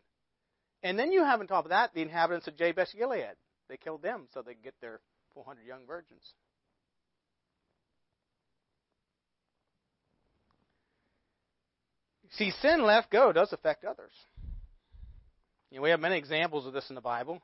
And 0.84 0.98
then 0.98 1.12
you 1.12 1.24
have 1.24 1.40
on 1.40 1.48
top 1.48 1.66
of 1.66 1.70
that 1.70 1.94
the 1.94 2.02
inhabitants 2.02 2.48
of 2.48 2.56
Jabesh 2.56 2.94
Gilead. 2.98 3.36
They 3.70 3.78
killed 3.78 4.02
them 4.02 4.28
so 4.34 4.42
they 4.42 4.54
could 4.54 4.64
get 4.64 4.76
their 4.82 5.00
400 5.34 5.66
young 5.66 5.86
virgins. 5.86 6.24
See, 12.32 12.52
sin 12.62 12.84
left 12.84 13.12
go 13.12 13.32
does 13.32 13.52
affect 13.54 13.86
others. 13.86 14.12
You 15.72 15.78
know, 15.78 15.84
we 15.84 15.90
have 15.90 16.00
many 16.00 16.18
examples 16.18 16.66
of 16.66 16.74
this 16.74 16.90
in 16.90 16.96
the 16.96 17.02
Bible. 17.02 17.42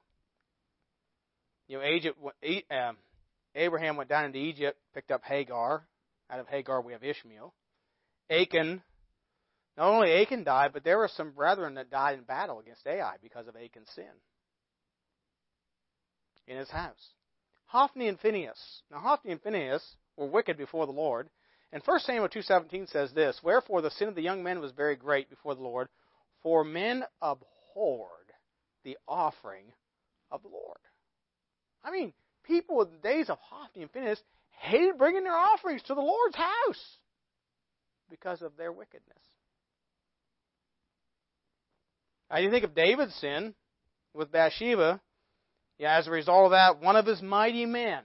You 1.67 1.79
know, 1.79 2.77
um, 2.77 2.97
Abraham 3.55 3.97
went 3.97 4.09
down 4.09 4.25
into 4.25 4.37
Egypt, 4.37 4.77
picked 4.93 5.11
up 5.11 5.23
Hagar. 5.23 5.83
Out 6.29 6.39
of 6.39 6.47
Hagar, 6.47 6.81
we 6.81 6.93
have 6.93 7.03
Ishmael. 7.03 7.53
Achan, 8.29 8.81
not 9.77 9.89
only 9.89 10.11
Achan 10.13 10.43
died, 10.43 10.71
but 10.73 10.83
there 10.83 10.97
were 10.97 11.09
some 11.09 11.31
brethren 11.31 11.75
that 11.75 11.89
died 11.89 12.17
in 12.17 12.23
battle 12.23 12.59
against 12.59 12.87
Ai 12.87 13.15
because 13.21 13.47
of 13.47 13.55
Achan's 13.55 13.89
sin 13.93 14.05
in 16.47 16.57
his 16.57 16.69
house. 16.69 17.13
Hophni 17.67 18.07
and 18.07 18.19
Phinehas. 18.19 18.81
Now, 18.91 18.99
Hophni 18.99 19.31
and 19.31 19.41
Phinehas 19.41 19.83
were 20.15 20.27
wicked 20.27 20.57
before 20.57 20.85
the 20.85 20.91
Lord. 20.91 21.29
And 21.71 21.81
1 21.83 21.99
Samuel 22.01 22.29
2.17 22.29 22.89
says 22.89 23.11
this, 23.13 23.39
Wherefore 23.43 23.81
the 23.81 23.91
sin 23.91 24.07
of 24.07 24.15
the 24.15 24.21
young 24.21 24.43
men 24.43 24.61
was 24.61 24.71
very 24.71 24.95
great 24.95 25.29
before 25.29 25.55
the 25.55 25.61
Lord, 25.61 25.89
for 26.41 26.63
men 26.63 27.03
abhorred 27.21 28.31
the 28.83 28.97
offering 29.07 29.65
of 30.31 30.41
the 30.41 30.47
Lord. 30.47 30.77
I 31.83 31.91
mean, 31.91 32.13
people 32.43 32.81
in 32.83 32.91
the 32.91 33.07
days 33.07 33.29
of 33.29 33.39
Hophni 33.41 33.81
and 33.81 33.91
Phinehas 33.91 34.21
hated 34.51 34.97
bringing 34.97 35.23
their 35.23 35.35
offerings 35.35 35.81
to 35.83 35.95
the 35.95 36.01
Lord's 36.01 36.35
house 36.35 36.97
because 38.09 38.41
of 38.41 38.55
their 38.57 38.71
wickedness. 38.71 39.17
Now, 42.29 42.39
you 42.39 42.49
think 42.49 42.63
of 42.63 42.75
David's 42.75 43.15
sin 43.15 43.53
with 44.13 44.31
Bathsheba. 44.31 45.01
Yeah, 45.77 45.97
as 45.97 46.07
a 46.07 46.11
result 46.11 46.45
of 46.45 46.51
that, 46.51 46.81
one 46.81 46.95
of 46.95 47.05
his 47.05 47.21
mighty 47.21 47.65
men, 47.65 48.01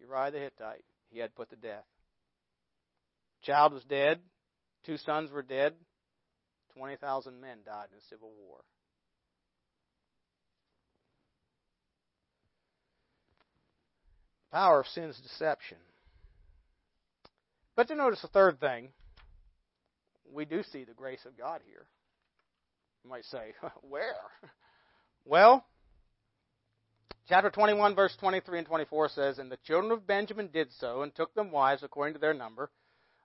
Uriah 0.00 0.30
the 0.30 0.38
Hittite, 0.38 0.84
he 1.10 1.18
had 1.18 1.34
put 1.34 1.50
to 1.50 1.56
death. 1.56 1.84
Child 3.42 3.74
was 3.74 3.84
dead. 3.84 4.20
Two 4.84 4.96
sons 4.96 5.30
were 5.30 5.42
dead. 5.42 5.74
20,000 6.74 7.40
men 7.40 7.58
died 7.64 7.86
in 7.90 7.96
the 7.96 8.04
Civil 8.08 8.30
War. 8.46 8.58
The 14.50 14.56
power 14.56 14.80
of 14.80 14.86
sin's 14.86 15.20
deception. 15.20 15.78
But 17.76 17.88
to 17.88 17.94
notice 17.94 18.22
the 18.22 18.28
third 18.28 18.60
thing, 18.60 18.88
we 20.32 20.44
do 20.44 20.62
see 20.62 20.84
the 20.84 20.94
grace 20.94 21.24
of 21.26 21.36
God 21.36 21.60
here. 21.66 21.86
You 23.04 23.10
might 23.10 23.24
say, 23.24 23.52
where? 23.82 24.14
Well, 25.24 25.64
chapter 27.28 27.50
21, 27.50 27.94
verse 27.94 28.16
23 28.18 28.58
and 28.58 28.66
24 28.66 29.08
says, 29.10 29.38
And 29.38 29.50
the 29.50 29.58
children 29.64 29.92
of 29.92 30.06
Benjamin 30.06 30.48
did 30.52 30.68
so, 30.78 31.02
and 31.02 31.14
took 31.14 31.34
them 31.34 31.50
wives 31.50 31.82
according 31.82 32.14
to 32.14 32.20
their 32.20 32.34
number, 32.34 32.70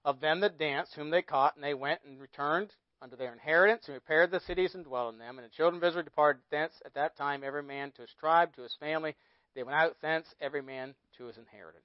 of 0.06 0.20
them 0.20 0.40
that 0.42 0.58
danced, 0.58 0.96
whom 0.96 1.10
they 1.10 1.22
caught, 1.22 1.56
and 1.56 1.64
they 1.64 1.74
went 1.74 2.02
and 2.06 2.20
returned 2.20 2.72
unto 3.02 3.16
their 3.16 3.34
inheritance, 3.34 3.84
and 3.86 3.94
repaired 3.94 4.32
the 4.32 4.40
cities 4.42 4.74
and 4.74 4.86
dwelt 4.86 5.14
in 5.14 5.20
them. 5.20 5.38
And 5.38 5.46
the 5.46 5.52
children 5.52 5.82
of 5.82 5.88
Israel 5.88 6.04
departed 6.04 6.42
thence 6.50 6.74
at 6.86 6.96
that 6.96 7.18
time, 7.18 7.44
every 7.44 7.64
man 7.64 7.92
to 7.92 8.02
his 8.02 8.14
tribe, 8.20 8.56
to 8.56 8.64
his 8.64 8.76
family. 8.80 9.16
They 9.56 9.64
went 9.64 9.78
out 9.78 9.96
thence, 10.02 10.28
every 10.40 10.62
man 10.62 10.96
to 11.18 11.26
his 11.26 11.38
inheritance. 11.38 11.84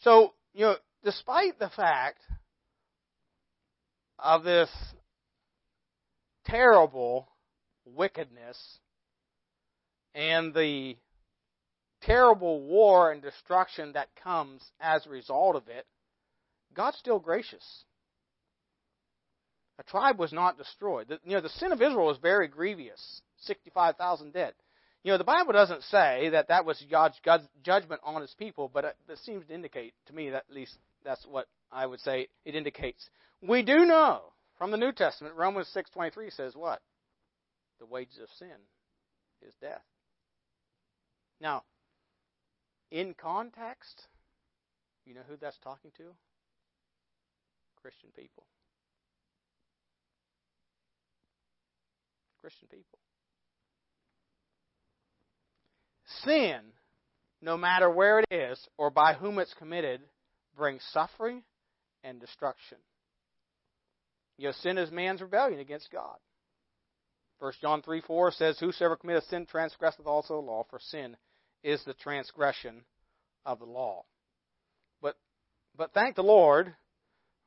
So, 0.00 0.34
you 0.52 0.66
know, 0.66 0.76
despite 1.02 1.58
the 1.58 1.70
fact 1.70 2.20
of 4.18 4.44
this 4.44 4.68
terrible 6.46 7.28
wickedness 7.84 8.78
and 10.14 10.54
the 10.54 10.96
terrible 12.02 12.62
war 12.62 13.10
and 13.10 13.22
destruction 13.22 13.92
that 13.92 14.08
comes 14.22 14.62
as 14.80 15.06
a 15.06 15.10
result 15.10 15.56
of 15.56 15.68
it, 15.68 15.86
God's 16.74 16.98
still 16.98 17.18
gracious. 17.18 17.84
A 19.78 19.82
tribe 19.82 20.18
was 20.18 20.32
not 20.32 20.56
destroyed. 20.56 21.08
The, 21.08 21.18
you 21.24 21.34
know, 21.34 21.40
the 21.40 21.48
sin 21.48 21.72
of 21.72 21.82
Israel 21.82 22.06
was 22.06 22.18
very 22.18 22.46
grievous 22.46 23.22
65,000 23.40 24.32
dead. 24.32 24.54
You 25.02 25.12
know, 25.12 25.18
the 25.18 25.24
Bible 25.24 25.52
doesn't 25.52 25.82
say 25.84 26.30
that 26.30 26.48
that 26.48 26.64
was 26.64 26.82
God's 26.90 27.18
judgment 27.62 28.00
on 28.04 28.22
his 28.22 28.34
people, 28.38 28.70
but 28.72 28.84
it, 28.84 29.18
seems 29.24 29.46
to 29.46 29.54
indicate, 29.54 29.92
to 30.06 30.14
me, 30.14 30.30
that 30.30 30.44
at 30.48 30.54
least 30.54 30.78
that's 31.04 31.26
what 31.26 31.46
I 31.70 31.84
would 31.84 32.00
say 32.00 32.28
it 32.44 32.54
indicates. 32.54 33.06
We 33.42 33.62
do 33.62 33.84
know 33.84 34.32
from 34.58 34.70
the 34.70 34.76
New 34.76 34.92
Testament, 34.92 35.34
Romans 35.34 35.68
6:23 35.68 36.30
says 36.30 36.54
what? 36.56 36.82
The 37.78 37.86
wages 37.86 38.18
of 38.18 38.30
sin 38.30 38.56
is 39.42 39.54
death. 39.56 39.84
Now, 41.40 41.64
in 42.90 43.14
context, 43.14 44.08
you 45.04 45.14
know 45.14 45.22
who 45.28 45.36
that's 45.36 45.58
talking 45.58 45.90
to? 45.96 46.14
Christian 47.82 48.10
people. 48.16 48.46
Christian 52.40 52.68
people. 52.68 52.98
Sin, 56.22 56.60
no 57.42 57.56
matter 57.56 57.90
where 57.90 58.20
it 58.20 58.26
is 58.30 58.68
or 58.78 58.90
by 58.90 59.14
whom 59.14 59.38
it's 59.38 59.54
committed, 59.54 60.00
brings 60.56 60.82
suffering 60.92 61.42
and 62.02 62.20
destruction. 62.20 62.78
You 64.38 64.48
know, 64.48 64.52
sin 64.60 64.78
is 64.78 64.90
man's 64.90 65.22
rebellion 65.22 65.60
against 65.60 65.90
God. 65.90 66.16
1 67.38 67.52
John 67.60 67.82
3 67.82 68.00
4 68.00 68.32
says, 68.32 68.58
Whosoever 68.58 68.96
committeth 68.96 69.24
sin 69.24 69.46
transgresseth 69.46 70.06
also 70.06 70.34
the 70.34 70.46
law, 70.46 70.64
for 70.70 70.78
sin 70.78 71.16
is 71.62 71.82
the 71.84 71.94
transgression 71.94 72.82
of 73.44 73.58
the 73.58 73.64
law. 73.64 74.04
But 75.02 75.16
but 75.76 75.92
thank 75.92 76.16
the 76.16 76.22
Lord, 76.22 76.74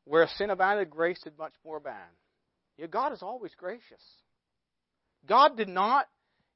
where 0.06 0.28
sin 0.38 0.50
abounded, 0.50 0.90
grace 0.90 1.20
did 1.24 1.38
much 1.38 1.54
more 1.66 1.78
abound. 1.78 2.12
You 2.78 2.84
know, 2.84 2.90
God 2.90 3.14
is 3.14 3.24
always 3.24 3.54
gracious. 3.56 4.04
God 5.28 5.58
did 5.58 5.68
not, 5.68 6.08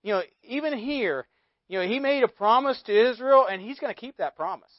you 0.04 0.14
know, 0.14 0.22
even 0.44 0.78
here, 0.78 1.26
you 1.68 1.80
know, 1.80 1.88
He 1.88 2.00
made 2.00 2.24
a 2.24 2.28
promise 2.28 2.82
to 2.84 3.10
Israel, 3.10 3.48
and 3.50 3.62
He's 3.62 3.80
going 3.80 3.94
to 3.94 4.00
keep 4.00 4.18
that 4.18 4.36
promise. 4.36 4.72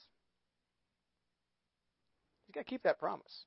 He's 2.46 2.55
got 2.55 2.61
to 2.61 2.70
keep 2.70 2.84
that 2.84 2.98
promise. 2.98 3.44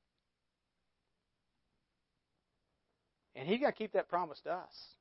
And 3.36 3.48
He's 3.48 3.60
got 3.60 3.68
to 3.68 3.74
keep 3.74 3.92
that 3.94 4.10
promise 4.10 4.40
to 4.42 4.52
us. 4.54 4.96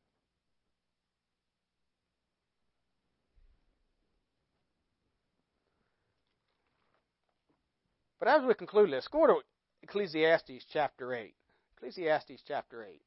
But 8.18 8.28
as 8.28 8.42
we 8.42 8.54
conclude, 8.54 8.90
let's 8.90 9.08
go 9.08 9.26
to 9.26 9.40
Ecclesiastes 9.82 10.64
chapter 10.72 11.14
8. 11.14 11.34
Ecclesiastes 11.76 12.42
chapter 12.46 12.84
8. 12.84 13.02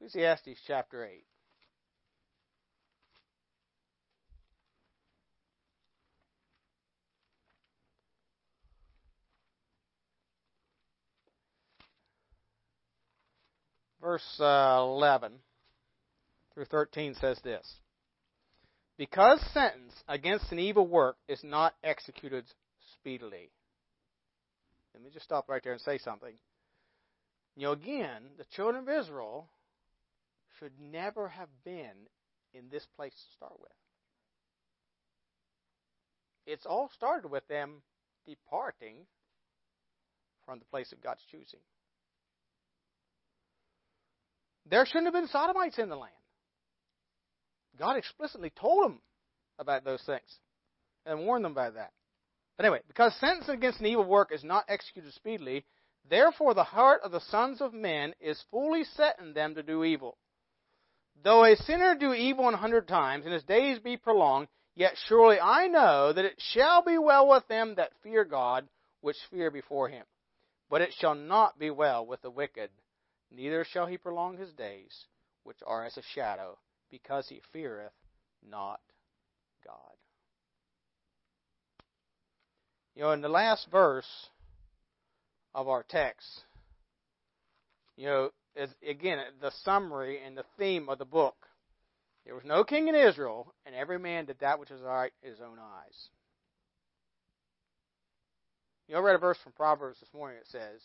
Ecclesiastes 0.00 0.60
chapter 0.66 1.04
8. 1.04 1.25
Verse 14.00 14.40
uh, 14.40 14.78
11 14.80 15.32
through 16.54 16.66
13 16.66 17.14
says 17.14 17.38
this 17.42 17.66
because 18.98 19.40
sentence 19.52 19.92
against 20.08 20.50
an 20.52 20.58
evil 20.58 20.86
work 20.86 21.16
is 21.28 21.40
not 21.44 21.74
executed 21.84 22.44
speedily. 22.94 23.50
Let 24.94 25.02
me 25.02 25.10
just 25.12 25.26
stop 25.26 25.48
right 25.48 25.62
there 25.62 25.72
and 25.72 25.80
say 25.80 25.98
something. 25.98 26.34
You 27.56 27.66
know, 27.66 27.72
again, 27.72 28.22
the 28.38 28.44
children 28.54 28.82
of 28.82 28.88
Israel 28.88 29.48
should 30.58 30.72
never 30.80 31.28
have 31.28 31.48
been 31.64 32.08
in 32.54 32.68
this 32.70 32.86
place 32.96 33.12
to 33.12 33.36
start 33.36 33.60
with. 33.60 33.72
It's 36.46 36.64
all 36.64 36.90
started 36.94 37.30
with 37.30 37.46
them 37.48 37.82
departing 38.26 38.96
from 40.46 40.58
the 40.58 40.64
place 40.66 40.92
of 40.92 41.02
God's 41.02 41.22
choosing. 41.30 41.60
There 44.68 44.84
shouldn't 44.84 45.06
have 45.06 45.14
been 45.14 45.28
sodomites 45.28 45.78
in 45.78 45.88
the 45.88 45.96
land. 45.96 46.12
God 47.78 47.96
explicitly 47.96 48.50
told 48.50 48.84
them 48.84 49.00
about 49.58 49.84
those 49.84 50.02
things 50.02 50.38
and 51.04 51.20
warned 51.20 51.44
them 51.44 51.52
about 51.52 51.74
that. 51.74 51.92
But 52.56 52.66
anyway, 52.66 52.80
because 52.88 53.14
sentence 53.16 53.48
against 53.48 53.80
an 53.80 53.86
evil 53.86 54.04
work 54.04 54.32
is 54.32 54.42
not 54.42 54.64
executed 54.68 55.12
speedily, 55.12 55.64
therefore 56.08 56.54
the 56.54 56.64
heart 56.64 57.02
of 57.04 57.12
the 57.12 57.20
sons 57.20 57.60
of 57.60 57.74
men 57.74 58.14
is 58.20 58.42
fully 58.50 58.84
set 58.84 59.18
in 59.20 59.34
them 59.34 59.54
to 59.54 59.62
do 59.62 59.84
evil. 59.84 60.16
Though 61.22 61.44
a 61.44 61.56
sinner 61.56 61.94
do 61.94 62.12
evil 62.12 62.48
an 62.48 62.54
hundred 62.54 62.88
times, 62.88 63.24
and 63.24 63.32
his 63.32 63.44
days 63.44 63.78
be 63.78 63.96
prolonged, 63.96 64.48
yet 64.74 64.94
surely 65.06 65.38
I 65.40 65.66
know 65.68 66.12
that 66.12 66.24
it 66.24 66.40
shall 66.52 66.82
be 66.82 66.98
well 66.98 67.28
with 67.28 67.46
them 67.48 67.74
that 67.76 67.92
fear 68.02 68.24
God, 68.24 68.68
which 69.00 69.16
fear 69.30 69.50
before 69.50 69.88
him. 69.88 70.04
But 70.68 70.82
it 70.82 70.92
shall 70.98 71.14
not 71.14 71.58
be 71.58 71.70
well 71.70 72.04
with 72.04 72.22
the 72.22 72.30
wicked, 72.30 72.70
neither 73.30 73.64
shall 73.64 73.86
he 73.86 73.98
prolong 73.98 74.36
his 74.36 74.52
days, 74.52 75.06
which 75.44 75.58
are 75.66 75.84
as 75.84 75.96
a 75.96 76.02
shadow 76.14 76.58
because 76.90 77.28
he 77.28 77.40
feareth 77.52 77.92
not 78.48 78.80
God. 79.64 79.96
You 82.94 83.02
know, 83.02 83.12
in 83.12 83.20
the 83.20 83.28
last 83.28 83.68
verse 83.70 84.30
of 85.54 85.68
our 85.68 85.82
text, 85.82 86.44
you 87.96 88.06
know, 88.06 88.30
is 88.54 88.70
again 88.88 89.18
the 89.40 89.50
summary 89.64 90.20
and 90.24 90.36
the 90.36 90.44
theme 90.58 90.88
of 90.88 90.98
the 90.98 91.04
book. 91.04 91.34
There 92.24 92.34
was 92.34 92.44
no 92.44 92.64
king 92.64 92.88
in 92.88 92.94
Israel, 92.94 93.52
and 93.66 93.74
every 93.74 93.98
man 93.98 94.24
did 94.24 94.40
that 94.40 94.58
which 94.58 94.70
was 94.70 94.80
right 94.80 95.12
in 95.22 95.30
his 95.30 95.40
own 95.40 95.58
eyes. 95.58 96.08
You 98.88 98.94
know, 98.94 99.00
I 99.00 99.04
read 99.04 99.16
a 99.16 99.18
verse 99.18 99.38
from 99.42 99.52
Proverbs 99.52 100.00
this 100.00 100.12
morning. 100.14 100.38
It 100.38 100.46
says, 100.48 100.80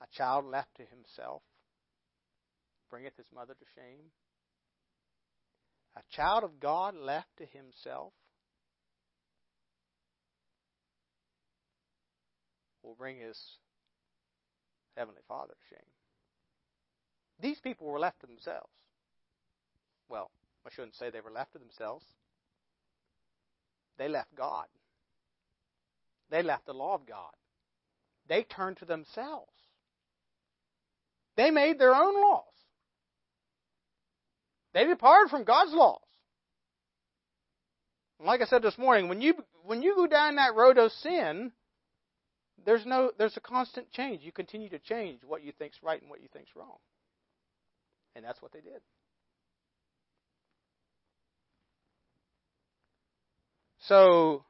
"A 0.00 0.06
child 0.08 0.44
left 0.44 0.74
to 0.76 0.84
himself 0.84 1.42
bringeth 2.90 3.16
his 3.16 3.30
mother 3.32 3.54
to 3.54 3.64
shame." 3.74 4.12
A 5.96 6.02
child 6.10 6.44
of 6.44 6.60
God 6.60 6.94
left 6.94 7.36
to 7.38 7.46
himself 7.46 8.12
will 12.82 12.94
bring 12.94 13.18
his 13.18 13.58
heavenly 14.96 15.22
Father 15.26 15.54
to 15.54 15.74
shame. 15.74 15.90
These 17.38 17.60
people 17.60 17.86
were 17.86 17.98
left 17.98 18.20
to 18.20 18.26
themselves. 18.26 18.72
Well, 20.08 20.30
I 20.66 20.70
shouldn't 20.70 20.96
say 20.96 21.10
they 21.10 21.20
were 21.20 21.30
left 21.30 21.52
to 21.52 21.58
themselves. 21.58 22.04
They 23.96 24.08
left 24.08 24.34
God. 24.34 24.66
They 26.28 26.42
left 26.42 26.66
the 26.66 26.74
law 26.74 26.94
of 26.94 27.06
God. 27.06 27.34
They 28.26 28.44
turned 28.44 28.76
to 28.78 28.84
themselves. 28.84 29.52
They 31.36 31.50
made 31.50 31.78
their 31.78 31.94
own 31.94 32.14
laws. 32.14 32.44
They 34.72 34.84
departed 34.84 35.30
from 35.30 35.44
God's 35.44 35.72
laws. 35.72 36.00
And 38.18 38.26
like 38.26 38.40
I 38.40 38.46
said 38.46 38.62
this 38.62 38.78
morning, 38.78 39.08
when 39.08 39.20
you 39.20 39.34
when 39.64 39.82
you 39.82 39.94
go 39.94 40.06
down 40.06 40.36
that 40.36 40.54
road 40.54 40.78
of 40.78 40.92
sin, 40.92 41.52
there's 42.64 42.84
no 42.86 43.10
there's 43.18 43.36
a 43.36 43.40
constant 43.40 43.90
change. 43.90 44.22
You 44.22 44.32
continue 44.32 44.68
to 44.68 44.78
change 44.78 45.20
what 45.26 45.42
you 45.42 45.52
think's 45.58 45.78
right 45.82 46.00
and 46.00 46.10
what 46.10 46.20
you 46.20 46.28
think's 46.32 46.50
wrong. 46.54 46.76
And 48.14 48.24
that's 48.24 48.40
what 48.42 48.52
they 48.52 48.60
did. 48.60 48.80
So 53.86 54.44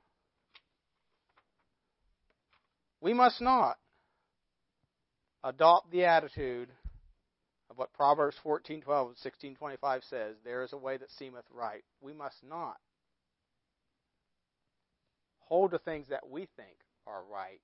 we 3.01 3.15
must 3.15 3.41
not 3.41 3.77
adopt 5.45 5.91
the 5.91 6.05
attitude 6.05 6.69
of 7.71 7.79
what 7.79 7.93
Proverbs 7.93 8.37
14:12 8.45 9.09
and 9.09 9.59
16:25 9.59 10.05
says, 10.05 10.37
there 10.45 10.63
is 10.63 10.73
a 10.73 10.79
way 10.79 10.97
that 10.97 11.11
seemeth 11.13 11.45
right. 11.51 11.85
We 12.01 12.13
must 12.13 12.43
not 12.43 12.79
hold 15.39 15.71
to 15.71 15.79
things 15.79 16.09
that 16.09 16.29
we 16.29 16.47
think 16.57 16.77
are 17.07 17.23
right. 17.25 17.61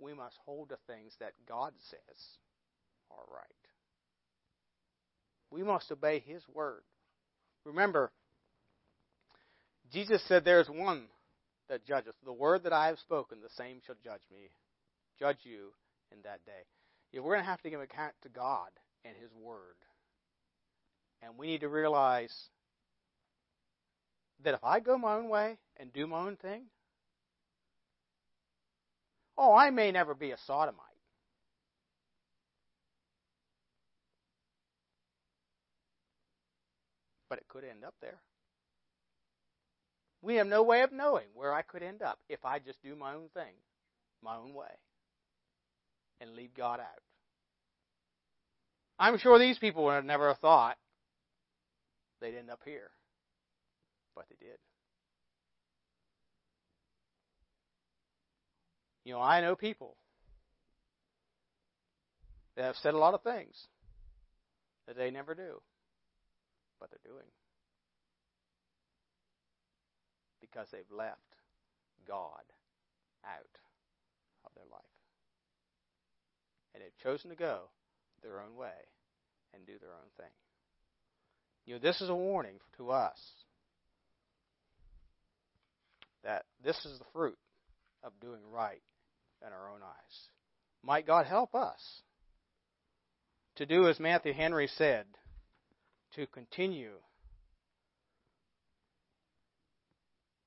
We 0.00 0.14
must 0.14 0.36
hold 0.44 0.68
to 0.68 0.78
things 0.86 1.12
that 1.18 1.32
God 1.46 1.72
says 1.90 2.38
are 3.10 3.24
right. 3.32 3.44
We 5.50 5.62
must 5.62 5.90
obey 5.90 6.20
his 6.20 6.42
word. 6.52 6.82
Remember, 7.64 8.12
Jesus 9.92 10.22
said, 10.26 10.44
There 10.44 10.60
is 10.60 10.68
one 10.68 11.06
that 11.68 11.86
judgeth. 11.86 12.14
The 12.24 12.32
word 12.32 12.64
that 12.64 12.72
I 12.72 12.88
have 12.88 12.98
spoken, 12.98 13.38
the 13.40 13.48
same 13.50 13.80
shall 13.86 13.96
judge 14.02 14.22
me, 14.30 14.50
judge 15.18 15.38
you 15.44 15.72
in 16.12 16.18
that 16.22 16.44
day. 16.44 16.52
Yeah, 17.12 17.20
we're 17.20 17.34
going 17.34 17.44
to 17.44 17.50
have 17.50 17.62
to 17.62 17.70
give 17.70 17.80
account 17.80 18.14
to 18.22 18.28
God 18.28 18.70
and 19.04 19.14
His 19.20 19.30
Word. 19.34 19.76
And 21.22 21.38
we 21.38 21.46
need 21.46 21.60
to 21.60 21.68
realize 21.68 22.48
that 24.42 24.54
if 24.54 24.62
I 24.62 24.80
go 24.80 24.98
my 24.98 25.14
own 25.14 25.28
way 25.28 25.58
and 25.78 25.92
do 25.92 26.06
my 26.06 26.18
own 26.18 26.36
thing, 26.36 26.64
oh, 29.38 29.54
I 29.54 29.70
may 29.70 29.90
never 29.90 30.14
be 30.14 30.32
a 30.32 30.38
sodomite. 30.46 30.80
But 37.28 37.38
it 37.38 37.48
could 37.48 37.64
end 37.64 37.84
up 37.84 37.94
there. 38.00 38.18
We 40.22 40.36
have 40.36 40.46
no 40.46 40.62
way 40.62 40.82
of 40.82 40.92
knowing 40.92 41.26
where 41.34 41.52
I 41.52 41.62
could 41.62 41.82
end 41.82 42.00
up 42.00 42.18
if 42.28 42.44
I 42.44 42.58
just 42.58 42.82
do 42.82 42.94
my 42.94 43.14
own 43.14 43.28
thing, 43.34 43.52
my 44.22 44.36
own 44.36 44.54
way, 44.54 44.72
and 46.20 46.34
leave 46.34 46.54
God 46.54 46.80
out. 46.80 47.02
I'm 49.04 49.18
sure 49.18 49.38
these 49.38 49.58
people 49.58 49.84
would 49.84 49.96
have 49.96 50.04
never 50.06 50.32
thought 50.32 50.78
they'd 52.22 52.38
end 52.38 52.48
up 52.48 52.60
here, 52.64 52.88
but 54.16 54.24
they 54.30 54.46
did. 54.46 54.56
You 59.04 59.12
know, 59.12 59.20
I 59.20 59.42
know 59.42 59.56
people 59.56 59.98
that 62.56 62.64
have 62.64 62.76
said 62.76 62.94
a 62.94 62.98
lot 62.98 63.12
of 63.12 63.20
things 63.20 63.66
that 64.86 64.96
they 64.96 65.10
never 65.10 65.34
do, 65.34 65.60
but 66.80 66.88
they're 66.88 67.12
doing. 67.12 67.28
Because 70.40 70.68
they've 70.72 70.80
left 70.90 71.36
God 72.08 72.40
out 73.22 73.58
of 74.46 74.52
their 74.54 74.64
life. 74.72 74.80
And 76.72 76.82
they've 76.82 77.02
chosen 77.02 77.28
to 77.28 77.36
go 77.36 77.64
their 78.22 78.40
own 78.40 78.56
way 78.56 78.93
and 79.54 79.66
do 79.66 79.78
their 79.80 79.90
own 79.90 80.10
thing. 80.16 80.32
You 81.66 81.74
know, 81.74 81.80
this 81.80 82.00
is 82.00 82.08
a 82.08 82.14
warning 82.14 82.56
to 82.76 82.90
us 82.90 83.18
that 86.22 86.44
this 86.62 86.76
is 86.84 86.98
the 86.98 87.04
fruit 87.12 87.38
of 88.02 88.12
doing 88.20 88.40
right 88.50 88.82
in 89.46 89.52
our 89.52 89.70
own 89.70 89.80
eyes. 89.82 90.28
Might 90.82 91.06
God 91.06 91.26
help 91.26 91.54
us 91.54 91.80
to 93.56 93.66
do 93.66 93.88
as 93.88 94.00
Matthew 94.00 94.32
Henry 94.32 94.68
said, 94.76 95.06
to 96.16 96.26
continue 96.26 96.92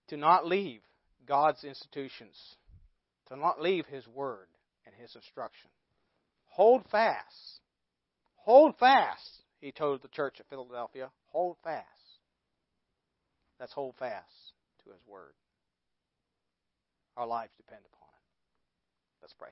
to 0.08 0.18
not 0.18 0.46
leave 0.46 0.82
God's 1.28 1.64
institutions, 1.64 2.36
to 3.28 3.36
not 3.36 3.62
leave 3.62 3.86
His 3.88 4.08
Word 4.08 4.48
and 4.86 4.96
His 4.96 5.16
instruction. 5.16 5.70
Hold 6.48 6.84
fast. 6.90 7.60
Hold 8.48 8.78
fast, 8.78 9.44
he 9.60 9.74
told 9.74 10.02
the 10.02 10.08
church 10.08 10.40
at 10.40 10.48
Philadelphia. 10.50 11.10
Hold 11.34 11.58
fast. 11.66 11.84
That's 13.60 13.74
hold 13.74 13.96
fast 13.98 14.54
to 14.86 14.92
His 14.92 15.02
Word. 15.06 15.34
Our 17.18 17.28
lives 17.28 17.52
depend 17.58 17.82
upon. 17.82 17.92
Let's. 17.92 18.07